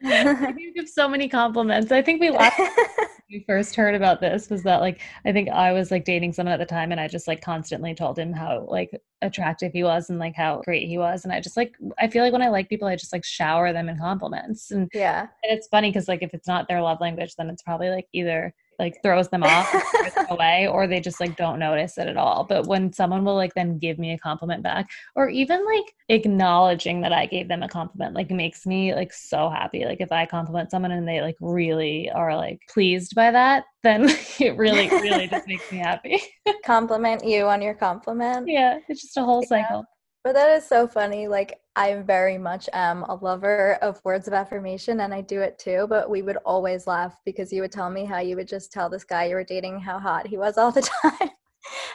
you 0.01 0.73
give 0.75 0.89
so 0.89 1.09
many 1.09 1.28
compliments. 1.29 1.93
I 1.93 2.03
think 2.03 2.21
we 2.21 2.31
laughed 2.31 2.61
we 3.31 3.45
first 3.47 3.77
heard 3.77 3.95
about 3.95 4.21
this 4.21 4.49
was 4.49 4.63
that 4.63 4.81
like 4.81 5.01
I 5.25 5.33
think 5.33 5.51
I 5.51 5.73
was 5.73 5.91
like 5.91 6.05
dating 6.05 6.33
someone 6.33 6.53
at 6.53 6.59
the 6.59 6.67
time 6.67 6.93
and 6.93 7.01
I 7.01 7.09
just 7.09 7.29
like 7.29 7.43
constantly 7.43 7.95
told 7.95 8.19
him 8.19 8.33
how 8.33 8.67
like 8.69 8.91
attractive 9.21 9.73
he 9.73 9.85
was 9.85 10.09
and 10.09 10.19
like 10.19 10.35
how 10.35 10.63
great 10.65 10.89
he 10.89 10.97
was 10.97 11.25
and 11.25 11.33
I 11.33 11.41
just 11.41 11.57
like 11.57 11.75
I 11.99 12.09
feel 12.09 12.25
like 12.25 12.33
when 12.33 12.43
I 12.43 12.49
like 12.49 12.69
people 12.69 12.89
I 12.89 12.97
just 12.97 13.13
like 13.13 13.25
shower 13.25 13.73
them 13.73 13.89
in 13.89 13.99
compliments 13.99 14.71
and 14.71 14.89
yeah 14.95 15.21
and 15.21 15.57
it's 15.57 15.69
funny 15.69 15.91
because 15.91 16.09
like 16.09 16.23
if 16.23 16.33
it's 16.33 16.49
not 16.49 16.69
their 16.69 16.81
love 16.81 17.01
language 17.01 17.35
then 17.37 17.51
it's 17.51 17.63
probably 17.63 17.91
like 17.91 18.07
either 18.13 18.55
like 18.79 19.01
throws 19.03 19.29
them 19.29 19.43
off 19.43 19.73
away 20.31 20.69
or 20.69 20.87
they 20.87 21.01
just 21.01 21.21
like 21.21 21.37
don't 21.37 21.59
notice 21.59 21.99
it 21.99 22.07
at 22.07 22.17
all. 22.17 22.45
But 22.45 22.67
when 22.67 22.93
someone 22.93 23.25
will 23.25 23.35
like 23.35 23.55
then 23.55 23.79
give 23.79 23.99
me 23.99 24.13
a 24.13 24.19
compliment 24.19 24.63
back 24.63 24.89
or 25.15 25.29
even 25.29 25.65
like 25.65 25.95
acknowledging 26.09 27.01
that 27.03 27.13
i 27.13 27.27
gave 27.27 27.49
them 27.49 27.63
a 27.63 27.69
compliment 27.69 28.15
like 28.15 28.31
makes 28.31 28.67
me 28.67 28.95
like 28.95 29.13
so 29.13 29.49
happy. 29.49 29.85
Like 29.85 30.01
if 30.01 30.13
i 30.13 30.27
compliment 30.27 30.71
someone 30.71 30.93
and 30.93 31.07
they 31.07 31.21
like 31.21 31.37
really 31.41 32.11
are 32.11 32.37
like 32.37 32.61
pleased 32.73 33.15
by 33.15 33.31
that 33.31 33.65
then 33.83 34.05
it 34.41 34.57
really 34.57 34.89
really 34.89 35.27
just 35.27 35.47
makes 35.47 35.71
me 35.71 35.79
happy. 35.79 36.21
Compliment 36.65 37.25
you 37.25 37.45
on 37.45 37.63
your 37.63 37.75
compliment. 37.75 38.49
Yeah 38.49 38.79
it's 38.89 39.03
just 39.03 39.17
a 39.17 39.25
whole 39.25 39.43
cycle 39.43 39.85
but 40.25 40.35
that 40.35 40.51
is 40.51 40.67
so 40.67 40.87
funny. 40.87 41.29
Like 41.29 41.61
I 41.77 41.95
very 41.97 42.39
much 42.39 42.69
am 42.73 43.05
a 43.05 43.15
lover 43.15 43.75
of 43.83 44.01
words 44.05 44.29
of 44.29 44.35
affirmation 44.35 45.01
and 45.01 45.15
I 45.15 45.21
do 45.21 45.41
it 45.41 45.59
too, 45.59 45.87
but 45.89 46.11
we 46.11 46.23
would 46.23 46.39
always 46.45 46.87
laugh 46.87 47.17
because 47.25 47.53
you 47.53 47.63
would 47.63 47.73
tell 47.73 47.91
me 47.91 48.05
how 48.05 48.19
you 48.19 48.37
would 48.37 48.49
just 48.49 48.73
tell 48.73 48.89
this 48.89 49.05
guy 49.05 49.27
you 49.27 49.35
were 49.35 49.45
dating 49.45 49.81
how 49.81 49.99
hot 49.99 50.27
he 50.27 50.37
was 50.37 50.59
all 50.59 50.73
the 50.73 50.83
time 51.03 51.31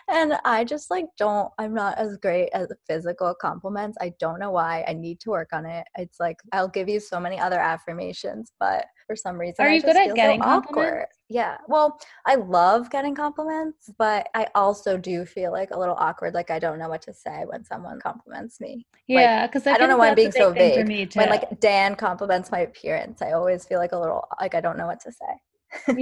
and 0.10 0.34
I 0.46 0.64
just 0.64 0.92
like 0.92 1.06
don't 1.18 1.52
I'm 1.58 1.74
not 1.74 1.98
as 1.98 2.18
great 2.18 2.50
as 2.54 2.72
physical 2.88 3.34
compliments. 3.34 3.98
I 4.02 4.14
don't 4.20 4.40
know 4.40 4.52
why. 4.52 4.84
I 4.88 4.94
need 4.94 5.20
to 5.22 5.30
work 5.30 5.50
on 5.54 5.66
it. 5.66 5.86
It's 5.98 6.20
like 6.20 6.38
I'll 6.52 6.68
give 6.68 6.90
you 6.90 7.00
so 7.00 7.20
many 7.20 7.40
other 7.40 7.60
affirmations, 7.60 8.52
but 8.60 8.86
for 9.08 9.16
some 9.16 9.38
reason 9.38 9.66
Are 9.66 9.70
you 9.70 9.82
good 9.82 9.96
at 9.96 10.16
getting 10.16 10.42
so 10.42 10.48
awkward. 10.48 11.08
Yeah. 11.30 11.58
Well, 11.68 12.00
I 12.26 12.36
love 12.36 12.90
getting 12.90 13.16
compliments, 13.16 13.90
but 13.98 14.30
I 14.34 14.48
also 14.56 14.98
do 14.98 15.26
feel 15.26 15.52
like 15.52 15.72
a 15.72 15.80
little 15.80 15.96
awkward 15.98 16.34
like 16.34 16.52
I 16.52 16.60
don't 16.60 16.80
know 16.80 16.90
what 16.90 17.02
to 17.04 17.14
say 17.14 17.44
when 17.46 17.64
someone 17.64 18.00
compliments 18.00 18.62
me. 18.62 18.86
Yeah, 19.08 19.48
cuz 19.48 19.68
I, 19.68 19.74
I, 19.74 19.78
don't 19.78 19.90
know 19.90 19.98
why 19.98 20.10
I'm 20.10 20.16
being 20.16 20.32
so 20.32 20.52
vague. 20.52 21.16
When 21.16 21.30
like 21.30 21.60
Dan 21.60 21.96
compliments 21.96 22.52
my 22.52 22.60
appearance, 22.60 23.22
I 23.22 23.32
always 23.32 23.66
feel 23.66 23.80
like 23.80 23.92
a 23.92 24.00
little 24.00 24.28
like 24.40 24.56
I 24.56 24.62
don't 24.62 24.78
know 24.78 24.88
what 24.88 25.00
to 25.02 25.12
say 25.12 25.42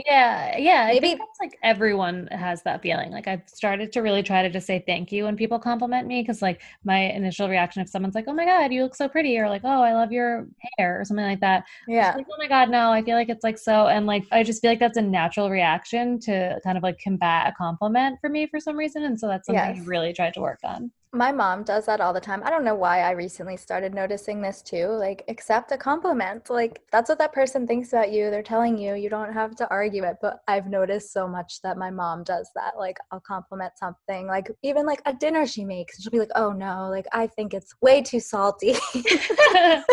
yeah, 0.05 0.57
yeah. 0.57 0.88
Maybe 0.88 1.15
that's 1.15 1.39
like 1.39 1.57
everyone 1.63 2.27
has 2.27 2.62
that 2.63 2.81
feeling. 2.81 3.12
Like 3.12 3.27
I've 3.27 3.43
started 3.47 3.91
to 3.93 4.01
really 4.01 4.23
try 4.23 4.41
to 4.41 4.49
just 4.49 4.67
say 4.67 4.84
thank 4.86 5.12
you 5.12 5.25
when 5.25 5.36
people 5.36 5.60
compliment 5.60 6.07
me 6.07 6.21
because 6.21 6.41
like 6.41 6.62
my 6.84 6.97
initial 6.97 7.49
reaction 7.49 7.81
if 7.81 7.89
someone's 7.89 8.15
like, 8.15 8.25
"Oh 8.27 8.34
my 8.34 8.45
god, 8.45 8.71
you 8.71 8.84
look 8.84 8.95
so 8.95 9.07
pretty," 9.07 9.38
or 9.39 9.49
like, 9.49 9.62
"Oh, 9.63 9.81
I 9.81 9.93
love 9.93 10.12
your 10.12 10.47
hair," 10.77 10.99
or 11.01 11.05
something 11.05 11.25
like 11.25 11.39
that. 11.41 11.65
Yeah. 11.88 12.13
Like, 12.15 12.27
oh 12.31 12.36
my 12.38 12.47
god, 12.47 12.69
no, 12.69 12.91
I 12.91 13.01
feel 13.01 13.15
like 13.15 13.29
it's 13.29 13.43
like 13.43 13.57
so, 13.57 13.88
and 13.88 14.05
like 14.05 14.23
I 14.31 14.43
just 14.43 14.62
feel 14.62 14.71
like 14.71 14.79
that's 14.79 14.97
a 14.97 15.01
natural 15.01 15.49
reaction 15.49 16.19
to 16.21 16.60
kind 16.63 16.77
of 16.77 16.84
like 16.84 16.99
combat 16.99 17.47
a 17.47 17.53
compliment 17.53 18.19
for 18.21 18.29
me 18.29 18.47
for 18.47 18.60
some 18.60 18.77
reason, 18.77 19.03
and 19.03 19.19
so 19.19 19.27
that's 19.27 19.47
something 19.47 19.75
yes. 19.75 19.86
I 19.86 19.89
really 19.89 20.13
tried 20.13 20.34
to 20.36 20.41
work 20.41 20.60
on. 20.63 20.91
My 21.13 21.34
mom 21.34 21.63
does 21.63 21.86
that 21.88 22.00
all 22.00 22.13
the 22.13 22.21
time. 22.21 22.41
I 22.45 22.50
don't 22.50 22.63
know 22.63 22.74
why 22.74 23.02
I 23.02 23.12
recently 23.12 23.58
started 23.58 23.93
noticing 23.93 24.41
this 24.41 24.62
too. 24.62 24.88
Like, 24.88 25.26
accept 25.28 25.74
a 25.74 25.78
compliment. 25.78 26.50
Like, 26.50 26.82
that's 26.89 27.10
what 27.10 27.17
that 27.17 27.34
person 27.34 27.67
thinks 27.67 27.91
about 27.91 28.13
you. 28.13 28.32
They're 28.32 28.41
telling 28.41 28.78
you. 28.78 28.95
You 28.95 29.10
don't 29.10 29.34
have 29.34 29.54
to 29.58 29.69
argue 29.69 30.06
it. 30.06 30.17
But 30.21 30.39
I've 30.47 30.67
noticed 30.67 31.12
so 31.12 31.28
much 31.28 31.62
that 31.63 31.78
my 31.78 31.91
mom 31.91 32.24
does 32.24 32.50
that. 32.56 32.76
Like, 32.80 32.97
I'll 33.12 33.19
compliment 33.19 33.74
something, 33.78 34.26
like, 34.26 34.50
even 34.63 34.86
like 34.86 35.02
a 35.06 35.13
dinner 35.13 35.45
she 35.45 35.65
makes. 35.65 36.02
She'll 36.02 36.12
be 36.12 36.19
like, 36.19 36.32
oh 36.36 36.54
no, 36.54 36.88
like, 36.89 37.08
I 37.12 37.28
think 37.28 37.54
it's 37.54 37.76
way 37.82 38.02
too 38.02 38.21
salty. 38.21 38.76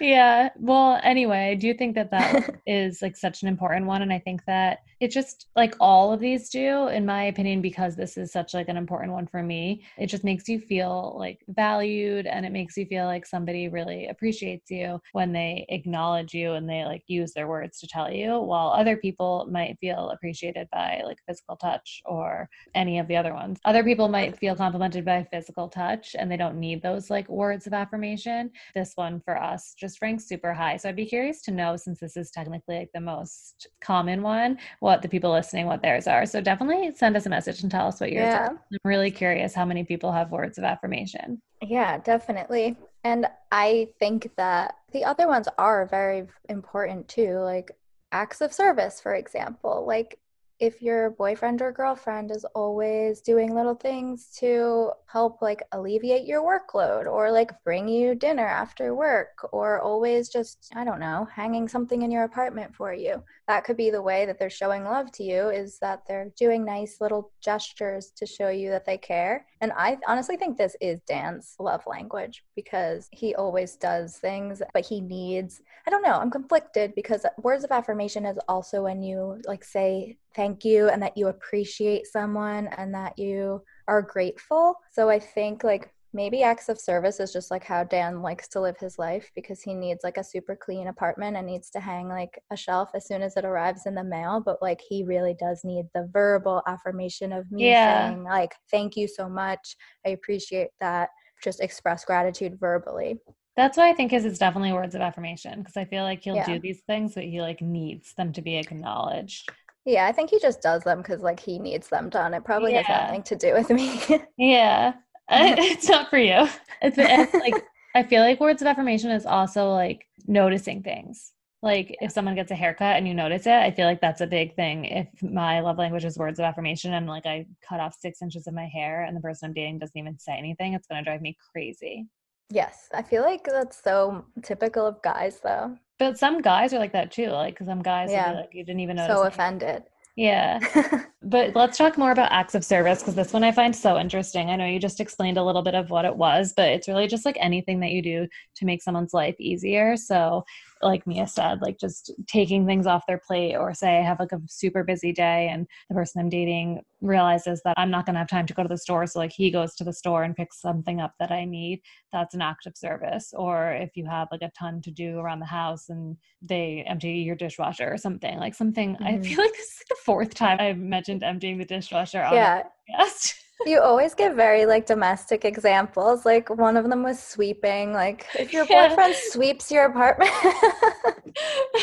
yeah. 0.00 0.48
Well, 0.56 1.00
anyway, 1.04 1.50
I 1.50 1.54
do 1.54 1.74
think 1.74 1.94
that 1.94 2.10
that 2.10 2.56
is 2.66 3.00
like 3.00 3.16
such 3.16 3.42
an 3.42 3.48
important 3.48 3.86
one. 3.86 4.02
And 4.02 4.12
I 4.12 4.18
think 4.18 4.44
that 4.46 4.80
it 5.02 5.10
just 5.10 5.48
like 5.56 5.74
all 5.80 6.12
of 6.12 6.20
these 6.20 6.48
do, 6.48 6.86
in 6.86 7.04
my 7.04 7.24
opinion, 7.24 7.60
because 7.60 7.96
this 7.96 8.16
is 8.16 8.30
such 8.30 8.54
like 8.54 8.68
an 8.68 8.76
important 8.76 9.12
one 9.12 9.26
for 9.26 9.42
me, 9.42 9.84
it 9.98 10.06
just 10.06 10.22
makes 10.22 10.48
you 10.48 10.60
feel 10.60 11.16
like 11.18 11.40
valued 11.48 12.26
and 12.26 12.46
it 12.46 12.52
makes 12.52 12.76
you 12.76 12.86
feel 12.86 13.06
like 13.06 13.26
somebody 13.26 13.68
really 13.68 14.06
appreciates 14.06 14.70
you 14.70 15.00
when 15.10 15.32
they 15.32 15.66
acknowledge 15.70 16.32
you 16.32 16.52
and 16.52 16.70
they 16.70 16.84
like 16.84 17.02
use 17.08 17.32
their 17.32 17.48
words 17.48 17.80
to 17.80 17.88
tell 17.88 18.12
you, 18.12 18.38
while 18.38 18.68
other 18.68 18.96
people 18.96 19.48
might 19.50 19.76
feel 19.80 20.10
appreciated 20.10 20.68
by 20.70 21.02
like 21.04 21.18
physical 21.26 21.56
touch 21.56 22.00
or 22.04 22.48
any 22.76 23.00
of 23.00 23.08
the 23.08 23.16
other 23.16 23.34
ones. 23.34 23.58
Other 23.64 23.82
people 23.82 24.06
might 24.06 24.38
feel 24.38 24.54
complimented 24.54 25.04
by 25.04 25.26
physical 25.32 25.68
touch 25.68 26.14
and 26.16 26.30
they 26.30 26.36
don't 26.36 26.60
need 26.60 26.80
those 26.80 27.10
like 27.10 27.28
words 27.28 27.66
of 27.66 27.72
affirmation. 27.72 28.52
This 28.72 28.92
one 28.94 29.20
for 29.24 29.36
us 29.36 29.74
just 29.76 30.00
ranks 30.00 30.28
super 30.28 30.52
high. 30.52 30.76
So 30.76 30.88
I'd 30.88 30.94
be 30.94 31.06
curious 31.06 31.42
to 31.42 31.50
know, 31.50 31.76
since 31.76 31.98
this 31.98 32.16
is 32.16 32.30
technically 32.30 32.78
like 32.78 32.90
the 32.94 33.00
most 33.00 33.66
common 33.80 34.22
one, 34.22 34.58
what 34.78 34.91
the 35.00 35.08
people 35.08 35.30
listening, 35.30 35.66
what 35.66 35.80
theirs 35.80 36.06
are. 36.06 36.26
So 36.26 36.42
definitely 36.42 36.92
send 36.94 37.16
us 37.16 37.24
a 37.24 37.30
message 37.30 37.62
and 37.62 37.70
tell 37.70 37.86
us 37.86 38.00
what 38.00 38.12
yours 38.12 38.24
yeah. 38.24 38.48
are. 38.48 38.50
I'm 38.50 38.78
really 38.84 39.10
curious 39.10 39.54
how 39.54 39.64
many 39.64 39.84
people 39.84 40.12
have 40.12 40.30
words 40.30 40.58
of 40.58 40.64
affirmation. 40.64 41.40
Yeah, 41.62 41.98
definitely. 41.98 42.76
And 43.04 43.26
I 43.50 43.88
think 43.98 44.30
that 44.36 44.74
the 44.92 45.04
other 45.04 45.26
ones 45.26 45.48
are 45.56 45.86
very 45.86 46.26
important 46.48 47.08
too, 47.08 47.38
like 47.38 47.70
acts 48.10 48.40
of 48.40 48.52
service, 48.52 49.00
for 49.00 49.14
example. 49.14 49.84
Like 49.86 50.18
if 50.58 50.80
your 50.80 51.10
boyfriend 51.10 51.60
or 51.60 51.72
girlfriend 51.72 52.30
is 52.30 52.44
always 52.54 53.20
doing 53.20 53.54
little 53.54 53.74
things 53.74 54.28
to 54.38 54.90
help 55.06 55.42
like 55.42 55.62
alleviate 55.72 56.26
your 56.26 56.42
workload 56.42 57.06
or 57.06 57.30
like 57.30 57.50
bring 57.64 57.88
you 57.88 58.14
dinner 58.14 58.46
after 58.46 58.94
work 58.94 59.48
or 59.52 59.80
always 59.80 60.28
just 60.28 60.72
i 60.76 60.84
don't 60.84 61.00
know 61.00 61.26
hanging 61.32 61.68
something 61.68 62.02
in 62.02 62.10
your 62.10 62.24
apartment 62.24 62.74
for 62.74 62.92
you 62.92 63.22
that 63.48 63.64
could 63.64 63.76
be 63.76 63.90
the 63.90 64.00
way 64.00 64.24
that 64.24 64.38
they're 64.38 64.48
showing 64.48 64.84
love 64.84 65.10
to 65.12 65.24
you 65.24 65.48
is 65.48 65.78
that 65.80 66.02
they're 66.06 66.32
doing 66.38 66.64
nice 66.64 67.00
little 67.00 67.32
gestures 67.40 68.12
to 68.16 68.24
show 68.24 68.48
you 68.48 68.70
that 68.70 68.86
they 68.86 68.96
care. 68.96 69.44
And 69.60 69.72
i 69.76 69.98
honestly 70.06 70.36
think 70.36 70.56
this 70.56 70.76
is 70.80 71.00
dan's 71.06 71.54
love 71.58 71.82
language 71.86 72.44
because 72.56 73.08
he 73.10 73.34
always 73.34 73.76
does 73.76 74.16
things 74.16 74.62
but 74.72 74.84
he 74.84 75.00
needs 75.00 75.60
i 75.86 75.90
don't 75.90 76.02
know 76.02 76.14
i'm 76.14 76.30
conflicted 76.30 76.94
because 76.94 77.26
words 77.42 77.64
of 77.64 77.72
affirmation 77.72 78.24
is 78.26 78.38
also 78.48 78.82
when 78.82 79.02
you 79.02 79.40
like 79.46 79.64
say 79.64 80.16
thank 80.34 80.64
you 80.64 80.88
and 80.88 81.02
that 81.02 81.16
you 81.16 81.28
appreciate 81.28 82.06
someone 82.06 82.68
and 82.76 82.94
that 82.94 83.18
you 83.18 83.62
are 83.88 84.02
grateful. 84.02 84.76
So 84.92 85.08
I 85.08 85.18
think 85.18 85.64
like 85.64 85.92
maybe 86.14 86.42
acts 86.42 86.68
of 86.68 86.78
service 86.78 87.20
is 87.20 87.32
just 87.32 87.50
like 87.50 87.64
how 87.64 87.84
Dan 87.84 88.20
likes 88.20 88.48
to 88.48 88.60
live 88.60 88.76
his 88.78 88.98
life 88.98 89.30
because 89.34 89.62
he 89.62 89.74
needs 89.74 90.00
like 90.04 90.18
a 90.18 90.24
super 90.24 90.54
clean 90.54 90.88
apartment 90.88 91.36
and 91.36 91.46
needs 91.46 91.70
to 91.70 91.80
hang 91.80 92.08
like 92.08 92.38
a 92.50 92.56
shelf 92.56 92.90
as 92.94 93.06
soon 93.06 93.22
as 93.22 93.36
it 93.36 93.44
arrives 93.44 93.86
in 93.86 93.94
the 93.94 94.04
mail. 94.04 94.42
But 94.44 94.60
like 94.60 94.80
he 94.86 95.04
really 95.04 95.34
does 95.38 95.62
need 95.64 95.86
the 95.94 96.08
verbal 96.12 96.62
affirmation 96.66 97.32
of 97.32 97.50
me 97.50 97.70
yeah. 97.70 98.08
saying, 98.08 98.24
like, 98.24 98.54
thank 98.70 98.96
you 98.96 99.08
so 99.08 99.28
much. 99.28 99.76
I 100.06 100.10
appreciate 100.10 100.68
that. 100.80 101.08
Just 101.42 101.60
express 101.60 102.04
gratitude 102.04 102.58
verbally. 102.60 103.18
That's 103.56 103.76
what 103.76 103.84
I 103.84 103.92
think 103.92 104.12
is 104.12 104.24
it's 104.24 104.38
definitely 104.38 104.72
words 104.72 104.94
of 104.94 105.02
affirmation 105.02 105.58
because 105.58 105.76
I 105.76 105.84
feel 105.84 106.04
like 106.04 106.22
he'll 106.22 106.36
yeah. 106.36 106.46
do 106.46 106.58
these 106.58 106.82
things, 106.86 107.14
but 107.14 107.24
he 107.24 107.40
like 107.40 107.60
needs 107.60 108.14
them 108.14 108.32
to 108.32 108.42
be 108.42 108.56
acknowledged. 108.56 109.50
Yeah, 109.84 110.06
I 110.06 110.12
think 110.12 110.30
he 110.30 110.38
just 110.38 110.62
does 110.62 110.82
them 110.82 110.98
because 110.98 111.22
like 111.22 111.40
he 111.40 111.58
needs 111.58 111.88
them 111.88 112.08
done. 112.08 112.34
It 112.34 112.44
probably 112.44 112.72
yeah. 112.72 112.82
has 112.82 113.06
nothing 113.08 113.22
to 113.24 113.36
do 113.36 113.52
with 113.54 113.70
me. 113.70 114.00
yeah, 114.38 114.94
it's 115.30 115.88
not 115.88 116.08
for 116.08 116.18
you. 116.18 116.48
It's, 116.80 116.96
it's 116.98 117.34
like 117.34 117.64
I 117.94 118.02
feel 118.02 118.22
like 118.22 118.40
words 118.40 118.62
of 118.62 118.68
affirmation 118.68 119.10
is 119.10 119.26
also 119.26 119.70
like 119.70 120.06
noticing 120.26 120.82
things. 120.82 121.32
Like 121.62 121.96
if 122.00 122.10
someone 122.10 122.34
gets 122.34 122.50
a 122.50 122.56
haircut 122.56 122.96
and 122.96 123.06
you 123.06 123.14
notice 123.14 123.46
it, 123.46 123.52
I 123.52 123.70
feel 123.70 123.86
like 123.86 124.00
that's 124.00 124.20
a 124.20 124.26
big 124.26 124.54
thing. 124.56 124.84
If 124.84 125.08
my 125.22 125.60
love 125.60 125.78
language 125.78 126.04
is 126.04 126.18
words 126.18 126.38
of 126.38 126.44
affirmation 126.44 126.94
and 126.94 127.06
like 127.06 127.26
I 127.26 127.46
cut 127.66 127.80
off 127.80 127.96
six 127.98 128.22
inches 128.22 128.46
of 128.46 128.54
my 128.54 128.66
hair 128.66 129.04
and 129.04 129.16
the 129.16 129.20
person 129.20 129.48
I'm 129.48 129.54
dating 129.54 129.78
doesn't 129.78 129.96
even 129.96 130.18
say 130.18 130.32
anything, 130.32 130.74
it's 130.74 130.86
gonna 130.86 131.04
drive 131.04 131.22
me 131.22 131.36
crazy. 131.52 132.06
Yes, 132.50 132.88
I 132.92 133.02
feel 133.02 133.22
like 133.22 133.44
that's 133.44 133.82
so 133.82 134.24
typical 134.42 134.86
of 134.86 135.00
guys 135.02 135.40
though. 135.42 135.76
But 136.02 136.18
some 136.18 136.42
guys 136.42 136.72
are 136.74 136.78
like 136.78 136.92
that 136.92 137.12
too. 137.12 137.28
Like 137.28 137.58
some 137.64 137.82
guys, 137.82 138.10
yeah, 138.10 138.32
like 138.32 138.50
you 138.52 138.64
didn't 138.64 138.80
even 138.80 138.96
notice. 138.96 139.16
So 139.16 139.24
offended. 139.24 139.84
Yeah. 140.16 140.58
but 141.22 141.54
let's 141.54 141.78
talk 141.78 141.96
more 141.96 142.10
about 142.10 142.32
acts 142.32 142.54
of 142.54 142.64
service 142.64 143.00
because 143.00 143.14
this 143.14 143.32
one 143.32 143.44
I 143.44 143.52
find 143.52 143.74
so 143.74 143.98
interesting. 143.98 144.50
I 144.50 144.56
know 144.56 144.66
you 144.66 144.78
just 144.78 145.00
explained 145.00 145.38
a 145.38 145.44
little 145.44 145.62
bit 145.62 145.74
of 145.74 145.90
what 145.90 146.04
it 146.04 146.16
was, 146.16 146.52
but 146.56 146.68
it's 146.68 146.88
really 146.88 147.06
just 147.06 147.24
like 147.24 147.36
anything 147.40 147.80
that 147.80 147.90
you 147.90 148.02
do 148.02 148.26
to 148.56 148.64
make 148.64 148.82
someone's 148.82 149.14
life 149.14 149.36
easier. 149.38 149.96
So 149.96 150.44
like 150.82 151.06
Mia 151.06 151.26
said, 151.26 151.62
like 151.62 151.78
just 151.78 152.12
taking 152.26 152.66
things 152.66 152.86
off 152.86 153.06
their 153.06 153.20
plate, 153.24 153.56
or 153.56 153.72
say 153.72 153.98
I 153.98 154.02
have 154.02 154.18
like 154.20 154.32
a 154.32 154.40
super 154.48 154.82
busy 154.82 155.12
day 155.12 155.48
and 155.50 155.66
the 155.88 155.94
person 155.94 156.20
I'm 156.20 156.28
dating 156.28 156.82
realizes 157.00 157.60
that 157.64 157.74
I'm 157.76 157.90
not 157.90 158.06
going 158.06 158.14
to 158.14 158.20
have 158.20 158.28
time 158.28 158.46
to 158.46 158.54
go 158.54 158.62
to 158.62 158.68
the 158.68 158.78
store. 158.78 159.06
So, 159.06 159.18
like, 159.18 159.32
he 159.32 159.50
goes 159.50 159.74
to 159.76 159.84
the 159.84 159.92
store 159.92 160.22
and 160.22 160.36
picks 160.36 160.60
something 160.60 161.00
up 161.00 161.14
that 161.18 161.30
I 161.30 161.44
need. 161.44 161.80
That's 162.12 162.34
an 162.34 162.42
act 162.42 162.66
of 162.66 162.76
service. 162.76 163.32
Or 163.36 163.72
if 163.72 163.96
you 163.96 164.06
have 164.06 164.28
like 164.30 164.42
a 164.42 164.52
ton 164.58 164.80
to 164.82 164.90
do 164.90 165.18
around 165.18 165.40
the 165.40 165.46
house 165.46 165.88
and 165.88 166.16
they 166.40 166.84
empty 166.86 167.10
your 167.10 167.36
dishwasher 167.36 167.92
or 167.92 167.98
something, 167.98 168.38
like 168.38 168.54
something, 168.54 168.94
mm-hmm. 168.94 169.04
I 169.04 169.20
feel 169.20 169.38
like 169.38 169.52
this 169.52 169.66
is 169.66 169.84
the 169.88 169.96
fourth 170.04 170.34
time 170.34 170.58
I've 170.60 170.78
mentioned 170.78 171.11
emptying 171.20 171.58
the 171.58 171.64
dishwasher. 171.64 172.18
yeah. 172.32 172.62
Yes. 172.88 173.34
you 173.66 173.80
always 173.80 174.14
give 174.14 174.34
very 174.34 174.66
like 174.66 174.86
domestic 174.86 175.44
examples. 175.44 176.24
Like 176.24 176.48
one 176.50 176.76
of 176.76 176.88
them 176.88 177.02
was 177.02 177.22
sweeping. 177.22 177.92
Like 177.92 178.26
if 178.38 178.52
your 178.52 178.66
yeah. 178.68 178.88
boyfriend 178.88 179.14
sweeps 179.16 179.70
your 179.70 179.86
apartment. 179.86 180.30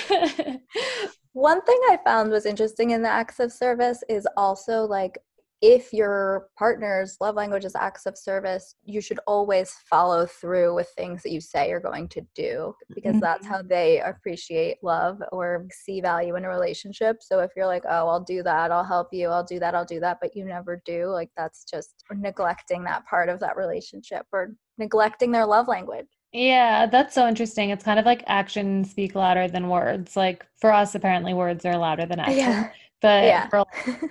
One 1.33 1.61
thing 1.61 1.79
I 1.89 1.99
found 2.03 2.31
was 2.31 2.45
interesting 2.45 2.89
in 2.91 3.01
the 3.01 3.09
acts 3.09 3.39
of 3.39 3.51
service 3.51 4.03
is 4.09 4.27
also 4.35 4.83
like 4.83 5.17
if 5.61 5.91
your 5.91 6.47
partner's 6.57 7.17
love 7.19 7.35
language 7.35 7.65
is 7.65 7.75
acts 7.75 8.05
of 8.05 8.17
service, 8.17 8.75
you 8.83 9.01
should 9.01 9.19
always 9.27 9.75
follow 9.89 10.25
through 10.25 10.73
with 10.73 10.87
things 10.95 11.21
that 11.23 11.31
you 11.31 11.41
say 11.41 11.67
you're 11.67 11.81
going 11.81 12.07
to 12.07 12.21
do 12.33 12.73
because 12.95 13.11
mm-hmm. 13.11 13.19
that's 13.19 13.45
how 13.45 13.61
they 13.61 13.99
appreciate 13.99 14.77
love 14.83 15.21
or 15.33 15.67
see 15.71 15.99
value 15.99 16.37
in 16.37 16.45
a 16.45 16.49
relationship. 16.49 17.17
So 17.19 17.39
if 17.39 17.51
you're 17.57 17.65
like, 17.65 17.83
oh, 17.85 18.07
I'll 18.07 18.23
do 18.23 18.41
that, 18.43 18.71
I'll 18.71 18.85
help 18.85 19.09
you, 19.11 19.27
I'll 19.27 19.43
do 19.43 19.59
that, 19.59 19.75
I'll 19.75 19.85
do 19.85 19.99
that, 19.99 20.19
but 20.21 20.33
you 20.33 20.45
never 20.45 20.81
do, 20.85 21.07
like 21.07 21.29
that's 21.35 21.65
just 21.65 22.05
neglecting 22.13 22.85
that 22.85 23.05
part 23.05 23.27
of 23.27 23.41
that 23.41 23.57
relationship 23.57 24.25
or 24.31 24.53
neglecting 24.77 25.31
their 25.31 25.45
love 25.45 25.67
language. 25.67 26.07
Yeah, 26.31 26.85
that's 26.85 27.15
so 27.15 27.27
interesting. 27.27 27.71
It's 27.71 27.83
kind 27.83 27.99
of 27.99 28.05
like 28.05 28.23
actions 28.27 28.91
speak 28.91 29.15
louder 29.15 29.47
than 29.47 29.67
words. 29.67 30.15
Like 30.15 30.45
for 30.61 30.71
us, 30.71 30.93
apparently, 30.93 31.33
words 31.33 31.65
are 31.65 31.75
louder 31.75 32.05
than 32.05 32.19
action. 32.19 32.37
Yeah 32.37 32.69
but 33.01 33.23
yeah. 33.23 33.49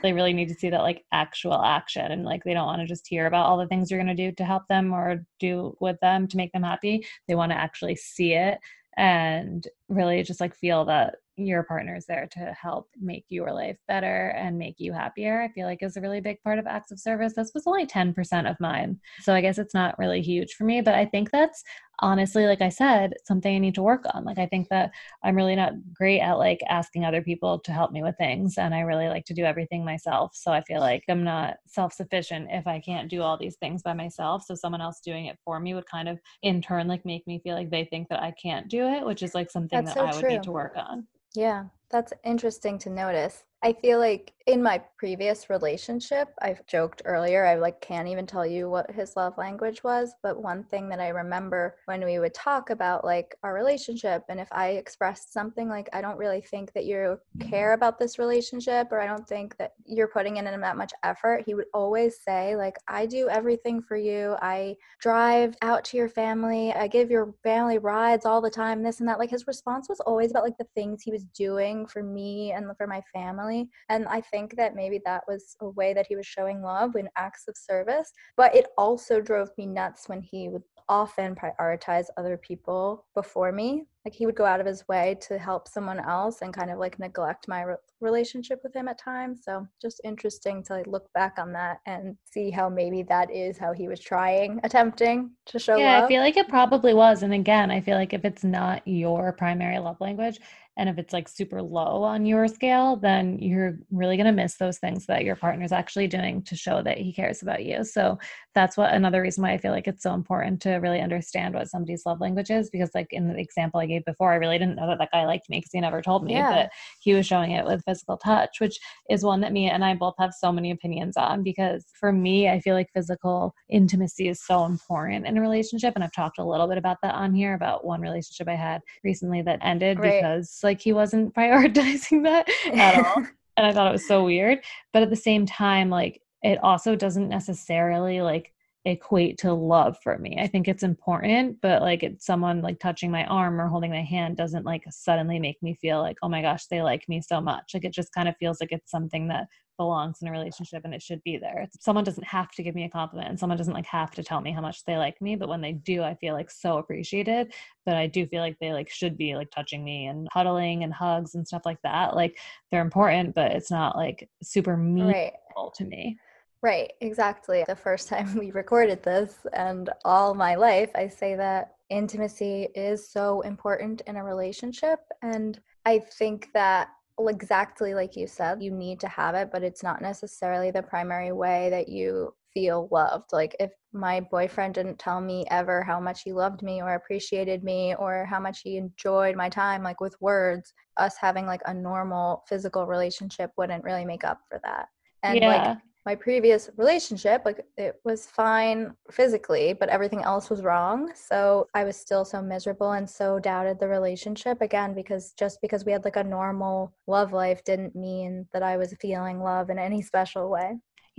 they 0.02 0.12
really 0.14 0.32
need 0.32 0.48
to 0.48 0.54
see 0.54 0.70
that 0.70 0.82
like 0.82 1.04
actual 1.12 1.62
action 1.62 2.10
and 2.10 2.24
like 2.24 2.42
they 2.44 2.54
don't 2.54 2.66
want 2.66 2.80
to 2.80 2.86
just 2.86 3.06
hear 3.06 3.26
about 3.26 3.46
all 3.46 3.58
the 3.58 3.66
things 3.66 3.90
you're 3.90 4.02
going 4.02 4.14
to 4.14 4.30
do 4.30 4.32
to 4.32 4.44
help 4.44 4.66
them 4.68 4.92
or 4.92 5.24
do 5.38 5.76
with 5.80 5.98
them 6.00 6.26
to 6.28 6.36
make 6.36 6.52
them 6.52 6.62
happy. 6.62 7.06
They 7.26 7.34
want 7.34 7.52
to 7.52 7.58
actually 7.58 7.96
see 7.96 8.34
it 8.34 8.58
and 8.96 9.66
really 9.88 10.22
just 10.22 10.40
like 10.40 10.56
feel 10.56 10.84
that 10.86 11.16
your 11.36 11.62
partner 11.62 11.94
is 11.94 12.04
there 12.06 12.28
to 12.32 12.52
help 12.60 12.88
make 13.00 13.24
your 13.28 13.52
life 13.52 13.76
better 13.86 14.30
and 14.30 14.58
make 14.58 14.74
you 14.78 14.92
happier. 14.92 15.40
I 15.40 15.48
feel 15.52 15.66
like 15.66 15.82
is 15.82 15.96
a 15.96 16.00
really 16.00 16.20
big 16.20 16.42
part 16.42 16.58
of 16.58 16.66
acts 16.66 16.90
of 16.90 16.98
service. 16.98 17.34
This 17.36 17.52
was 17.54 17.64
only 17.66 17.86
10% 17.86 18.50
of 18.50 18.56
mine. 18.58 18.98
So 19.20 19.32
i 19.34 19.40
guess 19.40 19.58
it's 19.58 19.74
not 19.74 19.98
really 19.98 20.20
huge 20.20 20.54
for 20.54 20.64
me 20.64 20.80
but 20.80 20.94
i 20.94 21.04
think 21.04 21.30
that's 21.30 21.62
honestly 22.00 22.46
like 22.46 22.60
i 22.60 22.68
said 22.68 23.14
something 23.24 23.54
i 23.54 23.58
need 23.58 23.74
to 23.74 23.82
work 23.82 24.04
on 24.14 24.24
like 24.24 24.38
i 24.38 24.46
think 24.46 24.68
that 24.68 24.90
i'm 25.22 25.34
really 25.34 25.56
not 25.56 25.72
great 25.92 26.20
at 26.20 26.38
like 26.38 26.60
asking 26.68 27.04
other 27.04 27.22
people 27.22 27.58
to 27.58 27.72
help 27.72 27.92
me 27.92 28.02
with 28.02 28.16
things 28.16 28.58
and 28.58 28.74
i 28.74 28.80
really 28.80 29.08
like 29.08 29.24
to 29.24 29.34
do 29.34 29.44
everything 29.44 29.84
myself 29.84 30.34
so 30.34 30.52
i 30.52 30.60
feel 30.62 30.80
like 30.80 31.02
i'm 31.08 31.24
not 31.24 31.56
self-sufficient 31.66 32.48
if 32.50 32.66
i 32.66 32.80
can't 32.80 33.10
do 33.10 33.22
all 33.22 33.36
these 33.36 33.56
things 33.56 33.82
by 33.82 33.92
myself 33.92 34.44
so 34.44 34.54
someone 34.54 34.80
else 34.80 35.00
doing 35.00 35.26
it 35.26 35.38
for 35.44 35.60
me 35.60 35.74
would 35.74 35.86
kind 35.86 36.08
of 36.08 36.18
in 36.42 36.60
turn 36.62 36.86
like 36.86 37.04
make 37.04 37.26
me 37.26 37.40
feel 37.42 37.54
like 37.54 37.70
they 37.70 37.84
think 37.84 38.08
that 38.08 38.22
i 38.22 38.32
can't 38.32 38.68
do 38.68 38.86
it 38.86 39.04
which 39.04 39.22
is 39.22 39.34
like 39.34 39.50
something 39.50 39.84
That's 39.84 39.94
that 39.94 40.00
so 40.00 40.06
i 40.06 40.14
would 40.14 40.20
true. 40.20 40.30
need 40.30 40.42
to 40.44 40.52
work 40.52 40.74
on 40.76 41.06
yeah, 41.34 41.64
that's 41.90 42.12
interesting 42.24 42.78
to 42.80 42.90
notice. 42.90 43.44
I 43.62 43.72
feel 43.72 43.98
like 43.98 44.34
in 44.46 44.62
my 44.62 44.80
previous 44.96 45.50
relationship, 45.50 46.28
I've 46.40 46.64
joked 46.66 47.02
earlier, 47.04 47.44
I 47.44 47.56
like 47.56 47.80
can't 47.80 48.08
even 48.08 48.24
tell 48.24 48.46
you 48.46 48.70
what 48.70 48.90
his 48.90 49.14
love 49.16 49.36
language 49.36 49.82
was, 49.82 50.14
but 50.22 50.42
one 50.42 50.62
thing 50.64 50.88
that 50.88 51.00
I 51.00 51.08
remember 51.08 51.76
when 51.86 52.04
we 52.04 52.18
would 52.18 52.32
talk 52.34 52.70
about 52.70 53.04
like 53.04 53.36
our 53.42 53.52
relationship 53.52 54.22
and 54.28 54.40
if 54.40 54.48
I 54.52 54.68
expressed 54.70 55.32
something 55.32 55.68
like 55.68 55.88
I 55.92 56.00
don't 56.00 56.16
really 56.16 56.40
think 56.40 56.72
that 56.72 56.86
you 56.86 57.18
care 57.40 57.72
about 57.72 57.98
this 57.98 58.18
relationship 58.18 58.88
or 58.90 59.00
I 59.00 59.06
don't 59.06 59.28
think 59.28 59.56
that 59.58 59.72
you're 59.84 60.08
putting 60.08 60.36
in 60.36 60.44
that 60.44 60.76
much 60.78 60.92
effort, 61.02 61.42
he 61.44 61.54
would 61.54 61.66
always 61.74 62.20
say 62.20 62.56
like 62.56 62.76
I 62.86 63.06
do 63.06 63.28
everything 63.28 63.82
for 63.82 63.96
you. 63.96 64.36
I 64.40 64.76
drive 65.00 65.56
out 65.62 65.84
to 65.86 65.96
your 65.96 66.08
family. 66.08 66.72
I 66.72 66.86
give 66.86 67.10
your 67.10 67.34
family 67.42 67.78
rides 67.78 68.24
all 68.24 68.40
the 68.40 68.50
time, 68.50 68.82
this 68.82 69.00
and 69.00 69.08
that. 69.08 69.18
Like 69.18 69.30
his 69.30 69.46
response 69.46 69.88
was 69.88 70.00
always 70.00 70.30
about 70.30 70.44
like 70.44 70.58
the 70.58 70.66
things 70.74 71.02
he 71.02 71.10
was 71.10 71.24
doing 71.24 71.86
for 71.86 72.02
me 72.02 72.52
and 72.52 72.66
for 72.78 72.86
my 72.86 73.02
family 73.12 73.47
family. 73.48 73.68
And 73.88 74.06
I 74.08 74.20
think 74.20 74.56
that 74.56 74.74
maybe 74.74 75.00
that 75.04 75.24
was 75.28 75.56
a 75.60 75.68
way 75.70 75.94
that 75.94 76.06
he 76.08 76.16
was 76.16 76.26
showing 76.26 76.62
love 76.62 76.96
in 76.96 77.08
acts 77.16 77.44
of 77.48 77.56
service. 77.56 78.12
But 78.36 78.54
it 78.54 78.66
also 78.76 79.20
drove 79.20 79.50
me 79.58 79.66
nuts 79.66 80.08
when 80.08 80.22
he 80.22 80.48
would 80.48 80.62
often 80.88 81.34
prioritize 81.34 82.06
other 82.16 82.38
people 82.38 83.04
before 83.14 83.52
me. 83.52 83.84
Like 84.04 84.14
he 84.14 84.24
would 84.24 84.36
go 84.36 84.46
out 84.46 84.60
of 84.60 84.66
his 84.66 84.88
way 84.88 85.18
to 85.28 85.36
help 85.36 85.68
someone 85.68 86.00
else 86.00 86.40
and 86.40 86.54
kind 86.54 86.70
of 86.70 86.78
like 86.78 86.98
neglect 86.98 87.46
my 87.46 87.62
re- 87.62 87.74
relationship 88.00 88.60
with 88.62 88.74
him 88.74 88.88
at 88.88 88.98
times. 88.98 89.40
So 89.44 89.66
just 89.82 90.00
interesting 90.02 90.62
to 90.64 90.74
like 90.74 90.86
look 90.86 91.12
back 91.12 91.34
on 91.38 91.52
that 91.52 91.80
and 91.84 92.16
see 92.24 92.50
how 92.50 92.70
maybe 92.70 93.02
that 93.02 93.30
is 93.30 93.58
how 93.58 93.74
he 93.74 93.86
was 93.86 94.00
trying, 94.00 94.60
attempting 94.64 95.32
to 95.46 95.58
show 95.58 95.76
yeah, 95.76 95.96
love. 95.96 96.04
I 96.04 96.08
feel 96.08 96.22
like 96.22 96.38
it 96.38 96.48
probably 96.48 96.94
was. 96.94 97.22
And 97.22 97.34
again, 97.34 97.70
I 97.70 97.82
feel 97.82 97.96
like 97.96 98.14
if 98.14 98.24
it's 98.24 98.44
not 98.44 98.86
your 98.88 99.32
primary 99.32 99.78
love 99.78 100.00
language, 100.00 100.38
and 100.78 100.88
if 100.88 100.96
it's 100.96 101.12
like 101.12 101.28
super 101.28 101.60
low 101.60 102.04
on 102.04 102.24
your 102.24 102.46
scale, 102.46 102.94
then 102.94 103.36
you're 103.40 103.78
really 103.90 104.16
going 104.16 104.26
to 104.26 104.32
miss 104.32 104.54
those 104.54 104.78
things 104.78 105.06
that 105.06 105.24
your 105.24 105.34
partner's 105.34 105.72
actually 105.72 106.06
doing 106.06 106.40
to 106.44 106.54
show 106.54 106.82
that 106.82 106.98
he 106.98 107.12
cares 107.12 107.42
about 107.42 107.64
you. 107.64 107.82
So 107.82 108.16
that's 108.54 108.76
what 108.76 108.94
another 108.94 109.20
reason 109.20 109.42
why 109.42 109.52
I 109.52 109.58
feel 109.58 109.72
like 109.72 109.88
it's 109.88 110.04
so 110.04 110.14
important 110.14 110.62
to 110.62 110.76
really 110.76 111.00
understand 111.00 111.54
what 111.54 111.68
somebody's 111.68 112.06
love 112.06 112.20
language 112.20 112.50
is. 112.50 112.70
Because, 112.70 112.90
like 112.94 113.08
in 113.12 113.26
the 113.26 113.38
example 113.38 113.80
I 113.80 113.86
gave 113.86 114.04
before, 114.04 114.32
I 114.32 114.36
really 114.36 114.56
didn't 114.56 114.76
know 114.76 114.86
that 114.86 114.98
that 114.98 115.10
guy 115.12 115.26
liked 115.26 115.50
Mia 115.50 115.58
because 115.58 115.72
he 115.72 115.80
never 115.80 116.00
told 116.00 116.24
me, 116.24 116.34
yeah. 116.34 116.54
but 116.54 116.70
he 117.00 117.12
was 117.12 117.26
showing 117.26 117.50
it 117.50 117.64
with 117.64 117.84
physical 117.84 118.16
touch, 118.16 118.60
which 118.60 118.78
is 119.10 119.24
one 119.24 119.40
that 119.40 119.52
me 119.52 119.68
and 119.68 119.84
I 119.84 119.94
both 119.94 120.14
have 120.20 120.32
so 120.32 120.52
many 120.52 120.70
opinions 120.70 121.16
on. 121.16 121.42
Because 121.42 121.86
for 121.98 122.12
me, 122.12 122.48
I 122.48 122.60
feel 122.60 122.74
like 122.74 122.90
physical 122.94 123.52
intimacy 123.68 124.28
is 124.28 124.44
so 124.44 124.64
important 124.64 125.26
in 125.26 125.38
a 125.38 125.40
relationship. 125.40 125.94
And 125.96 126.04
I've 126.04 126.12
talked 126.12 126.38
a 126.38 126.44
little 126.44 126.68
bit 126.68 126.78
about 126.78 126.98
that 127.02 127.16
on 127.16 127.34
here 127.34 127.54
about 127.54 127.84
one 127.84 128.00
relationship 128.00 128.48
I 128.48 128.54
had 128.54 128.80
recently 129.02 129.42
that 129.42 129.58
ended 129.60 129.98
right. 129.98 130.20
because 130.20 130.50
like 130.68 130.80
he 130.80 130.92
wasn't 130.92 131.34
prioritizing 131.38 132.22
that 132.24 132.48
at 132.72 133.04
all. 133.04 133.26
and 133.56 133.66
I 133.66 133.72
thought 133.72 133.88
it 133.88 133.92
was 133.92 134.06
so 134.06 134.24
weird. 134.24 134.60
But 134.92 135.02
at 135.02 135.10
the 135.10 135.16
same 135.16 135.46
time, 135.46 135.90
like 135.90 136.22
it 136.42 136.58
also 136.62 136.94
doesn't 136.94 137.28
necessarily 137.28 138.20
like 138.20 138.52
equate 138.84 139.38
to 139.38 139.52
love 139.52 139.96
for 140.02 140.18
me. 140.18 140.38
I 140.38 140.46
think 140.46 140.68
it's 140.68 140.82
important, 140.82 141.60
but 141.60 141.82
like 141.82 142.02
it's 142.02 142.24
someone 142.24 142.62
like 142.62 142.78
touching 142.78 143.10
my 143.10 143.24
arm 143.24 143.60
or 143.60 143.68
holding 143.68 143.90
my 143.90 144.02
hand 144.02 144.36
doesn't 144.36 144.64
like 144.64 144.84
suddenly 144.90 145.38
make 145.38 145.62
me 145.62 145.74
feel 145.74 146.00
like, 146.00 146.16
oh 146.22 146.28
my 146.28 146.42
gosh, 146.42 146.66
they 146.66 146.82
like 146.82 147.08
me 147.08 147.20
so 147.20 147.40
much. 147.40 147.72
Like 147.74 147.84
it 147.84 147.92
just 147.92 148.14
kind 148.14 148.28
of 148.28 148.36
feels 148.36 148.60
like 148.60 148.72
it's 148.72 148.90
something 148.90 149.28
that 149.28 149.48
belongs 149.78 150.20
in 150.20 150.28
a 150.28 150.30
relationship 150.32 150.82
and 150.84 150.92
it 150.92 151.00
should 151.00 151.22
be 151.22 151.38
there. 151.38 151.66
Someone 151.80 152.04
doesn't 152.04 152.26
have 152.26 152.50
to 152.52 152.62
give 152.62 152.74
me 152.74 152.84
a 152.84 152.90
compliment 152.90 153.30
and 153.30 153.40
someone 153.40 153.56
doesn't 153.56 153.72
like 153.72 153.86
have 153.86 154.10
to 154.10 154.22
tell 154.22 154.42
me 154.42 154.52
how 154.52 154.60
much 154.60 154.84
they 154.84 154.98
like 154.98 155.22
me, 155.22 155.36
but 155.36 155.48
when 155.48 155.62
they 155.62 155.72
do, 155.72 156.02
I 156.02 156.14
feel 156.16 156.34
like 156.34 156.50
so 156.50 156.78
appreciated. 156.78 157.54
But 157.86 157.96
I 157.96 158.06
do 158.06 158.26
feel 158.26 158.42
like 158.42 158.58
they 158.60 158.72
like 158.72 158.90
should 158.90 159.16
be 159.16 159.34
like 159.34 159.50
touching 159.50 159.82
me 159.82 160.06
and 160.06 160.28
huddling 160.32 160.84
and 160.84 160.92
hugs 160.92 161.34
and 161.34 161.46
stuff 161.46 161.62
like 161.64 161.80
that. 161.82 162.14
Like 162.14 162.38
they're 162.70 162.82
important, 162.82 163.34
but 163.34 163.52
it's 163.52 163.70
not 163.70 163.96
like 163.96 164.28
super 164.42 164.76
meaningful 164.76 165.14
right. 165.56 165.74
to 165.76 165.84
me. 165.84 166.18
Right, 166.60 166.92
exactly. 167.00 167.64
The 167.66 167.76
first 167.76 168.08
time 168.10 168.34
we 168.36 168.50
recorded 168.50 169.02
this 169.02 169.46
and 169.52 169.90
all 170.04 170.34
my 170.34 170.56
life, 170.56 170.90
I 170.94 171.08
say 171.08 171.36
that 171.36 171.74
intimacy 171.88 172.68
is 172.74 173.08
so 173.08 173.40
important 173.42 174.02
in 174.06 174.16
a 174.16 174.24
relationship. 174.24 175.00
And 175.22 175.58
I 175.86 176.00
think 176.00 176.50
that 176.52 176.88
exactly 177.26 177.94
like 177.94 178.14
you 178.14 178.28
said, 178.28 178.62
you 178.62 178.70
need 178.70 179.00
to 179.00 179.08
have 179.08 179.34
it, 179.34 179.50
but 179.52 179.64
it's 179.64 179.82
not 179.82 180.00
necessarily 180.00 180.70
the 180.70 180.82
primary 180.82 181.32
way 181.32 181.68
that 181.70 181.88
you 181.88 182.32
feel 182.54 182.88
loved. 182.92 183.32
Like 183.32 183.56
if 183.58 183.72
my 183.92 184.20
boyfriend 184.20 184.74
didn't 184.74 184.98
tell 184.98 185.20
me 185.20 185.44
ever 185.50 185.82
how 185.82 185.98
much 185.98 186.22
he 186.22 186.32
loved 186.32 186.62
me 186.62 186.80
or 186.80 186.94
appreciated 186.94 187.64
me 187.64 187.96
or 187.98 188.24
how 188.24 188.38
much 188.38 188.60
he 188.62 188.76
enjoyed 188.76 189.34
my 189.34 189.48
time 189.48 189.82
like 189.82 190.00
with 190.00 190.14
words, 190.20 190.72
us 190.96 191.16
having 191.20 191.46
like 191.46 191.62
a 191.66 191.74
normal 191.74 192.44
physical 192.48 192.86
relationship 192.86 193.50
wouldn't 193.56 193.84
really 193.84 194.04
make 194.04 194.24
up 194.24 194.40
for 194.48 194.60
that. 194.62 194.86
And 195.24 195.40
yeah. 195.40 195.48
like 195.48 195.78
my 196.08 196.14
previous 196.14 196.70
relationship 196.78 197.42
like 197.44 197.60
it 197.76 197.94
was 198.08 198.20
fine 198.40 198.80
physically 199.10 199.66
but 199.80 199.90
everything 199.96 200.22
else 200.22 200.46
was 200.52 200.60
wrong. 200.68 200.98
So 201.28 201.38
i 201.80 201.82
was 201.88 201.96
still 202.06 202.24
so 202.32 202.38
miserable 202.54 202.92
and 202.98 203.06
so 203.20 203.26
doubted 203.50 203.76
the 203.78 203.88
relationship 203.98 204.56
again 204.68 204.90
because 205.00 205.24
just 205.42 205.56
because 205.64 205.84
we 205.84 205.92
had 205.92 206.04
like 206.08 206.20
a 206.24 206.32
normal 206.38 206.76
love 207.06 207.30
life 207.42 207.60
didn't 207.70 207.94
mean 208.06 208.32
that 208.52 208.62
i 208.72 208.74
was 208.82 208.90
feeling 209.04 209.38
love 209.50 209.66
in 209.72 209.78
any 209.88 210.00
special 210.12 210.44
way. 210.56 210.68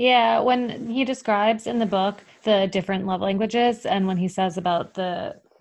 Yeah, 0.09 0.39
when 0.49 0.61
he 0.95 1.03
describes 1.13 1.67
in 1.71 1.77
the 1.83 1.91
book 1.99 2.15
the 2.49 2.57
different 2.75 3.05
love 3.05 3.21
languages, 3.29 3.85
and 3.85 4.07
when 4.07 4.19
he 4.23 4.29
says 4.37 4.53
about 4.57 4.93
the 4.99 5.11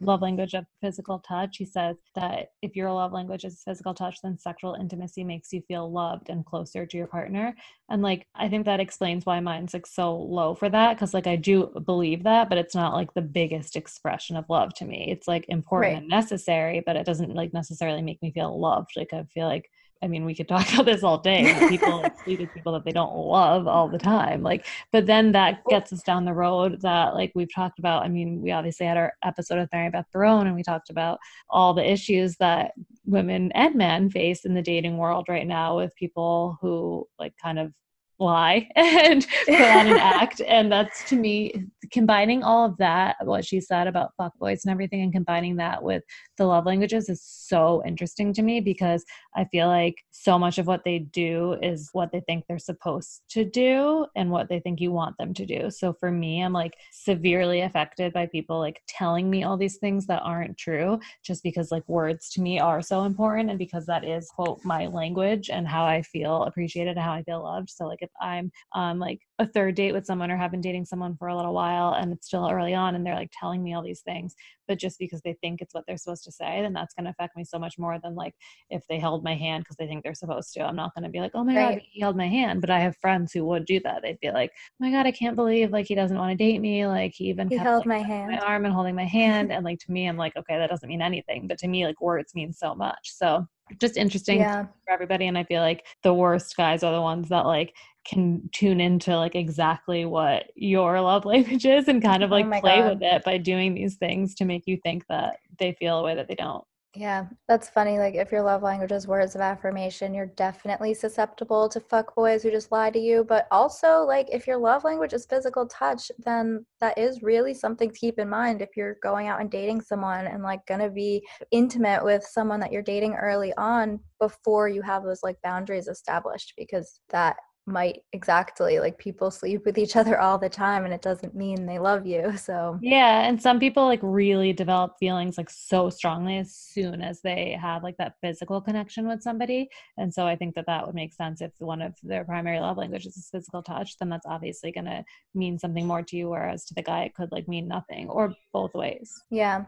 love 0.00 0.22
language 0.22 0.54
of 0.54 0.66
physical 0.80 1.18
touch. 1.20 1.56
He 1.56 1.64
says 1.64 1.96
that 2.14 2.50
if 2.62 2.76
your 2.76 2.92
love 2.92 3.12
language 3.12 3.44
is 3.44 3.62
physical 3.64 3.94
touch, 3.94 4.18
then 4.22 4.38
sexual 4.38 4.74
intimacy 4.74 5.24
makes 5.24 5.52
you 5.52 5.62
feel 5.68 5.90
loved 5.90 6.28
and 6.28 6.44
closer 6.44 6.86
to 6.86 6.96
your 6.96 7.06
partner. 7.06 7.54
And 7.88 8.02
like, 8.02 8.26
I 8.34 8.48
think 8.48 8.66
that 8.66 8.80
explains 8.80 9.26
why 9.26 9.40
mine's 9.40 9.74
like 9.74 9.86
so 9.86 10.16
low 10.16 10.54
for 10.54 10.68
that. 10.68 10.98
Cause 10.98 11.14
like, 11.14 11.26
I 11.26 11.36
do 11.36 11.66
believe 11.84 12.24
that, 12.24 12.48
but 12.48 12.58
it's 12.58 12.74
not 12.74 12.94
like 12.94 13.12
the 13.14 13.22
biggest 13.22 13.76
expression 13.76 14.36
of 14.36 14.44
love 14.48 14.74
to 14.74 14.84
me. 14.84 15.08
It's 15.10 15.28
like 15.28 15.46
important 15.48 15.94
right. 15.94 16.00
and 16.00 16.08
necessary, 16.08 16.82
but 16.84 16.96
it 16.96 17.06
doesn't 17.06 17.34
like 17.34 17.52
necessarily 17.52 18.02
make 18.02 18.22
me 18.22 18.32
feel 18.32 18.58
loved. 18.58 18.90
Like, 18.96 19.12
I 19.12 19.24
feel 19.34 19.46
like 19.46 19.70
I 20.00 20.06
mean, 20.06 20.24
we 20.24 20.34
could 20.34 20.48
talk 20.48 20.68
about 20.72 20.86
this 20.86 21.02
all 21.02 21.18
day. 21.18 21.54
People 21.68 22.04
sleep 22.24 22.40
with 22.40 22.54
people 22.54 22.72
that 22.72 22.84
they 22.84 22.92
don't 22.92 23.16
love 23.16 23.66
all 23.66 23.88
the 23.88 23.98
time. 23.98 24.42
Like, 24.42 24.66
but 24.92 25.06
then 25.06 25.32
that 25.32 25.64
gets 25.68 25.92
us 25.92 26.02
down 26.02 26.24
the 26.24 26.34
road 26.34 26.80
that, 26.82 27.14
like, 27.14 27.32
we've 27.34 27.52
talked 27.52 27.78
about. 27.78 28.04
I 28.04 28.08
mean, 28.08 28.40
we 28.40 28.52
obviously 28.52 28.86
had 28.86 28.96
our 28.96 29.12
episode 29.24 29.58
with 29.58 29.72
Mary 29.72 29.90
Beth 29.90 30.06
Barone, 30.12 30.46
and 30.46 30.54
we 30.54 30.62
talked 30.62 30.90
about 30.90 31.18
all 31.50 31.74
the 31.74 31.90
issues 31.90 32.36
that 32.36 32.72
women 33.04 33.50
and 33.52 33.74
men 33.74 34.10
face 34.10 34.44
in 34.44 34.54
the 34.54 34.62
dating 34.62 34.98
world 34.98 35.26
right 35.28 35.46
now 35.46 35.76
with 35.76 35.94
people 35.96 36.58
who, 36.60 37.06
like, 37.18 37.34
kind 37.42 37.58
of 37.58 37.72
lie 38.18 38.68
and 38.76 39.26
put 39.46 39.60
on 39.60 39.86
an 39.86 39.98
act. 39.98 40.40
And 40.46 40.70
that's 40.70 41.08
to 41.08 41.16
me, 41.16 41.66
combining 41.90 42.42
all 42.42 42.64
of 42.64 42.76
that, 42.78 43.16
what 43.22 43.44
she 43.44 43.60
said 43.60 43.86
about 43.86 44.12
fuckboys 44.20 44.64
and 44.64 44.72
everything, 44.72 45.02
and 45.02 45.12
combining 45.12 45.56
that 45.56 45.82
with 45.82 46.02
the 46.38 46.46
love 46.46 46.66
languages 46.66 47.08
is 47.08 47.22
so 47.22 47.82
interesting 47.86 48.32
to 48.32 48.42
me 48.42 48.60
because 48.60 49.04
I 49.36 49.44
feel 49.44 49.68
like 49.68 49.96
so 50.10 50.38
much 50.38 50.58
of 50.58 50.66
what 50.66 50.84
they 50.84 51.00
do 51.00 51.58
is 51.62 51.90
what 51.92 52.10
they 52.12 52.20
think 52.20 52.44
they're 52.46 52.58
supposed 52.58 53.22
to 53.30 53.44
do 53.44 54.06
and 54.16 54.30
what 54.30 54.48
they 54.48 54.60
think 54.60 54.80
you 54.80 54.92
want 54.92 55.18
them 55.18 55.34
to 55.34 55.44
do. 55.44 55.70
So 55.70 55.92
for 55.92 56.10
me, 56.10 56.42
I'm 56.42 56.52
like 56.52 56.74
severely 56.92 57.60
affected 57.60 58.12
by 58.12 58.26
people 58.26 58.58
like 58.58 58.80
telling 58.88 59.28
me 59.28 59.44
all 59.44 59.56
these 59.56 59.76
things 59.76 60.06
that 60.06 60.22
aren't 60.22 60.56
true 60.56 60.98
just 61.22 61.42
because 61.42 61.70
like 61.70 61.88
words 61.88 62.30
to 62.30 62.40
me 62.40 62.58
are 62.58 62.80
so 62.80 63.04
important 63.04 63.50
and 63.50 63.58
because 63.58 63.86
that 63.86 64.04
is 64.04 64.30
quote 64.30 64.64
my 64.64 64.86
language 64.86 65.50
and 65.50 65.66
how 65.68 65.84
I 65.84 66.02
feel 66.02 66.44
appreciated 66.44 66.96
and 66.96 67.00
how 67.00 67.12
I 67.12 67.22
feel 67.22 67.42
loved. 67.42 67.70
So 67.70 67.86
like 67.86 68.02
if 68.02 68.10
I'm 68.20 68.50
um 68.74 68.98
like 68.98 69.20
a 69.38 69.46
third 69.46 69.76
date 69.76 69.92
with 69.92 70.04
someone 70.04 70.30
or 70.30 70.36
have 70.36 70.50
been 70.50 70.60
dating 70.60 70.84
someone 70.84 71.16
for 71.16 71.28
a 71.28 71.36
little 71.36 71.54
while 71.54 71.94
and 71.94 72.12
it's 72.12 72.26
still 72.26 72.48
early 72.50 72.74
on 72.74 72.96
and 72.96 73.06
they're 73.06 73.14
like 73.14 73.30
telling 73.32 73.62
me 73.62 73.72
all 73.72 73.82
these 73.82 74.00
things, 74.00 74.34
but 74.66 74.78
just 74.78 74.98
because 74.98 75.20
they 75.22 75.34
think 75.40 75.60
it's 75.60 75.74
what 75.74 75.84
they're 75.86 75.96
supposed 75.96 76.24
to 76.24 76.32
say, 76.32 76.60
then 76.60 76.72
that's 76.72 76.92
going 76.92 77.04
to 77.04 77.10
affect 77.10 77.36
me 77.36 77.44
so 77.44 77.58
much 77.58 77.78
more 77.78 77.98
than 78.02 78.16
like 78.16 78.34
if 78.68 78.82
they 78.88 78.98
held 78.98 79.22
my 79.22 79.36
hand 79.36 79.62
because 79.62 79.76
they 79.76 79.86
think 79.86 80.02
they're 80.02 80.14
supposed 80.14 80.52
to. 80.54 80.64
I'm 80.64 80.74
not 80.74 80.92
going 80.94 81.04
to 81.04 81.08
be 81.08 81.20
like, 81.20 81.32
oh 81.34 81.44
my 81.44 81.56
right. 81.56 81.74
God, 81.76 81.82
he 81.84 82.00
held 82.00 82.16
my 82.16 82.26
hand. 82.26 82.60
But 82.60 82.70
I 82.70 82.80
have 82.80 82.96
friends 82.96 83.32
who 83.32 83.44
would 83.46 83.64
do 83.64 83.78
that. 83.80 84.02
They'd 84.02 84.20
be 84.20 84.30
like, 84.32 84.50
oh 84.54 84.74
my 84.80 84.90
God, 84.90 85.06
I 85.06 85.12
can't 85.12 85.36
believe 85.36 85.70
like 85.70 85.86
he 85.86 85.94
doesn't 85.94 86.18
want 86.18 86.30
to 86.30 86.36
date 86.36 86.60
me. 86.60 86.86
Like 86.86 87.12
he 87.14 87.28
even 87.28 87.48
he 87.48 87.56
kept, 87.56 87.66
held 87.66 87.86
like, 87.86 87.86
my 87.86 87.98
hand, 87.98 88.32
my 88.32 88.38
arm 88.38 88.64
and 88.64 88.74
holding 88.74 88.96
my 88.96 89.06
hand. 89.06 89.52
and 89.52 89.64
like 89.64 89.78
to 89.80 89.92
me, 89.92 90.08
I'm 90.08 90.16
like, 90.16 90.36
okay, 90.36 90.58
that 90.58 90.70
doesn't 90.70 90.88
mean 90.88 91.02
anything. 91.02 91.46
But 91.46 91.58
to 91.58 91.68
me, 91.68 91.86
like 91.86 92.00
words 92.00 92.34
mean 92.34 92.52
so 92.52 92.74
much. 92.74 93.12
So 93.14 93.46
just 93.80 93.96
interesting 93.96 94.40
yeah. 94.40 94.64
for 94.84 94.92
everybody. 94.92 95.26
And 95.26 95.36
I 95.36 95.44
feel 95.44 95.60
like 95.60 95.86
the 96.02 96.14
worst 96.14 96.56
guys 96.56 96.82
are 96.82 96.92
the 96.92 97.02
ones 97.02 97.28
that 97.28 97.46
like 97.46 97.74
can 98.06 98.48
tune 98.52 98.80
into 98.80 99.16
like 99.16 99.34
exactly 99.34 100.04
what 100.04 100.44
your 100.54 101.00
love 101.00 101.24
language 101.26 101.66
is 101.66 101.88
and 101.88 102.02
kind 102.02 102.22
of 102.22 102.32
oh 102.32 102.36
like 102.36 102.46
oh 102.46 102.60
play 102.60 102.78
God. 102.78 102.90
with 102.90 103.02
it 103.02 103.24
by 103.24 103.38
doing 103.38 103.74
these 103.74 103.96
things 103.96 104.34
to 104.36 104.44
make 104.44 104.66
you 104.66 104.78
think 104.82 105.04
that 105.08 105.36
they 105.58 105.72
feel 105.78 105.98
a 105.98 106.02
way 106.02 106.14
that 106.14 106.28
they 106.28 106.34
don't. 106.34 106.64
Yeah, 106.94 107.26
that's 107.46 107.68
funny. 107.68 107.98
Like, 107.98 108.14
if 108.14 108.32
your 108.32 108.42
love 108.42 108.62
language 108.62 108.92
is 108.92 109.06
words 109.06 109.34
of 109.34 109.42
affirmation, 109.42 110.14
you're 110.14 110.26
definitely 110.26 110.94
susceptible 110.94 111.68
to 111.68 111.80
fuck 111.80 112.14
boys 112.14 112.42
who 112.42 112.50
just 112.50 112.72
lie 112.72 112.90
to 112.90 112.98
you. 112.98 113.24
But 113.24 113.46
also, 113.50 114.00
like, 114.04 114.26
if 114.32 114.46
your 114.46 114.56
love 114.56 114.84
language 114.84 115.12
is 115.12 115.26
physical 115.26 115.66
touch, 115.66 116.10
then 116.18 116.64
that 116.80 116.96
is 116.96 117.22
really 117.22 117.52
something 117.52 117.90
to 117.90 117.98
keep 117.98 118.18
in 118.18 118.28
mind 118.28 118.62
if 118.62 118.70
you're 118.74 118.96
going 119.02 119.28
out 119.28 119.40
and 119.40 119.50
dating 119.50 119.82
someone 119.82 120.26
and 120.26 120.42
like 120.42 120.64
gonna 120.66 120.88
be 120.90 121.22
intimate 121.50 122.02
with 122.02 122.24
someone 122.24 122.58
that 122.60 122.72
you're 122.72 122.82
dating 122.82 123.14
early 123.16 123.52
on 123.58 124.00
before 124.18 124.68
you 124.68 124.80
have 124.80 125.04
those 125.04 125.22
like 125.22 125.36
boundaries 125.42 125.88
established, 125.88 126.54
because 126.56 127.00
that 127.10 127.36
might 127.68 128.02
exactly 128.12 128.80
like 128.80 128.98
people 128.98 129.30
sleep 129.30 129.64
with 129.64 129.78
each 129.78 129.96
other 129.96 130.18
all 130.20 130.38
the 130.38 130.48
time 130.48 130.84
and 130.84 130.92
it 130.92 131.02
doesn't 131.02 131.34
mean 131.34 131.66
they 131.66 131.78
love 131.78 132.06
you 132.06 132.36
so. 132.36 132.78
Yeah 132.82 133.28
and 133.28 133.40
some 133.40 133.60
people 133.60 133.84
like 133.84 134.00
really 134.02 134.52
develop 134.52 134.94
feelings 134.98 135.38
like 135.38 135.50
so 135.50 135.90
strongly 135.90 136.38
as 136.38 136.54
soon 136.54 137.02
as 137.02 137.20
they 137.22 137.56
have 137.60 137.82
like 137.82 137.96
that 137.98 138.14
physical 138.22 138.60
connection 138.60 139.06
with 139.06 139.22
somebody 139.22 139.68
and 139.96 140.12
so 140.12 140.26
i 140.26 140.36
think 140.36 140.54
that 140.54 140.66
that 140.66 140.86
would 140.86 140.94
make 140.94 141.12
sense 141.12 141.40
if 141.40 141.52
one 141.58 141.82
of 141.82 141.94
their 142.02 142.24
primary 142.24 142.60
love 142.60 142.76
languages 142.76 143.16
is 143.16 143.28
physical 143.30 143.62
touch 143.62 143.96
then 143.98 144.08
that's 144.08 144.26
obviously 144.26 144.72
going 144.72 144.84
to 144.84 145.04
mean 145.34 145.58
something 145.58 145.86
more 145.86 146.02
to 146.02 146.16
you 146.16 146.28
whereas 146.28 146.64
to 146.64 146.74
the 146.74 146.82
guy 146.82 147.02
it 147.02 147.14
could 147.14 147.30
like 147.32 147.48
mean 147.48 147.68
nothing 147.68 148.08
or 148.08 148.34
both 148.52 148.74
ways. 148.74 149.12
Yeah 149.30 149.64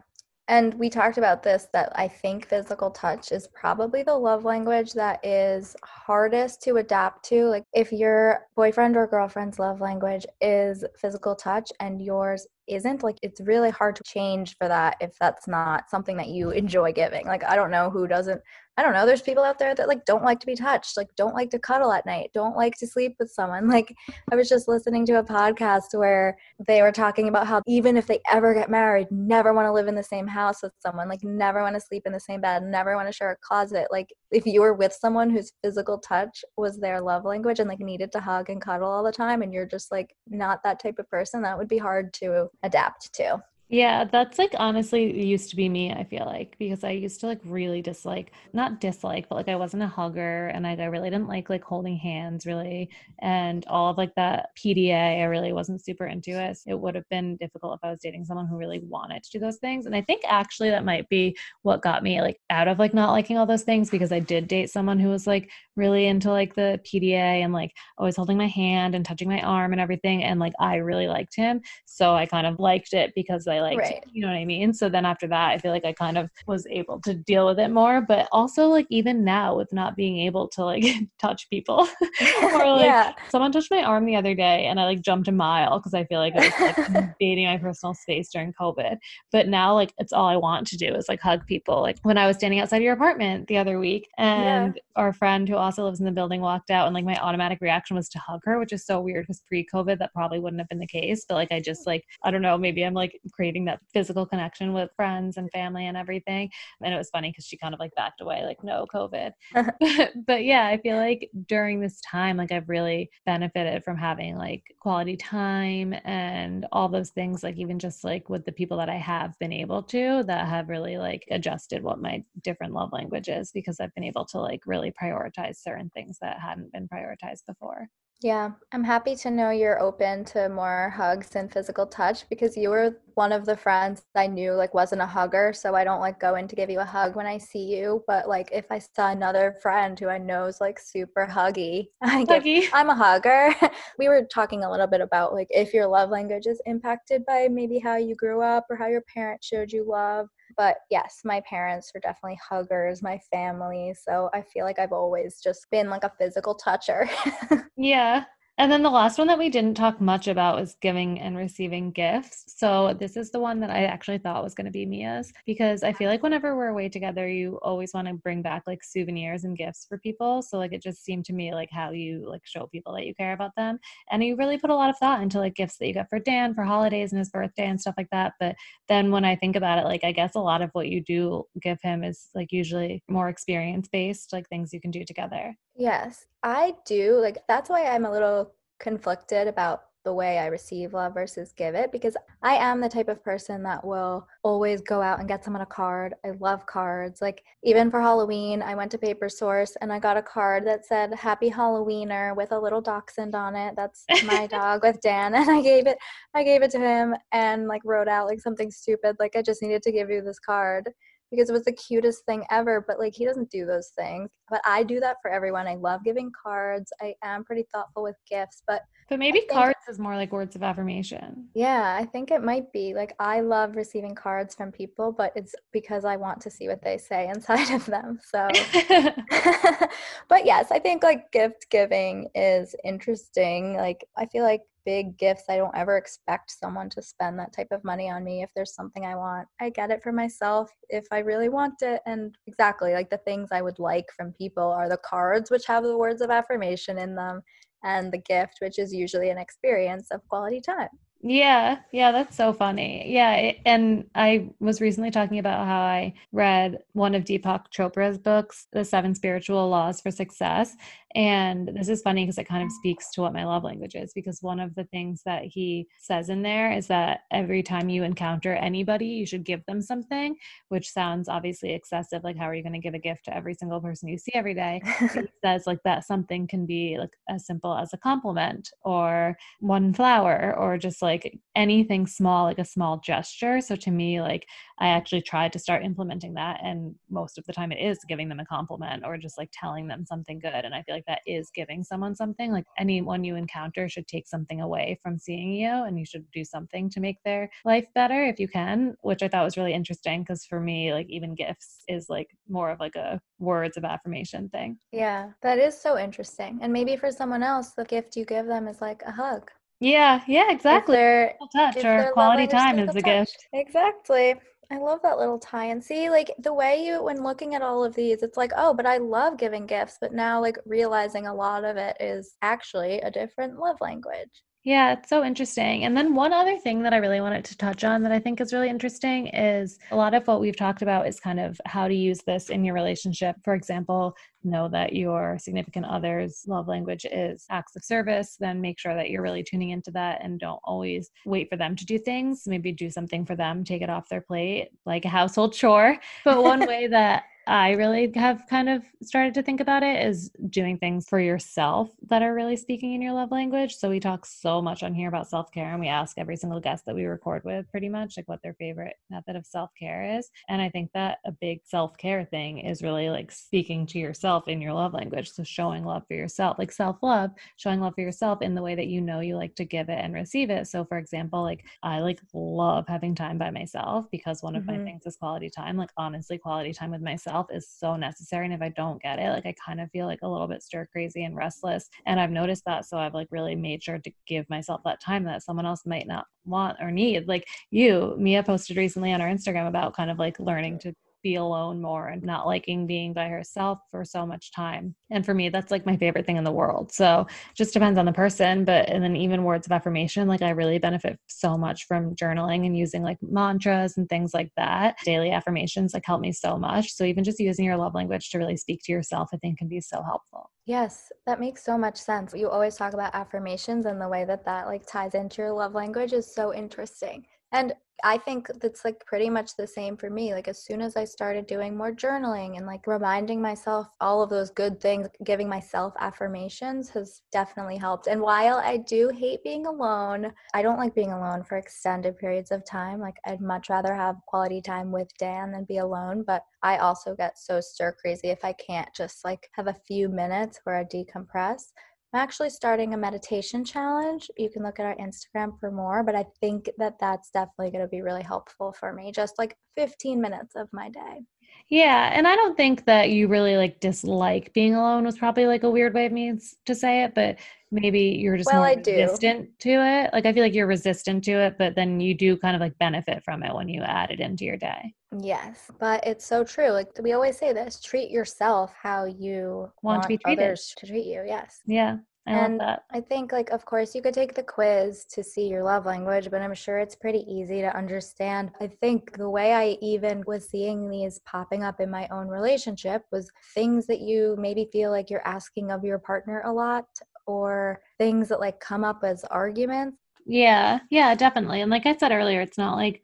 and 0.50 0.74
we 0.74 0.90
talked 0.90 1.16
about 1.16 1.44
this 1.44 1.68
that 1.72 1.92
I 1.94 2.08
think 2.08 2.44
physical 2.44 2.90
touch 2.90 3.30
is 3.30 3.46
probably 3.46 4.02
the 4.02 4.16
love 4.16 4.44
language 4.44 4.92
that 4.94 5.24
is 5.24 5.76
hardest 5.84 6.60
to 6.62 6.78
adapt 6.78 7.24
to. 7.26 7.44
Like, 7.44 7.62
if 7.72 7.92
your 7.92 8.48
boyfriend 8.56 8.96
or 8.96 9.06
girlfriend's 9.06 9.60
love 9.60 9.80
language 9.80 10.26
is 10.40 10.84
physical 10.98 11.36
touch 11.36 11.70
and 11.78 12.02
yours 12.02 12.48
isn't, 12.70 13.02
like, 13.02 13.18
it's 13.22 13.40
really 13.40 13.70
hard 13.70 13.96
to 13.96 14.02
change 14.04 14.56
for 14.56 14.68
that 14.68 14.96
if 15.00 15.16
that's 15.20 15.46
not 15.48 15.90
something 15.90 16.16
that 16.16 16.28
you 16.28 16.50
enjoy 16.50 16.92
giving. 16.92 17.26
Like, 17.26 17.44
I 17.44 17.56
don't 17.56 17.70
know 17.70 17.90
who 17.90 18.06
doesn't 18.06 18.40
I 18.80 18.82
don't 18.82 18.94
know, 18.94 19.04
there's 19.04 19.20
people 19.20 19.44
out 19.44 19.58
there 19.58 19.74
that 19.74 19.88
like 19.88 20.06
don't 20.06 20.24
like 20.24 20.40
to 20.40 20.46
be 20.46 20.54
touched, 20.54 20.96
like 20.96 21.08
don't 21.14 21.34
like 21.34 21.50
to 21.50 21.58
cuddle 21.58 21.92
at 21.92 22.06
night, 22.06 22.30
don't 22.32 22.56
like 22.56 22.78
to 22.78 22.86
sleep 22.86 23.14
with 23.18 23.30
someone. 23.30 23.68
Like 23.80 23.94
I 24.32 24.36
was 24.36 24.48
just 24.48 24.68
listening 24.68 25.04
to 25.06 25.18
a 25.18 25.22
podcast 25.22 25.92
where 25.92 26.36
they 26.66 26.80
were 26.82 26.90
talking 26.90 27.28
about 27.28 27.46
how 27.46 27.62
even 27.66 27.96
if 27.96 28.06
they 28.06 28.20
ever 28.30 28.54
get 28.54 28.70
married, 28.70 29.08
never 29.10 29.52
want 29.52 29.66
to 29.66 29.72
live 29.72 29.86
in 29.86 29.94
the 29.94 30.02
same 30.02 30.26
house 30.26 30.62
with 30.62 30.72
someone, 30.80 31.08
like 31.08 31.22
never 31.22 31.62
want 31.62 31.74
to 31.74 31.80
sleep 31.80 32.04
in 32.06 32.12
the 32.12 32.20
same 32.20 32.40
bed, 32.40 32.62
never 32.62 32.96
want 32.96 33.06
to 33.06 33.12
share 33.12 33.32
a 33.32 33.36
closet. 33.36 33.88
Like 33.90 34.08
if 34.30 34.46
you 34.46 34.62
were 34.62 34.74
with 34.74 34.92
someone 34.92 35.28
whose 35.28 35.52
physical 35.62 35.98
touch 35.98 36.42
was 36.56 36.78
their 36.78 37.02
love 37.02 37.24
language 37.24 37.58
and 37.58 37.68
like 37.68 37.80
needed 37.80 38.12
to 38.12 38.20
hug 38.20 38.48
and 38.48 38.62
cuddle 38.62 38.90
all 38.90 39.04
the 39.04 39.12
time 39.12 39.42
and 39.42 39.52
you're 39.52 39.66
just 39.66 39.92
like 39.92 40.14
not 40.26 40.62
that 40.64 40.80
type 40.80 40.98
of 40.98 41.08
person, 41.10 41.42
that 41.42 41.58
would 41.58 41.68
be 41.68 41.78
hard 41.78 42.14
to 42.14 42.48
adapt 42.62 43.12
to. 43.14 43.42
Yeah, 43.72 44.02
that's 44.02 44.36
like 44.36 44.52
honestly 44.58 45.24
used 45.24 45.50
to 45.50 45.56
be 45.56 45.68
me, 45.68 45.92
I 45.92 46.02
feel 46.02 46.24
like, 46.26 46.56
because 46.58 46.82
I 46.82 46.90
used 46.90 47.20
to 47.20 47.26
like 47.26 47.38
really 47.44 47.80
dislike, 47.82 48.32
not 48.52 48.80
dislike, 48.80 49.28
but 49.28 49.36
like 49.36 49.48
I 49.48 49.54
wasn't 49.54 49.84
a 49.84 49.86
hugger 49.86 50.48
and 50.48 50.64
like 50.64 50.80
I 50.80 50.86
really 50.86 51.08
didn't 51.08 51.28
like 51.28 51.48
like 51.48 51.62
holding 51.62 51.96
hands 51.96 52.46
really. 52.46 52.90
And 53.20 53.64
all 53.68 53.88
of 53.88 53.96
like 53.96 54.12
that 54.16 54.48
PDA, 54.56 55.20
I 55.20 55.24
really 55.26 55.52
wasn't 55.52 55.84
super 55.84 56.06
into 56.06 56.32
it. 56.32 56.58
It 56.66 56.80
would 56.80 56.96
have 56.96 57.08
been 57.10 57.36
difficult 57.36 57.74
if 57.76 57.84
I 57.84 57.90
was 57.90 58.00
dating 58.00 58.24
someone 58.24 58.48
who 58.48 58.56
really 58.56 58.80
wanted 58.80 59.22
to 59.22 59.30
do 59.30 59.38
those 59.38 59.58
things. 59.58 59.86
And 59.86 59.94
I 59.94 60.02
think 60.02 60.22
actually 60.26 60.70
that 60.70 60.84
might 60.84 61.08
be 61.08 61.36
what 61.62 61.80
got 61.80 62.02
me 62.02 62.20
like 62.20 62.40
out 62.50 62.66
of 62.66 62.80
like 62.80 62.92
not 62.92 63.12
liking 63.12 63.38
all 63.38 63.46
those 63.46 63.62
things 63.62 63.88
because 63.88 64.10
I 64.10 64.18
did 64.18 64.48
date 64.48 64.70
someone 64.70 64.98
who 64.98 65.10
was 65.10 65.28
like 65.28 65.48
really 65.76 66.08
into 66.08 66.32
like 66.32 66.56
the 66.56 66.80
PDA 66.84 67.14
and 67.44 67.52
like 67.52 67.72
always 67.98 68.16
holding 68.16 68.36
my 68.36 68.48
hand 68.48 68.96
and 68.96 69.04
touching 69.04 69.28
my 69.28 69.40
arm 69.42 69.70
and 69.70 69.80
everything. 69.80 70.24
And 70.24 70.40
like 70.40 70.54
I 70.58 70.76
really 70.76 71.06
liked 71.06 71.36
him. 71.36 71.60
So 71.84 72.14
I 72.14 72.26
kind 72.26 72.48
of 72.48 72.58
liked 72.58 72.94
it 72.94 73.12
because 73.14 73.46
I 73.46 73.59
liked 73.60 73.78
right. 73.78 74.04
you 74.12 74.22
know 74.22 74.28
what 74.28 74.36
I 74.36 74.44
mean? 74.44 74.72
So 74.72 74.88
then 74.88 75.04
after 75.04 75.26
that, 75.28 75.50
I 75.50 75.58
feel 75.58 75.70
like 75.70 75.84
I 75.84 75.92
kind 75.92 76.18
of 76.18 76.30
was 76.46 76.66
able 76.68 77.00
to 77.02 77.14
deal 77.14 77.46
with 77.46 77.58
it 77.58 77.68
more. 77.68 78.00
But 78.00 78.28
also, 78.32 78.68
like, 78.68 78.86
even 78.90 79.24
now 79.24 79.56
with 79.56 79.72
not 79.72 79.96
being 79.96 80.18
able 80.18 80.48
to 80.48 80.64
like 80.64 80.84
touch 81.18 81.48
people, 81.50 81.88
or 82.42 82.50
like 82.52 82.82
yeah. 82.82 83.12
someone 83.28 83.52
touched 83.52 83.70
my 83.70 83.82
arm 83.82 84.06
the 84.06 84.16
other 84.16 84.34
day 84.34 84.66
and 84.66 84.80
I 84.80 84.84
like 84.84 85.02
jumped 85.02 85.28
a 85.28 85.32
mile 85.32 85.78
because 85.78 85.94
I 85.94 86.04
feel 86.04 86.18
like 86.18 86.34
I 86.34 86.46
was 86.46 86.60
like 86.60 86.88
invading 86.88 87.46
my 87.46 87.58
personal 87.58 87.94
space 87.94 88.30
during 88.30 88.52
COVID. 88.52 88.98
But 89.32 89.48
now, 89.48 89.74
like, 89.74 89.92
it's 89.98 90.12
all 90.12 90.26
I 90.26 90.36
want 90.36 90.66
to 90.68 90.76
do 90.76 90.94
is 90.94 91.08
like 91.08 91.20
hug 91.20 91.46
people. 91.46 91.80
Like, 91.80 91.98
when 92.02 92.18
I 92.18 92.26
was 92.26 92.36
standing 92.36 92.60
outside 92.60 92.82
your 92.82 92.94
apartment 92.94 93.48
the 93.48 93.58
other 93.58 93.78
week 93.78 94.08
and 94.18 94.74
yeah. 94.74 94.82
our 94.96 95.12
friend 95.12 95.48
who 95.48 95.56
also 95.56 95.84
lives 95.84 96.00
in 96.00 96.06
the 96.06 96.12
building 96.12 96.40
walked 96.40 96.70
out, 96.70 96.86
and 96.86 96.94
like 96.94 97.04
my 97.04 97.16
automatic 97.16 97.60
reaction 97.60 97.96
was 97.96 98.08
to 98.10 98.18
hug 98.18 98.40
her, 98.44 98.58
which 98.58 98.72
is 98.72 98.84
so 98.84 99.00
weird 99.00 99.24
because 99.24 99.42
pre 99.46 99.66
COVID 99.72 99.98
that 99.98 100.12
probably 100.12 100.38
wouldn't 100.38 100.60
have 100.60 100.68
been 100.68 100.78
the 100.78 100.86
case. 100.86 101.24
But 101.28 101.34
like, 101.34 101.52
I 101.52 101.60
just 101.60 101.86
like, 101.86 102.04
I 102.22 102.30
don't 102.30 102.42
know, 102.42 102.58
maybe 102.58 102.82
I'm 102.82 102.94
like 102.94 103.18
that 103.66 103.80
physical 103.92 104.26
connection 104.26 104.72
with 104.72 104.90
friends 104.96 105.36
and 105.36 105.50
family 105.50 105.86
and 105.86 105.96
everything. 105.96 106.50
And 106.82 106.94
it 106.94 106.96
was 106.96 107.10
funny 107.10 107.30
because 107.30 107.46
she 107.46 107.56
kind 107.56 107.74
of 107.74 107.80
like 107.80 107.94
backed 107.94 108.20
away, 108.20 108.44
like, 108.44 108.62
no 108.62 108.86
COVID. 108.92 109.32
but 110.26 110.44
yeah, 110.44 110.66
I 110.66 110.78
feel 110.78 110.96
like 110.96 111.30
during 111.46 111.80
this 111.80 112.00
time, 112.00 112.36
like 112.36 112.52
I've 112.52 112.68
really 112.68 113.10
benefited 113.26 113.84
from 113.84 113.96
having 113.96 114.36
like 114.36 114.62
quality 114.78 115.16
time 115.16 115.94
and 116.04 116.66
all 116.72 116.88
those 116.88 117.10
things, 117.10 117.42
like 117.42 117.56
even 117.56 117.78
just 117.78 118.04
like 118.04 118.28
with 118.28 118.44
the 118.44 118.52
people 118.52 118.76
that 118.78 118.88
I 118.88 118.96
have 118.96 119.38
been 119.38 119.52
able 119.52 119.82
to 119.84 120.22
that 120.24 120.48
have 120.48 120.68
really 120.68 120.98
like 120.98 121.24
adjusted 121.30 121.82
what 121.82 122.00
my 122.00 122.22
different 122.42 122.72
love 122.72 122.92
language 122.92 123.28
is 123.28 123.50
because 123.52 123.80
I've 123.80 123.94
been 123.94 124.04
able 124.04 124.24
to 124.26 124.40
like 124.40 124.62
really 124.66 124.92
prioritize 124.92 125.56
certain 125.56 125.90
things 125.90 126.18
that 126.20 126.40
hadn't 126.40 126.72
been 126.72 126.88
prioritized 126.88 127.46
before. 127.46 127.88
Yeah, 128.22 128.50
I'm 128.72 128.84
happy 128.84 129.16
to 129.16 129.30
know 129.30 129.48
you're 129.50 129.80
open 129.80 130.26
to 130.26 130.50
more 130.50 130.92
hugs 130.94 131.36
and 131.36 131.50
physical 131.50 131.86
touch 131.86 132.28
because 132.28 132.54
you 132.54 132.68
were 132.68 132.98
one 133.14 133.32
of 133.32 133.46
the 133.46 133.56
friends 133.56 134.02
I 134.14 134.26
knew 134.26 134.52
like 134.52 134.74
wasn't 134.74 135.02
a 135.02 135.06
hugger, 135.06 135.52
so 135.52 135.74
I 135.74 135.84
don't 135.84 136.00
like 136.00 136.20
go 136.20 136.36
in 136.36 136.48
to 136.48 136.56
give 136.56 136.70
you 136.70 136.80
a 136.80 136.84
hug 136.84 137.16
when 137.16 137.26
I 137.26 137.38
see 137.38 137.64
you, 137.64 138.04
but 138.06 138.28
like 138.28 138.50
if 138.52 138.66
I 138.70 138.78
saw 138.78 139.10
another 139.10 139.56
friend 139.62 139.98
who 139.98 140.08
I 140.08 140.18
know 140.18 140.46
is 140.46 140.60
like 140.60 140.78
super 140.78 141.26
huggy, 141.26 141.88
I 142.02 142.24
give, 142.24 142.42
huggy. 142.42 142.68
I'm 142.72 142.90
a 142.90 142.94
hugger. 142.94 143.54
we 143.98 144.08
were 144.08 144.26
talking 144.32 144.64
a 144.64 144.70
little 144.70 144.86
bit 144.86 145.00
about 145.00 145.32
like 145.32 145.48
if 145.50 145.72
your 145.72 145.86
love 145.86 146.10
language 146.10 146.46
is 146.46 146.60
impacted 146.66 147.24
by 147.26 147.48
maybe 147.50 147.78
how 147.78 147.96
you 147.96 148.14
grew 148.14 148.42
up 148.42 148.66
or 148.70 148.76
how 148.76 148.86
your 148.86 149.02
parents 149.02 149.46
showed 149.46 149.72
you 149.72 149.84
love. 149.88 150.28
But 150.56 150.78
yes, 150.90 151.20
my 151.24 151.40
parents 151.48 151.92
are 151.94 152.00
definitely 152.00 152.38
huggers, 152.46 153.02
my 153.02 153.20
family. 153.30 153.94
So 153.94 154.30
I 154.34 154.42
feel 154.42 154.64
like 154.64 154.78
I've 154.78 154.92
always 154.92 155.40
just 155.42 155.66
been 155.70 155.88
like 155.88 156.04
a 156.04 156.12
physical 156.18 156.54
toucher. 156.54 157.08
yeah. 157.76 158.24
And 158.58 158.70
then 158.70 158.82
the 158.82 158.90
last 158.90 159.16
one 159.16 159.26
that 159.28 159.38
we 159.38 159.48
didn't 159.48 159.76
talk 159.76 160.02
much 160.02 160.28
about 160.28 160.60
was 160.60 160.76
giving 160.82 161.18
and 161.18 161.34
receiving 161.34 161.92
gifts. 161.92 162.44
So 162.46 162.94
this 162.98 163.16
is 163.16 163.30
the 163.30 163.40
one 163.40 163.58
that 163.60 163.70
I 163.70 163.84
actually 163.84 164.18
thought 164.18 164.44
was 164.44 164.54
going 164.54 164.66
to 164.66 164.70
be 164.70 164.84
Mia's 164.84 165.32
because 165.46 165.82
I 165.82 165.94
feel 165.94 166.10
like 166.10 166.22
whenever 166.22 166.54
we're 166.54 166.68
away 166.68 166.90
together, 166.90 167.26
you 167.26 167.58
always 167.62 167.94
want 167.94 168.08
to 168.08 168.14
bring 168.14 168.42
back 168.42 168.64
like 168.66 168.84
souvenirs 168.84 169.44
and 169.44 169.56
gifts 169.56 169.86
for 169.88 169.96
people. 169.96 170.42
So 170.42 170.58
like 170.58 170.74
it 170.74 170.82
just 170.82 171.02
seemed 171.02 171.24
to 171.26 171.32
me 171.32 171.54
like 171.54 171.70
how 171.72 171.92
you 171.92 172.28
like 172.28 172.42
show 172.44 172.66
people 172.66 172.92
that 172.96 173.06
you 173.06 173.14
care 173.14 173.32
about 173.32 173.52
them. 173.56 173.78
And 174.10 174.22
you 174.22 174.36
really 174.36 174.58
put 174.58 174.68
a 174.68 174.74
lot 174.74 174.90
of 174.90 174.98
thought 174.98 175.22
into 175.22 175.38
like 175.38 175.54
gifts 175.54 175.78
that 175.78 175.86
you 175.86 175.94
got 175.94 176.10
for 176.10 176.18
Dan 176.18 176.54
for 176.54 176.64
holidays 176.64 177.12
and 177.12 177.18
his 177.18 177.30
birthday 177.30 177.66
and 177.66 177.80
stuff 177.80 177.94
like 177.96 178.10
that. 178.12 178.34
But 178.38 178.56
then 178.88 179.10
when 179.10 179.24
I 179.24 179.36
think 179.36 179.56
about 179.56 179.78
it, 179.78 179.86
like 179.86 180.04
I 180.04 180.12
guess 180.12 180.34
a 180.34 180.40
lot 180.40 180.60
of 180.60 180.68
what 180.74 180.88
you 180.88 181.00
do 181.02 181.44
give 181.62 181.80
him 181.80 182.04
is 182.04 182.28
like 182.34 182.52
usually 182.52 183.02
more 183.08 183.30
experience 183.30 183.88
based, 183.88 184.34
like 184.34 184.48
things 184.50 184.74
you 184.74 184.82
can 184.82 184.90
do 184.90 185.04
together. 185.06 185.56
Yes, 185.76 186.26
I 186.42 186.74
do. 186.84 187.18
Like, 187.20 187.38
that's 187.48 187.70
why 187.70 187.84
I'm 187.86 188.04
a 188.04 188.10
little 188.10 188.52
conflicted 188.78 189.48
about 189.48 189.84
the 190.04 190.12
way 190.12 190.38
I 190.38 190.46
receive 190.46 190.94
love 190.94 191.12
versus 191.12 191.52
give 191.52 191.74
it 191.74 191.92
because 191.92 192.16
I 192.42 192.54
am 192.54 192.80
the 192.80 192.88
type 192.88 193.08
of 193.08 193.22
person 193.22 193.62
that 193.64 193.84
will 193.84 194.26
always 194.42 194.80
go 194.80 195.02
out 195.02 195.18
and 195.18 195.28
get 195.28 195.44
someone 195.44 195.60
a 195.60 195.66
card. 195.66 196.14
I 196.24 196.30
love 196.40 196.64
cards. 196.64 197.20
Like 197.20 197.44
even 197.62 197.90
for 197.90 198.00
Halloween, 198.00 198.62
I 198.62 198.74
went 198.74 198.90
to 198.92 198.98
Paper 198.98 199.28
Source 199.28 199.76
and 199.82 199.92
I 199.92 199.98
got 199.98 200.16
a 200.16 200.22
card 200.22 200.66
that 200.66 200.86
said 200.86 201.12
Happy 201.12 201.50
Halloweener 201.50 202.34
with 202.34 202.52
a 202.52 202.58
little 202.58 202.80
dachshund 202.80 203.34
on 203.34 203.54
it. 203.54 203.74
That's 203.76 204.06
my 204.24 204.46
dog 204.50 204.82
with 204.82 205.00
Dan 205.02 205.34
and 205.34 205.50
I 205.50 205.60
gave 205.60 205.86
it 205.86 205.98
I 206.34 206.44
gave 206.44 206.62
it 206.62 206.70
to 206.72 206.78
him 206.78 207.14
and 207.32 207.68
like 207.68 207.82
wrote 207.84 208.08
out 208.08 208.26
like 208.26 208.40
something 208.40 208.70
stupid 208.70 209.16
like 209.20 209.36
I 209.36 209.42
just 209.42 209.60
needed 209.60 209.82
to 209.82 209.92
give 209.92 210.08
you 210.08 210.22
this 210.22 210.38
card 210.38 210.88
because 211.30 211.48
it 211.48 211.52
was 211.52 211.64
the 211.64 211.72
cutest 211.72 212.24
thing 212.24 212.44
ever. 212.50 212.84
But 212.86 212.98
like 212.98 213.14
he 213.14 213.24
doesn't 213.24 213.50
do 213.50 213.66
those 213.66 213.90
things. 213.96 214.28
But 214.48 214.60
I 214.64 214.82
do 214.82 215.00
that 215.00 215.16
for 215.22 215.30
everyone. 215.30 215.66
I 215.66 215.74
love 215.74 216.04
giving 216.04 216.30
cards. 216.42 216.92
I 217.00 217.14
am 217.22 217.44
pretty 217.44 217.66
thoughtful 217.72 218.02
with 218.02 218.16
gifts, 218.28 218.62
but 218.66 218.82
but 219.08 219.18
maybe 219.18 219.40
think, 219.40 219.52
cards 219.52 219.80
is 219.88 219.98
more 219.98 220.14
like 220.14 220.30
words 220.30 220.54
of 220.54 220.62
affirmation. 220.62 221.48
Yeah, 221.54 221.96
I 222.00 222.04
think 222.04 222.30
it 222.30 222.44
might 222.44 222.72
be. 222.72 222.94
Like 222.94 223.12
I 223.18 223.40
love 223.40 223.74
receiving 223.74 224.14
cards 224.14 224.54
from 224.54 224.70
people, 224.70 225.10
but 225.10 225.32
it's 225.34 225.54
because 225.72 226.04
I 226.04 226.16
want 226.16 226.40
to 226.42 226.50
see 226.50 226.68
what 226.68 226.82
they 226.82 226.96
say 226.96 227.28
inside 227.34 227.74
of 227.74 227.86
them. 227.86 228.20
So 228.22 228.48
But 230.28 230.46
yes, 230.46 230.70
I 230.70 230.78
think 230.78 231.02
like 231.02 231.32
gift 231.32 231.66
giving 231.70 232.28
is 232.34 232.74
interesting. 232.84 233.74
Like 233.74 234.04
I 234.16 234.26
feel 234.26 234.44
like 234.44 234.62
big 234.84 235.16
gifts. 235.18 235.44
I 235.48 235.56
don't 235.56 235.76
ever 235.76 235.96
expect 235.96 236.50
someone 236.50 236.88
to 236.90 237.02
spend 237.02 237.38
that 237.38 237.52
type 237.52 237.68
of 237.70 237.84
money 237.84 238.10
on 238.10 238.24
me 238.24 238.42
if 238.42 238.50
there's 238.54 238.74
something 238.74 239.04
I 239.04 239.16
want. 239.16 239.48
I 239.60 239.70
get 239.70 239.90
it 239.90 240.02
for 240.02 240.12
myself 240.12 240.70
if 240.88 241.06
I 241.12 241.18
really 241.18 241.48
want 241.48 241.82
it. 241.82 242.00
And 242.06 242.36
exactly 242.46 242.92
like 242.92 243.10
the 243.10 243.18
things 243.18 243.50
I 243.52 243.62
would 243.62 243.78
like 243.78 244.06
from 244.16 244.32
people 244.32 244.64
are 244.64 244.88
the 244.88 244.98
cards, 244.98 245.50
which 245.50 245.66
have 245.66 245.84
the 245.84 245.98
words 245.98 246.20
of 246.20 246.30
affirmation 246.30 246.98
in 246.98 247.14
them, 247.14 247.42
and 247.84 248.12
the 248.12 248.18
gift, 248.18 248.58
which 248.60 248.78
is 248.78 248.92
usually 248.92 249.30
an 249.30 249.38
experience 249.38 250.08
of 250.10 250.26
quality 250.28 250.60
time. 250.60 250.88
Yeah, 251.22 251.80
yeah, 251.92 252.12
that's 252.12 252.34
so 252.34 252.54
funny. 252.54 253.12
Yeah, 253.12 253.34
it, 253.34 253.58
and 253.66 254.06
I 254.14 254.48
was 254.58 254.80
recently 254.80 255.10
talking 255.10 255.38
about 255.38 255.66
how 255.66 255.80
I 255.80 256.14
read 256.32 256.78
one 256.94 257.14
of 257.14 257.24
Deepak 257.24 257.64
Chopra's 257.76 258.16
books, 258.16 258.68
The 258.72 258.86
Seven 258.86 259.14
Spiritual 259.14 259.68
Laws 259.68 260.00
for 260.00 260.10
Success, 260.10 260.76
and 261.16 261.68
this 261.74 261.88
is 261.88 262.02
funny 262.02 262.22
because 262.24 262.38
it 262.38 262.46
kind 262.48 262.62
of 262.62 262.70
speaks 262.70 263.10
to 263.10 263.20
what 263.20 263.32
my 263.32 263.44
love 263.44 263.64
language 263.64 263.96
is 263.96 264.12
because 264.14 264.42
one 264.42 264.60
of 264.60 264.74
the 264.76 264.84
things 264.84 265.22
that 265.24 265.42
he 265.44 265.88
says 265.98 266.28
in 266.28 266.42
there 266.42 266.70
is 266.70 266.86
that 266.86 267.22
every 267.32 267.64
time 267.64 267.88
you 267.88 268.04
encounter 268.04 268.54
anybody, 268.54 269.06
you 269.06 269.26
should 269.26 269.44
give 269.44 269.64
them 269.66 269.82
something, 269.82 270.36
which 270.68 270.88
sounds 270.90 271.28
obviously 271.28 271.72
excessive. 271.72 272.22
Like, 272.22 272.36
how 272.36 272.44
are 272.44 272.54
you 272.54 272.62
going 272.62 272.74
to 272.74 272.78
give 272.78 272.94
a 272.94 272.98
gift 272.98 273.24
to 273.24 273.36
every 273.36 273.54
single 273.54 273.80
person 273.80 274.08
you 274.08 274.18
see 274.18 274.30
every 274.34 274.54
day? 274.54 274.80
he 275.00 275.22
says, 275.44 275.66
like, 275.66 275.82
that 275.84 276.04
something 276.06 276.46
can 276.46 276.64
be 276.64 276.96
like 276.96 277.10
as 277.28 277.44
simple 277.44 277.74
as 277.76 277.92
a 277.92 277.98
compliment 277.98 278.70
or 278.82 279.36
one 279.58 279.92
flower 279.92 280.54
or 280.56 280.78
just 280.78 281.02
like 281.02 281.09
anything 281.56 282.06
small, 282.06 282.44
like 282.44 282.58
a 282.58 282.64
small 282.64 283.00
gesture. 283.00 283.60
So 283.60 283.76
to 283.76 283.90
me, 283.90 284.20
like, 284.20 284.46
I 284.78 284.88
actually 284.88 285.22
tried 285.22 285.52
to 285.52 285.58
start 285.58 285.84
implementing 285.84 286.34
that. 286.34 286.60
And 286.62 286.94
most 287.10 287.38
of 287.38 287.44
the 287.46 287.52
time, 287.52 287.72
it 287.72 287.80
is 287.80 287.98
giving 288.08 288.28
them 288.28 288.40
a 288.40 288.46
compliment 288.46 289.04
or 289.04 289.16
just 289.18 289.36
like 289.38 289.50
telling 289.52 289.86
them 289.88 290.04
something 290.06 290.38
good. 290.38 290.64
And 290.64 290.74
I 290.74 290.82
feel 290.82 290.94
like 290.94 291.04
that 291.06 291.20
is 291.26 291.50
giving 291.54 291.84
someone 291.84 292.14
something. 292.14 292.52
Like 292.52 292.64
anyone 292.78 293.24
you 293.24 293.36
encounter 293.36 293.88
should 293.88 294.08
take 294.08 294.26
something 294.26 294.60
away 294.60 294.98
from 295.02 295.18
seeing 295.18 295.52
you 295.52 295.68
and 295.68 295.98
you 295.98 296.06
should 296.06 296.24
do 296.32 296.44
something 296.44 296.88
to 296.90 297.00
make 297.00 297.16
their 297.24 297.50
life 297.64 297.86
better 297.94 298.24
if 298.24 298.40
you 298.40 298.48
can, 298.48 298.94
which 299.02 299.22
I 299.22 299.28
thought 299.28 299.44
was 299.44 299.56
really 299.56 299.74
interesting 299.74 300.22
because 300.22 300.44
for 300.44 300.60
me, 300.60 300.92
like 300.92 301.06
even 301.10 301.34
gifts 301.34 301.84
is 301.88 302.06
like 302.08 302.28
more 302.48 302.70
of 302.70 302.80
like 302.80 302.96
a 302.96 303.20
words 303.38 303.76
of 303.76 303.84
affirmation 303.84 304.48
thing. 304.48 304.78
Yeah, 304.92 305.30
that 305.42 305.58
is 305.58 305.80
so 305.80 305.98
interesting. 305.98 306.58
And 306.62 306.72
maybe 306.72 306.96
for 306.96 307.10
someone 307.10 307.42
else, 307.42 307.72
the 307.72 307.84
gift 307.84 308.16
you 308.16 308.24
give 308.24 308.46
them 308.46 308.66
is 308.66 308.80
like 308.80 309.02
a 309.06 309.12
hug. 309.12 309.50
Yeah, 309.80 310.22
yeah, 310.28 310.50
exactly. 310.50 310.96
Their, 310.96 311.34
touch 311.54 311.84
or 311.84 312.12
quality 312.12 312.46
time 312.46 312.78
is 312.78 312.88
the 312.88 313.00
touch. 313.00 313.26
gift. 313.26 313.48
Exactly. 313.54 314.34
I 314.72 314.78
love 314.78 315.00
that 315.02 315.18
little 315.18 315.38
tie 315.38 315.66
and 315.66 315.82
see 315.82 316.10
like 316.10 316.32
the 316.38 316.54
way 316.54 316.84
you 316.84 317.02
when 317.02 317.24
looking 317.24 317.56
at 317.56 317.62
all 317.62 317.82
of 317.82 317.92
these 317.92 318.22
it's 318.22 318.36
like 318.36 318.52
oh 318.56 318.72
but 318.72 318.86
I 318.86 318.98
love 318.98 319.36
giving 319.36 319.66
gifts 319.66 319.98
but 320.00 320.12
now 320.12 320.40
like 320.40 320.58
realizing 320.64 321.26
a 321.26 321.34
lot 321.34 321.64
of 321.64 321.76
it 321.76 321.96
is 321.98 322.36
actually 322.40 323.00
a 323.00 323.10
different 323.10 323.58
love 323.58 323.78
language. 323.80 324.44
Yeah, 324.62 324.92
it's 324.92 325.08
so 325.08 325.24
interesting. 325.24 325.84
And 325.84 325.96
then 325.96 326.14
one 326.14 326.34
other 326.34 326.58
thing 326.58 326.82
that 326.82 326.92
I 326.92 326.98
really 326.98 327.22
wanted 327.22 327.46
to 327.46 327.56
touch 327.56 327.82
on 327.82 328.02
that 328.02 328.12
I 328.12 328.18
think 328.18 328.42
is 328.42 328.52
really 328.52 328.68
interesting 328.68 329.28
is 329.28 329.78
a 329.90 329.96
lot 329.96 330.12
of 330.12 330.26
what 330.26 330.38
we've 330.38 330.56
talked 330.56 330.82
about 330.82 331.06
is 331.06 331.18
kind 331.18 331.40
of 331.40 331.58
how 331.64 331.88
to 331.88 331.94
use 331.94 332.20
this 332.26 332.50
in 332.50 332.62
your 332.62 332.74
relationship. 332.74 333.36
For 333.42 333.54
example, 333.54 334.14
know 334.44 334.68
that 334.68 334.94
your 334.94 335.38
significant 335.40 335.86
other's 335.86 336.44
love 336.46 336.68
language 336.68 337.06
is 337.10 337.46
acts 337.48 337.74
of 337.74 337.82
service, 337.84 338.36
then 338.38 338.60
make 338.60 338.78
sure 338.78 338.94
that 338.94 339.08
you're 339.08 339.22
really 339.22 339.42
tuning 339.42 339.70
into 339.70 339.90
that 339.92 340.20
and 340.22 340.38
don't 340.38 340.60
always 340.64 341.10
wait 341.24 341.48
for 341.48 341.56
them 341.56 341.74
to 341.76 341.86
do 341.86 341.98
things. 341.98 342.42
Maybe 342.46 342.70
do 342.70 342.90
something 342.90 343.24
for 343.24 343.36
them, 343.36 343.64
take 343.64 343.80
it 343.80 343.90
off 343.90 344.10
their 344.10 344.20
plate, 344.20 344.68
like 344.84 345.06
a 345.06 345.10
household 345.10 345.54
chore. 345.54 345.96
But 346.22 346.42
one 346.42 346.60
way 346.66 346.86
that 346.86 347.24
I 347.46 347.70
really 347.72 348.12
have 348.16 348.46
kind 348.48 348.68
of 348.68 348.82
started 349.02 349.34
to 349.34 349.42
think 349.42 349.60
about 349.60 349.82
it 349.82 350.06
is 350.06 350.30
doing 350.50 350.76
things 350.76 351.08
for 351.08 351.18
yourself 351.18 351.90
that 352.08 352.22
are 352.22 352.34
really 352.34 352.56
speaking 352.56 352.92
in 352.92 353.00
your 353.00 353.14
love 353.14 353.30
language. 353.30 353.76
So 353.76 353.88
we 353.88 353.98
talk 353.98 354.26
so 354.26 354.60
much 354.60 354.82
on 354.82 354.94
here 354.94 355.08
about 355.08 355.28
self 355.28 355.50
care 355.50 355.72
and 355.72 355.80
we 355.80 355.88
ask 355.88 356.18
every 356.18 356.36
single 356.36 356.60
guest 356.60 356.84
that 356.84 356.94
we 356.94 357.06
record 357.06 357.42
with 357.44 357.70
pretty 357.70 357.88
much 357.88 358.16
like 358.16 358.28
what 358.28 358.42
their 358.42 358.54
favorite 358.54 358.96
method 359.08 359.36
of 359.36 359.46
self 359.46 359.70
care 359.78 360.18
is. 360.18 360.30
And 360.48 360.60
I 360.60 360.68
think 360.68 360.90
that 360.92 361.18
a 361.24 361.32
big 361.32 361.60
self 361.64 361.96
care 361.96 362.24
thing 362.24 362.58
is 362.58 362.82
really 362.82 363.08
like 363.08 363.32
speaking 363.32 363.86
to 363.86 363.98
yourself 363.98 364.46
in 364.46 364.60
your 364.60 364.74
love 364.74 364.92
language. 364.92 365.30
So 365.30 365.42
showing 365.42 365.84
love 365.84 366.04
for 366.06 366.14
yourself, 366.14 366.58
like 366.58 366.72
self 366.72 366.98
love, 367.02 367.30
showing 367.56 367.80
love 367.80 367.94
for 367.94 368.02
yourself 368.02 368.42
in 368.42 368.54
the 368.54 368.62
way 368.62 368.74
that 368.74 368.88
you 368.88 369.00
know 369.00 369.20
you 369.20 369.36
like 369.36 369.54
to 369.56 369.64
give 369.64 369.88
it 369.88 369.98
and 369.98 370.12
receive 370.12 370.50
it. 370.50 370.66
So 370.66 370.84
for 370.84 370.98
example, 370.98 371.42
like 371.42 371.64
I 371.82 372.00
like 372.00 372.20
love 372.34 372.86
having 372.86 373.14
time 373.14 373.38
by 373.38 373.50
myself 373.50 374.06
because 374.12 374.42
one 374.42 374.56
of 374.56 374.64
mm-hmm. 374.64 374.78
my 374.78 374.84
things 374.84 375.06
is 375.06 375.16
quality 375.16 375.48
time, 375.48 375.78
like 375.78 375.90
honestly, 375.96 376.36
quality 376.36 376.74
time 376.74 376.90
with 376.90 377.00
myself 377.00 377.29
myself 377.30 377.46
is 377.50 377.68
so 377.68 377.96
necessary. 377.96 378.44
And 378.44 378.54
if 378.54 378.62
I 378.62 378.70
don't 378.70 379.00
get 379.02 379.18
it, 379.18 379.30
like 379.30 379.46
I 379.46 379.54
kind 379.64 379.80
of 379.80 379.90
feel 379.90 380.06
like 380.06 380.20
a 380.22 380.28
little 380.28 380.48
bit 380.48 380.62
stir 380.62 380.88
crazy 380.90 381.24
and 381.24 381.36
restless. 381.36 381.88
And 382.06 382.20
I've 382.20 382.30
noticed 382.30 382.64
that. 382.66 382.86
So 382.86 382.98
I've 382.98 383.14
like 383.14 383.28
really 383.30 383.54
made 383.54 383.82
sure 383.82 383.98
to 383.98 384.12
give 384.26 384.48
myself 384.50 384.80
that 384.84 385.00
time 385.00 385.24
that 385.24 385.42
someone 385.42 385.66
else 385.66 385.82
might 385.86 386.06
not 386.06 386.26
want 386.44 386.78
or 386.80 386.90
need. 386.90 387.28
Like 387.28 387.46
you, 387.70 388.14
Mia 388.18 388.42
posted 388.42 388.76
recently 388.76 389.12
on 389.12 389.20
our 389.20 389.28
Instagram 389.28 389.68
about 389.68 389.94
kind 389.94 390.10
of 390.10 390.18
like 390.18 390.38
learning 390.40 390.78
to 390.80 390.94
be 391.22 391.36
alone 391.36 391.80
more 391.80 392.08
and 392.08 392.22
not 392.22 392.46
liking 392.46 392.86
being 392.86 393.12
by 393.12 393.28
herself 393.28 393.78
for 393.90 394.04
so 394.04 394.26
much 394.26 394.52
time. 394.52 394.94
And 395.10 395.24
for 395.24 395.34
me, 395.34 395.48
that's 395.48 395.70
like 395.70 395.86
my 395.86 395.96
favorite 395.96 396.26
thing 396.26 396.36
in 396.36 396.44
the 396.44 396.52
world. 396.52 396.92
So 396.92 397.26
just 397.54 397.72
depends 397.72 397.98
on 397.98 398.06
the 398.06 398.12
person. 398.12 398.64
But 398.64 398.88
and 398.88 399.02
then 399.02 399.16
even 399.16 399.44
words 399.44 399.66
of 399.66 399.72
affirmation, 399.72 400.28
like 400.28 400.42
I 400.42 400.50
really 400.50 400.78
benefit 400.78 401.18
so 401.26 401.56
much 401.56 401.86
from 401.86 402.14
journaling 402.16 402.66
and 402.66 402.76
using 402.76 403.02
like 403.02 403.18
mantras 403.22 403.96
and 403.96 404.08
things 404.08 404.32
like 404.34 404.50
that. 404.56 404.96
Daily 405.04 405.30
affirmations 405.30 405.94
like 405.94 406.04
help 406.06 406.20
me 406.20 406.32
so 406.32 406.56
much. 406.56 406.92
So 406.92 407.04
even 407.04 407.24
just 407.24 407.40
using 407.40 407.64
your 407.64 407.76
love 407.76 407.94
language 407.94 408.30
to 408.30 408.38
really 408.38 408.56
speak 408.56 408.80
to 408.84 408.92
yourself, 408.92 409.30
I 409.32 409.36
think 409.38 409.58
can 409.58 409.68
be 409.68 409.80
so 409.80 410.02
helpful. 410.02 410.50
Yes, 410.66 411.10
that 411.26 411.40
makes 411.40 411.64
so 411.64 411.76
much 411.76 411.96
sense. 411.96 412.32
You 412.34 412.48
always 412.48 412.76
talk 412.76 412.92
about 412.92 413.14
affirmations 413.14 413.86
and 413.86 414.00
the 414.00 414.08
way 414.08 414.24
that 414.24 414.44
that 414.44 414.66
like 414.66 414.86
ties 414.86 415.14
into 415.14 415.42
your 415.42 415.52
love 415.52 415.74
language 415.74 416.12
is 416.12 416.32
so 416.32 416.54
interesting. 416.54 417.26
And 417.52 417.74
I 418.04 418.18
think 418.18 418.48
that's 418.60 418.84
like 418.84 419.04
pretty 419.06 419.30
much 419.30 419.56
the 419.56 419.66
same 419.66 419.96
for 419.96 420.10
me. 420.10 420.34
Like, 420.34 420.48
as 420.48 420.62
soon 420.62 420.80
as 420.80 420.96
I 420.96 421.04
started 421.04 421.46
doing 421.46 421.76
more 421.76 421.92
journaling 421.92 422.56
and 422.56 422.66
like 422.66 422.86
reminding 422.86 423.40
myself 423.40 423.88
all 424.00 424.22
of 424.22 424.30
those 424.30 424.50
good 424.50 424.80
things, 424.80 425.08
giving 425.24 425.48
myself 425.48 425.94
affirmations 425.98 426.90
has 426.90 427.22
definitely 427.32 427.76
helped. 427.76 428.06
And 428.06 428.20
while 428.20 428.56
I 428.56 428.78
do 428.78 429.10
hate 429.14 429.42
being 429.42 429.66
alone, 429.66 430.32
I 430.54 430.62
don't 430.62 430.78
like 430.78 430.94
being 430.94 431.12
alone 431.12 431.44
for 431.44 431.56
extended 431.56 432.18
periods 432.18 432.50
of 432.50 432.64
time. 432.64 433.00
Like, 433.00 433.16
I'd 433.26 433.40
much 433.40 433.68
rather 433.68 433.94
have 433.94 434.16
quality 434.26 434.60
time 434.60 434.92
with 434.92 435.08
Dan 435.18 435.52
than 435.52 435.64
be 435.64 435.78
alone. 435.78 436.24
But 436.26 436.44
I 436.62 436.78
also 436.78 437.14
get 437.14 437.38
so 437.38 437.60
stir 437.60 437.92
crazy 437.92 438.28
if 438.28 438.44
I 438.44 438.52
can't 438.52 438.92
just 438.94 439.24
like 439.24 439.48
have 439.52 439.66
a 439.66 439.76
few 439.86 440.08
minutes 440.08 440.60
where 440.64 440.76
I 440.76 440.84
decompress. 440.84 441.72
I'm 442.12 442.20
actually 442.20 442.50
starting 442.50 442.92
a 442.92 442.96
meditation 442.96 443.64
challenge. 443.64 444.30
You 444.36 444.50
can 444.50 444.64
look 444.64 444.80
at 444.80 444.86
our 444.86 444.96
Instagram 444.96 445.58
for 445.60 445.70
more, 445.70 446.02
but 446.02 446.16
I 446.16 446.24
think 446.40 446.68
that 446.78 446.98
that's 446.98 447.30
definitely 447.30 447.70
going 447.70 447.84
to 447.84 447.88
be 447.88 448.02
really 448.02 448.22
helpful 448.22 448.72
for 448.72 448.92
me. 448.92 449.12
Just 449.12 449.38
like 449.38 449.56
15 449.76 450.20
minutes 450.20 450.56
of 450.56 450.68
my 450.72 450.88
day. 450.88 451.20
Yeah, 451.68 452.10
and 452.12 452.26
I 452.26 452.34
don't 452.34 452.56
think 452.56 452.84
that 452.86 453.10
you 453.10 453.28
really 453.28 453.56
like 453.56 453.78
dislike 453.78 454.52
being 454.52 454.74
alone 454.74 455.04
was 455.04 455.18
probably 455.18 455.46
like 455.46 455.62
a 455.62 455.70
weird 455.70 455.94
way 455.94 456.06
of 456.06 456.12
me 456.12 456.34
to 456.66 456.74
say 456.74 457.04
it, 457.04 457.14
but 457.14 457.38
maybe 457.70 458.00
you're 458.00 458.36
just 458.36 458.48
well, 458.48 458.62
more 458.62 458.66
I 458.66 458.74
resistant 458.74 459.50
do. 459.58 459.70
to 459.70 459.84
it. 459.84 460.10
Like 460.12 460.26
I 460.26 460.32
feel 460.32 460.42
like 460.42 460.54
you're 460.54 460.66
resistant 460.66 461.22
to 461.24 461.32
it, 461.32 461.58
but 461.58 461.76
then 461.76 462.00
you 462.00 462.14
do 462.14 462.36
kind 462.36 462.56
of 462.56 462.60
like 462.60 462.76
benefit 462.78 463.22
from 463.22 463.44
it 463.44 463.54
when 463.54 463.68
you 463.68 463.82
add 463.82 464.10
it 464.10 464.18
into 464.18 464.44
your 464.44 464.56
day. 464.56 464.94
Yes, 465.18 465.70
but 465.78 466.06
it's 466.06 466.24
so 466.24 466.44
true. 466.44 466.70
Like 466.70 466.88
we 467.02 467.12
always 467.12 467.36
say 467.36 467.52
this, 467.52 467.80
treat 467.80 468.10
yourself 468.10 468.72
how 468.80 469.04
you 469.06 469.70
want, 469.82 469.98
want 469.98 470.02
to 470.02 470.08
be 470.08 470.18
treated. 470.18 470.42
others 470.44 470.74
to 470.78 470.86
treat 470.86 471.06
you. 471.06 471.24
Yes. 471.26 471.60
Yeah. 471.66 471.98
I 472.26 472.32
and 472.32 472.62
I 472.62 473.00
think, 473.00 473.32
like, 473.32 473.50
of 473.50 473.64
course, 473.64 473.94
you 473.94 474.02
could 474.02 474.14
take 474.14 474.34
the 474.34 474.42
quiz 474.42 475.06
to 475.06 475.24
see 475.24 475.48
your 475.48 475.64
love 475.64 475.86
language, 475.86 476.30
but 476.30 476.42
I'm 476.42 476.54
sure 476.54 476.78
it's 476.78 476.94
pretty 476.94 477.24
easy 477.26 477.60
to 477.62 477.74
understand. 477.74 478.50
I 478.60 478.68
think 478.68 479.16
the 479.16 479.28
way 479.28 479.54
I 479.54 479.78
even 479.80 480.22
was 480.26 480.48
seeing 480.48 480.88
these 480.88 481.18
popping 481.20 481.64
up 481.64 481.80
in 481.80 481.90
my 481.90 482.06
own 482.08 482.28
relationship 482.28 483.04
was 483.10 483.30
things 483.54 483.86
that 483.86 484.00
you 484.00 484.36
maybe 484.38 484.68
feel 484.70 484.90
like 484.90 485.08
you're 485.08 485.26
asking 485.26 485.70
of 485.70 485.82
your 485.82 485.98
partner 485.98 486.42
a 486.44 486.52
lot, 486.52 486.86
or 487.26 487.80
things 487.98 488.28
that 488.28 488.38
like 488.38 488.60
come 488.60 488.84
up 488.84 489.02
as 489.02 489.24
arguments. 489.24 489.96
Yeah, 490.26 490.80
yeah, 490.90 491.14
definitely. 491.14 491.62
And 491.62 491.70
like 491.70 491.86
I 491.86 491.96
said 491.96 492.12
earlier, 492.12 492.42
it's 492.42 492.58
not 492.58 492.76
like 492.76 493.02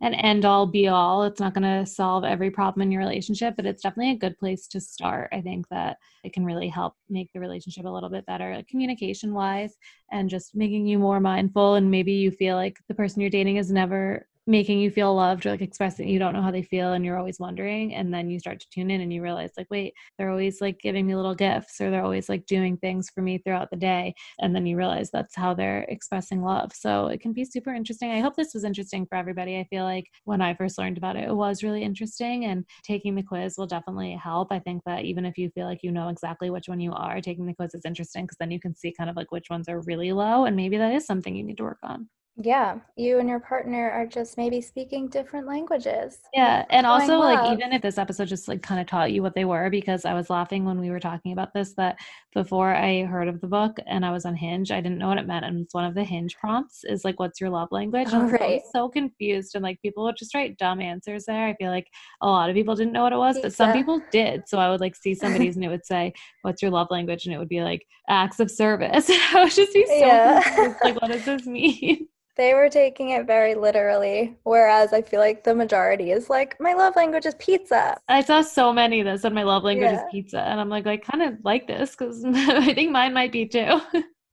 an 0.00 0.14
end 0.14 0.44
all 0.44 0.66
be 0.66 0.88
all. 0.88 1.24
It's 1.24 1.40
not 1.40 1.54
going 1.54 1.62
to 1.62 1.90
solve 1.90 2.24
every 2.24 2.50
problem 2.50 2.82
in 2.82 2.92
your 2.92 3.00
relationship, 3.00 3.56
but 3.56 3.66
it's 3.66 3.82
definitely 3.82 4.12
a 4.12 4.18
good 4.18 4.38
place 4.38 4.68
to 4.68 4.80
start. 4.80 5.30
I 5.32 5.40
think 5.40 5.68
that 5.68 5.98
it 6.22 6.32
can 6.32 6.44
really 6.44 6.68
help 6.68 6.94
make 7.08 7.32
the 7.32 7.40
relationship 7.40 7.84
a 7.84 7.90
little 7.90 8.08
bit 8.08 8.26
better, 8.26 8.54
like 8.54 8.68
communication 8.68 9.34
wise, 9.34 9.74
and 10.12 10.30
just 10.30 10.54
making 10.54 10.86
you 10.86 10.98
more 10.98 11.20
mindful. 11.20 11.74
And 11.74 11.90
maybe 11.90 12.12
you 12.12 12.30
feel 12.30 12.54
like 12.54 12.78
the 12.86 12.94
person 12.94 13.20
you're 13.20 13.30
dating 13.30 13.56
is 13.56 13.72
never 13.72 14.28
making 14.48 14.80
you 14.80 14.90
feel 14.90 15.14
loved 15.14 15.44
or 15.44 15.50
like 15.50 15.60
expressing 15.60 16.08
you 16.08 16.18
don't 16.18 16.32
know 16.32 16.40
how 16.40 16.50
they 16.50 16.62
feel 16.62 16.94
and 16.94 17.04
you're 17.04 17.18
always 17.18 17.38
wondering 17.38 17.94
and 17.94 18.12
then 18.14 18.30
you 18.30 18.40
start 18.40 18.58
to 18.58 18.66
tune 18.70 18.90
in 18.90 19.02
and 19.02 19.12
you 19.12 19.22
realize 19.22 19.50
like 19.58 19.66
wait 19.70 19.92
they're 20.16 20.30
always 20.30 20.62
like 20.62 20.80
giving 20.80 21.06
me 21.06 21.14
little 21.14 21.34
gifts 21.34 21.78
or 21.82 21.90
they're 21.90 22.02
always 22.02 22.30
like 22.30 22.46
doing 22.46 22.76
things 22.78 23.10
for 23.10 23.20
me 23.20 23.36
throughout 23.36 23.70
the 23.70 23.76
day 23.76 24.14
and 24.40 24.56
then 24.56 24.64
you 24.64 24.74
realize 24.76 25.10
that's 25.10 25.36
how 25.36 25.52
they're 25.52 25.82
expressing 25.90 26.42
love. 26.42 26.72
So 26.74 27.08
it 27.08 27.20
can 27.20 27.32
be 27.34 27.44
super 27.44 27.74
interesting. 27.74 28.10
I 28.10 28.20
hope 28.20 28.36
this 28.36 28.54
was 28.54 28.64
interesting 28.64 29.06
for 29.06 29.16
everybody. 29.16 29.58
I 29.58 29.64
feel 29.64 29.84
like 29.84 30.06
when 30.24 30.40
i 30.40 30.54
first 30.54 30.78
learned 30.78 30.96
about 30.96 31.16
it 31.16 31.28
it 31.28 31.34
was 31.34 31.62
really 31.62 31.82
interesting 31.82 32.46
and 32.46 32.64
taking 32.82 33.14
the 33.14 33.22
quiz 33.22 33.56
will 33.58 33.66
definitely 33.66 34.12
help. 34.12 34.50
I 34.50 34.60
think 34.60 34.82
that 34.86 35.04
even 35.04 35.26
if 35.26 35.36
you 35.36 35.50
feel 35.50 35.66
like 35.66 35.82
you 35.82 35.92
know 35.92 36.08
exactly 36.08 36.48
which 36.48 36.68
one 36.68 36.80
you 36.80 36.92
are 36.92 37.20
taking 37.20 37.44
the 37.46 37.54
quiz 37.54 37.74
is 37.74 37.84
interesting 37.84 38.24
because 38.24 38.38
then 38.38 38.50
you 38.50 38.60
can 38.60 38.74
see 38.74 38.92
kind 38.92 39.10
of 39.10 39.16
like 39.16 39.30
which 39.30 39.50
ones 39.50 39.68
are 39.68 39.80
really 39.82 40.12
low 40.12 40.46
and 40.46 40.56
maybe 40.56 40.78
that 40.78 40.94
is 40.94 41.04
something 41.04 41.36
you 41.36 41.44
need 41.44 41.58
to 41.58 41.64
work 41.64 41.78
on 41.82 42.08
yeah, 42.40 42.78
you 42.96 43.18
and 43.18 43.28
your 43.28 43.40
partner 43.40 43.90
are 43.90 44.06
just 44.06 44.36
maybe 44.36 44.60
speaking 44.60 45.08
different 45.08 45.48
languages. 45.48 46.18
Yeah, 46.32 46.64
and 46.70 46.86
also 46.86 47.18
love. 47.18 47.34
like 47.34 47.52
even 47.52 47.72
if 47.72 47.82
this 47.82 47.98
episode 47.98 48.28
just 48.28 48.46
like 48.46 48.62
kind 48.62 48.80
of 48.80 48.86
taught 48.86 49.10
you 49.10 49.22
what 49.22 49.34
they 49.34 49.44
were 49.44 49.70
because 49.70 50.04
I 50.04 50.14
was 50.14 50.30
laughing 50.30 50.64
when 50.64 50.78
we 50.78 50.90
were 50.90 51.00
talking 51.00 51.32
about 51.32 51.52
this 51.52 51.74
that 51.74 51.96
before 52.34 52.72
I 52.72 53.04
heard 53.04 53.26
of 53.26 53.40
the 53.40 53.48
book 53.48 53.78
and 53.86 54.06
I 54.06 54.12
was 54.12 54.24
on 54.24 54.36
Hinge, 54.36 54.70
I 54.70 54.80
didn't 54.80 54.98
know 54.98 55.08
what 55.08 55.18
it 55.18 55.26
meant 55.26 55.46
and 55.46 55.64
it's 55.64 55.74
one 55.74 55.84
of 55.84 55.94
the 55.94 56.04
Hinge 56.04 56.36
prompts 56.36 56.84
is 56.84 57.04
like 57.04 57.18
what's 57.18 57.40
your 57.40 57.50
love 57.50 57.68
language? 57.72 58.08
Oh, 58.12 58.20
and 58.20 58.32
right. 58.32 58.62
so 58.72 58.88
confused 58.88 59.56
and 59.56 59.64
like 59.64 59.82
people 59.82 60.04
would 60.04 60.16
just 60.16 60.32
write 60.32 60.58
dumb 60.58 60.80
answers 60.80 61.24
there. 61.24 61.48
I 61.48 61.54
feel 61.54 61.70
like 61.70 61.88
a 62.22 62.26
lot 62.26 62.50
of 62.50 62.54
people 62.54 62.76
didn't 62.76 62.92
know 62.92 63.02
what 63.02 63.12
it 63.12 63.16
was, 63.16 63.36
Pizza. 63.36 63.48
but 63.48 63.54
some 63.54 63.72
people 63.72 64.00
did. 64.12 64.48
So 64.48 64.58
I 64.58 64.70
would 64.70 64.80
like 64.80 64.94
see 64.94 65.14
somebody's 65.16 65.56
and 65.56 65.64
it 65.64 65.68
would 65.68 65.84
say, 65.84 66.12
"What's 66.42 66.62
your 66.62 66.70
love 66.70 66.86
language?" 66.90 67.26
and 67.26 67.34
it 67.34 67.38
would 67.38 67.48
be 67.48 67.62
like 67.62 67.84
acts 68.08 68.38
of 68.38 68.48
service. 68.48 69.10
I 69.34 69.42
would 69.42 69.52
just 69.52 69.72
be 69.74 69.84
so 69.86 69.94
yeah. 69.94 70.40
confused, 70.42 70.76
like 70.84 71.00
what 71.00 71.10
does 71.10 71.24
this 71.24 71.46
mean? 71.46 72.06
They 72.38 72.54
were 72.54 72.70
taking 72.70 73.10
it 73.10 73.26
very 73.26 73.56
literally, 73.56 74.36
whereas 74.44 74.92
I 74.92 75.02
feel 75.02 75.18
like 75.18 75.42
the 75.42 75.56
majority 75.56 76.12
is 76.12 76.30
like, 76.30 76.56
my 76.60 76.72
love 76.72 76.94
language 76.94 77.26
is 77.26 77.34
pizza. 77.34 77.98
I 78.08 78.22
saw 78.22 78.42
so 78.42 78.72
many 78.72 79.02
that 79.02 79.20
said 79.20 79.34
my 79.34 79.42
love 79.42 79.64
language 79.64 79.90
yeah. 79.90 80.04
is 80.04 80.10
pizza, 80.12 80.40
and 80.40 80.60
I'm 80.60 80.68
like, 80.68 80.86
I 80.86 80.98
kind 80.98 81.22
of 81.22 81.34
like 81.42 81.66
this 81.66 81.96
because 81.96 82.24
I 82.24 82.72
think 82.74 82.92
mine 82.92 83.12
might 83.12 83.32
be 83.32 83.44
too. 83.44 83.80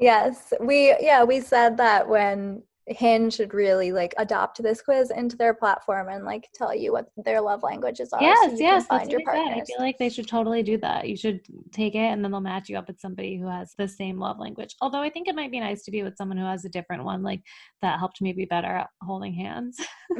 yes, 0.00 0.52
we 0.60 0.96
yeah 1.00 1.22
we 1.22 1.40
said 1.40 1.76
that 1.76 2.08
when 2.08 2.64
Hinge 2.88 3.34
should 3.34 3.52
really 3.52 3.90
like 3.90 4.14
adopt 4.16 4.62
this 4.62 4.80
quiz 4.80 5.10
into 5.10 5.36
their 5.36 5.54
platform 5.54 6.08
and 6.08 6.24
like 6.24 6.48
tell 6.54 6.72
you 6.74 6.92
what 6.92 7.08
their 7.16 7.40
love 7.40 7.64
languages 7.64 8.12
are. 8.12 8.22
Yes, 8.22 8.52
so 8.52 8.58
yes, 8.58 8.86
find 8.86 9.10
your 9.10 9.20
I 9.28 9.64
feel 9.66 9.78
like 9.80 9.98
they 9.98 10.08
should 10.08 10.28
totally 10.28 10.62
do 10.62 10.78
that. 10.78 11.08
You 11.08 11.16
should 11.16 11.40
take 11.72 11.96
it 11.96 11.98
and 11.98 12.24
then 12.24 12.30
they'll 12.30 12.40
match 12.40 12.68
you 12.68 12.78
up 12.78 12.86
with 12.86 13.00
somebody 13.00 13.38
who 13.38 13.48
has 13.48 13.74
the 13.76 13.88
same 13.88 14.20
love 14.20 14.38
language. 14.38 14.76
Although 14.80 15.00
I 15.00 15.10
think 15.10 15.26
it 15.26 15.34
might 15.34 15.50
be 15.50 15.58
nice 15.58 15.82
to 15.84 15.90
be 15.90 16.04
with 16.04 16.16
someone 16.16 16.38
who 16.38 16.44
has 16.44 16.64
a 16.64 16.68
different 16.68 17.04
one, 17.04 17.24
like 17.24 17.42
that 17.82 17.98
helped 17.98 18.20
me 18.20 18.32
be 18.32 18.44
better 18.44 18.68
at 18.68 18.88
holding 19.02 19.34
hands. 19.34 19.78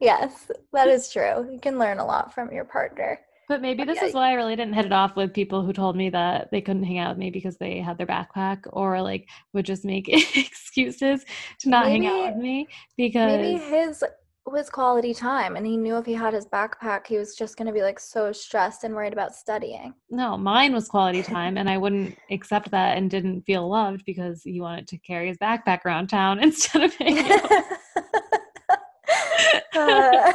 yes, 0.00 0.50
that 0.72 0.88
is 0.88 1.10
true. 1.10 1.46
You 1.52 1.58
can 1.60 1.78
learn 1.78 1.98
a 1.98 2.06
lot 2.06 2.32
from 2.32 2.50
your 2.52 2.64
partner. 2.64 3.20
But 3.48 3.60
maybe 3.60 3.84
this 3.84 4.02
is 4.02 4.14
why 4.14 4.30
I 4.30 4.34
really 4.34 4.56
didn't 4.56 4.74
hit 4.74 4.86
it 4.86 4.92
off 4.92 5.16
with 5.16 5.34
people 5.34 5.62
who 5.62 5.72
told 5.72 5.96
me 5.96 6.10
that 6.10 6.50
they 6.50 6.60
couldn't 6.60 6.84
hang 6.84 6.98
out 6.98 7.10
with 7.10 7.18
me 7.18 7.30
because 7.30 7.56
they 7.56 7.78
had 7.78 7.98
their 7.98 8.06
backpack 8.06 8.60
or 8.72 9.00
like 9.02 9.28
would 9.52 9.66
just 9.66 9.84
make 9.84 10.08
excuses 10.08 11.24
to 11.60 11.68
not 11.68 11.86
maybe, 11.86 12.04
hang 12.04 12.26
out 12.26 12.34
with 12.34 12.42
me 12.42 12.68
because 12.96 13.36
maybe 13.36 13.58
his 13.58 14.04
was 14.46 14.68
quality 14.68 15.14
time 15.14 15.56
and 15.56 15.66
he 15.66 15.74
knew 15.74 15.96
if 15.96 16.04
he 16.04 16.12
had 16.12 16.34
his 16.34 16.44
backpack 16.46 17.06
he 17.06 17.16
was 17.16 17.34
just 17.34 17.56
going 17.56 17.66
to 17.66 17.72
be 17.72 17.80
like 17.80 17.98
so 17.98 18.30
stressed 18.30 18.84
and 18.84 18.94
worried 18.94 19.14
about 19.14 19.34
studying 19.34 19.94
no 20.10 20.36
mine 20.36 20.74
was 20.74 20.86
quality 20.86 21.22
time 21.22 21.56
and 21.56 21.68
i 21.68 21.78
wouldn't 21.78 22.14
accept 22.30 22.70
that 22.70 22.98
and 22.98 23.10
didn't 23.10 23.40
feel 23.42 23.66
loved 23.66 24.04
because 24.04 24.42
he 24.42 24.60
wanted 24.60 24.86
to 24.86 24.98
carry 24.98 25.28
his 25.28 25.38
backpack 25.38 25.82
around 25.86 26.08
town 26.08 26.38
instead 26.42 26.82
of 26.82 26.94
hanging 26.96 27.32
out. 27.32 27.50
uh, 29.74 30.32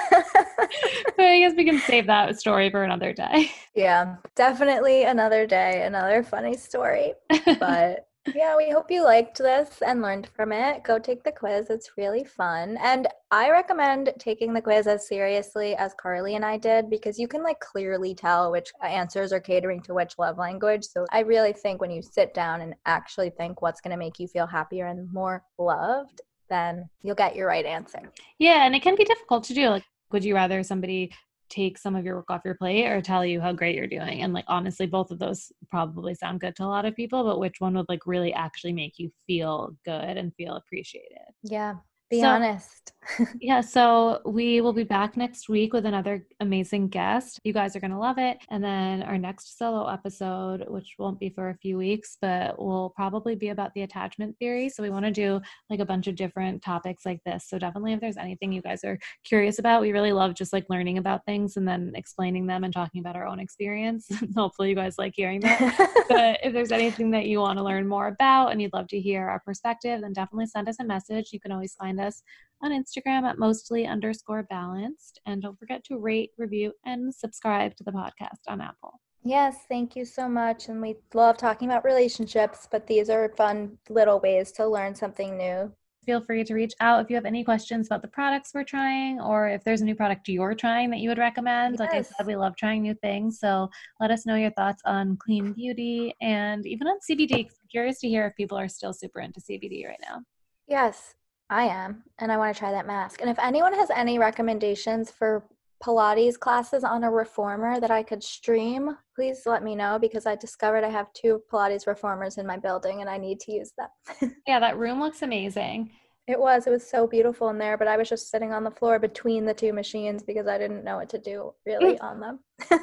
but 1.18 1.26
I 1.26 1.40
guess 1.40 1.54
we 1.56 1.66
can 1.66 1.80
save 1.80 2.08
that 2.08 2.40
story 2.40 2.70
for 2.70 2.84
another 2.84 3.14
day. 3.14 3.52
Yeah, 3.76 4.18
definitely 4.36 5.04
another 5.04 5.46
day, 5.48 5.84
another 5.86 6.24
funny 6.24 6.58
story. 6.58 7.14
But 7.60 8.08
yeah, 8.36 8.58
we 8.58 8.70
hope 8.70 8.92
you 8.92 9.04
liked 9.04 9.38
this 9.38 9.82
and 9.86 10.02
learned 10.02 10.30
from 10.36 10.52
it. 10.52 10.84
Go 10.84 11.00
take 11.00 11.24
the 11.24 11.32
quiz, 11.32 11.70
it's 11.70 11.92
really 11.98 12.24
fun. 12.24 12.78
And 12.82 13.08
I 13.32 13.50
recommend 13.50 14.14
taking 14.20 14.54
the 14.54 14.62
quiz 14.62 14.88
as 14.88 15.08
seriously 15.08 15.76
as 15.76 15.94
Carly 15.94 16.36
and 16.36 16.46
I 16.46 16.58
did 16.58 16.90
because 16.90 17.18
you 17.18 17.28
can 17.28 17.44
like 17.44 17.60
clearly 17.60 18.14
tell 18.14 18.52
which 18.52 18.72
answers 18.84 19.32
are 19.32 19.40
catering 19.40 19.82
to 19.84 19.94
which 19.94 20.18
love 20.18 20.38
language. 20.38 20.86
So 20.86 21.06
I 21.12 21.22
really 21.22 21.54
think 21.54 21.82
when 21.82 21.92
you 21.92 22.02
sit 22.02 22.34
down 22.34 22.62
and 22.62 22.76
actually 22.86 23.30
think 23.30 23.62
what's 23.62 23.82
going 23.82 23.92
to 23.92 23.98
make 23.98 24.20
you 24.20 24.28
feel 24.28 24.48
happier 24.48 24.88
and 24.88 25.12
more 25.14 25.44
loved, 25.58 26.22
then 26.50 26.90
you'll 27.02 27.16
get 27.16 27.36
your 27.36 27.48
right 27.48 27.66
answer. 27.66 28.12
Yeah, 28.40 28.66
and 28.66 28.76
it 28.76 28.82
can 28.82 28.96
be 28.96 29.06
difficult 29.06 29.44
to 29.46 29.54
do. 29.54 29.70
Like, 29.70 29.84
would 30.12 30.24
you 30.24 30.36
rather 30.36 30.64
somebody 30.64 31.12
take 31.50 31.78
some 31.78 31.96
of 31.96 32.06
your 32.06 32.16
work 32.16 32.30
off 32.30 32.42
your 32.46 32.56
plate 32.56 32.86
or 32.88 33.02
tell 33.02 33.26
you 33.26 33.42
how 33.42 33.52
great 33.52 33.76
you're 33.76 33.88
doing? 33.88 34.22
And 34.22 34.34
like, 34.34 34.46
honestly, 34.48 34.86
both 34.86 35.12
of 35.12 35.20
those 35.20 35.52
probably 35.70 36.14
sound 36.14 36.42
good 36.42 36.56
to 36.58 36.64
a 36.64 36.66
lot 36.66 36.86
of 36.86 36.96
people, 36.96 37.24
but 37.24 37.40
which 37.40 37.56
one 37.60 37.76
would 37.76 37.90
like 37.90 38.06
really 38.06 38.34
actually 38.34 38.74
make 38.74 39.00
you 39.00 39.12
feel 39.26 39.76
good 39.86 40.18
and 40.18 40.34
feel 40.36 40.56
appreciated? 40.56 41.34
Yeah. 41.44 41.76
Be 42.10 42.22
so, 42.22 42.28
honest. 42.28 42.94
Yeah, 43.40 43.62
so 43.62 44.22
we 44.26 44.62
will 44.62 44.74
be 44.74 44.84
back 44.84 45.18
next 45.18 45.50
week 45.50 45.74
with 45.74 45.86
another 45.86 46.26
amazing 46.40 46.88
guest. 46.88 47.40
You 47.44 47.54
guys 47.54 47.76
are 47.76 47.80
going 47.80 47.92
to 47.92 47.98
love 47.98 48.18
it. 48.18 48.38
And 48.50 48.64
then 48.64 49.04
our 49.04 49.18
next 49.18 49.58
solo 49.58 49.88
episode, 49.88 50.66
which 50.68 50.96
won't 50.98 51.20
be 51.20 51.30
for 51.30 51.50
a 51.50 51.56
few 51.56 51.78
weeks, 51.78 52.18
but 52.22 52.60
will 52.60 52.92
probably 52.92 53.36
be 53.36 53.50
about 53.50 53.74
the 53.74 53.82
attachment 53.82 54.38
theory. 54.38 54.70
So 54.70 54.84
we 54.84 54.90
want 54.90 55.06
to 55.06 55.12
do 55.12 55.42
like 55.70 55.80
a 55.80 55.86
bunch 55.86 56.08
of 56.08 56.16
different 56.16 56.62
topics 56.62 57.06
like 57.06 57.24
this. 57.26 57.46
So 57.48 57.60
definitely 57.60 57.94
if 57.94 58.02
there's 58.02 58.18
anything 58.18 58.52
you 58.52 58.62
guys 58.62 58.84
are 58.84 59.00
curious 59.24 59.60
about, 59.60 59.82
we 59.82 59.92
really 59.92 60.14
love 60.14 60.34
just 60.34 60.54
like 60.54 60.66
learning 60.70 60.98
about 60.98 61.26
things 61.26 61.58
and 61.58 61.68
then 61.68 61.94
explaining 61.96 62.48
them 62.48 62.64
and 62.64 62.74
talking 62.74 63.02
about 63.02 63.16
our 63.16 63.28
own 63.28 63.40
experience. 63.40 64.08
Hopefully 64.36 64.70
you 64.70 64.76
guys 64.76 64.98
like 64.98 65.14
hearing 65.16 65.42
that. 65.42 66.06
but 66.10 66.40
if 66.44 66.54
there's 66.54 66.72
anything 66.72 67.12
that 67.12 67.26
you 67.26 67.40
want 67.40 67.58
to 67.58 67.64
learn 67.64 67.88
more 67.88 68.08
about 68.08 68.52
and 68.52 68.62
you'd 68.62 68.74
love 68.74 68.88
to 68.88 69.00
hear 69.00 69.28
our 69.28 69.40
perspective, 69.40 70.02
then 70.02 70.14
definitely 70.14 70.46
send 70.46 70.70
us 70.70 70.78
a 70.80 70.84
message. 70.84 71.30
You 71.32 71.40
can 71.40 71.52
always 71.52 71.74
find 71.76 72.00
us 72.00 72.24
on 72.62 72.72
Instagram 72.72 72.99
at 73.06 73.40
mostly 73.40 73.86
underscore 73.88 74.44
balanced. 74.44 75.20
And 75.26 75.42
don't 75.42 75.58
forget 75.60 75.84
to 75.86 75.98
rate, 75.98 76.32
review, 76.38 76.74
and 76.86 77.14
subscribe 77.14 77.76
to 77.78 77.84
the 77.84 77.92
podcast 77.92 78.40
on 78.48 78.62
Apple. 78.62 79.00
Yes, 79.24 79.58
thank 79.68 79.96
you 79.96 80.06
so 80.06 80.30
much. 80.30 80.70
And 80.70 80.82
we 80.82 80.96
love 81.14 81.38
talking 81.38 81.68
about 81.68 81.84
relationships, 81.84 82.68
but 82.72 82.88
these 82.88 83.10
are 83.10 83.34
fun 83.36 83.78
little 83.90 84.20
ways 84.20 84.52
to 84.54 84.66
learn 84.66 84.96
something 84.96 85.38
new. 85.38 85.72
Feel 86.06 86.22
free 86.22 86.44
to 86.46 86.54
reach 86.54 86.74
out 86.80 87.02
if 87.02 87.10
you 87.10 87.16
have 87.18 87.26
any 87.26 87.44
questions 87.44 87.88
about 87.88 88.02
the 88.02 88.08
products 88.08 88.52
we're 88.56 88.64
trying 88.64 89.20
or 89.20 89.50
if 89.50 89.64
there's 89.64 89.82
a 89.82 89.86
new 89.86 89.94
product 89.94 90.30
you're 90.30 90.56
trying 90.56 90.90
that 90.90 91.00
you 91.00 91.10
would 91.10 91.18
recommend. 91.18 91.74
Yes. 91.74 91.80
Like 91.80 91.94
I 91.94 92.02
said, 92.02 92.26
we 92.26 92.38
love 92.38 92.56
trying 92.56 92.82
new 92.82 92.96
things. 92.96 93.40
So 93.40 93.70
let 94.00 94.10
us 94.10 94.26
know 94.26 94.36
your 94.36 94.52
thoughts 94.52 94.82
on 94.86 95.18
clean 95.18 95.52
beauty 95.52 96.16
and 96.22 96.66
even 96.66 96.88
on 96.88 96.98
CBD. 97.08 97.46
I'm 97.46 97.68
curious 97.70 98.00
to 98.00 98.08
hear 98.08 98.26
if 98.26 98.36
people 98.36 98.58
are 98.58 98.70
still 98.70 98.94
super 98.94 99.20
into 99.20 99.42
CBD 99.42 99.86
right 99.86 100.00
now. 100.02 100.22
Yes, 100.68 101.16
I 101.50 101.64
am, 101.64 102.04
and 102.20 102.32
I 102.32 102.38
want 102.38 102.54
to 102.54 102.60
try 102.60 102.72
that 102.72 102.86
mask. 102.86 103.22
And 103.22 103.30
if 103.30 103.40
anyone 103.40 103.74
has 103.74 103.90
any 103.90 104.20
recommendations 104.20 105.10
for 105.10 105.44
Pilates 105.84 106.38
classes 106.38 106.84
on 106.84 107.04
a 107.04 107.12
reformer 107.12 107.80
that 107.80 107.90
I 107.90 108.04
could 108.04 108.24
stream, 108.24 108.98
please 109.16 109.44
let 109.46 109.64
me 109.64 109.76
know 109.76 109.98
because 110.00 110.26
I 110.26 110.36
discovered 110.36 110.84
I 110.84 110.90
have 110.90 111.12
two 111.14 111.42
Pilates 111.52 111.88
reformers 111.88 112.38
in 112.38 112.46
my 112.46 112.58
building 112.58 113.02
and 113.02 113.10
I 113.10 113.18
need 113.18 113.40
to 113.42 113.52
use 113.52 113.72
them. 113.78 114.36
yeah, 114.48 114.60
that 114.60 114.78
room 114.78 115.00
looks 115.00 115.22
amazing. 115.22 115.92
It 116.28 116.40
was. 116.40 116.68
It 116.68 116.70
was 116.70 116.88
so 116.88 117.08
beautiful 117.08 117.50
in 117.50 117.58
there, 117.58 117.78
but 117.78 117.88
I 117.88 117.98
was 117.98 118.10
just 118.10 118.30
sitting 118.30 118.54
on 118.54 118.64
the 118.64 118.70
floor 118.70 119.00
between 119.00 119.46
the 119.46 119.54
two 119.54 119.74
machines 119.74 120.22
because 120.22 120.48
I 120.48 120.60
didn't 120.60 120.84
know 120.84 120.98
what 120.98 121.10
to 121.10 121.18
do 121.18 121.54
really 121.66 121.98
on 122.02 122.20
them. 122.20 122.40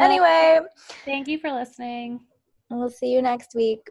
anyway, 0.00 0.60
thank 1.04 1.28
you 1.28 1.38
for 1.38 1.52
listening. 1.52 2.20
We'll 2.70 2.88
see 2.88 3.12
you 3.12 3.20
next 3.20 3.54
week. 3.54 3.90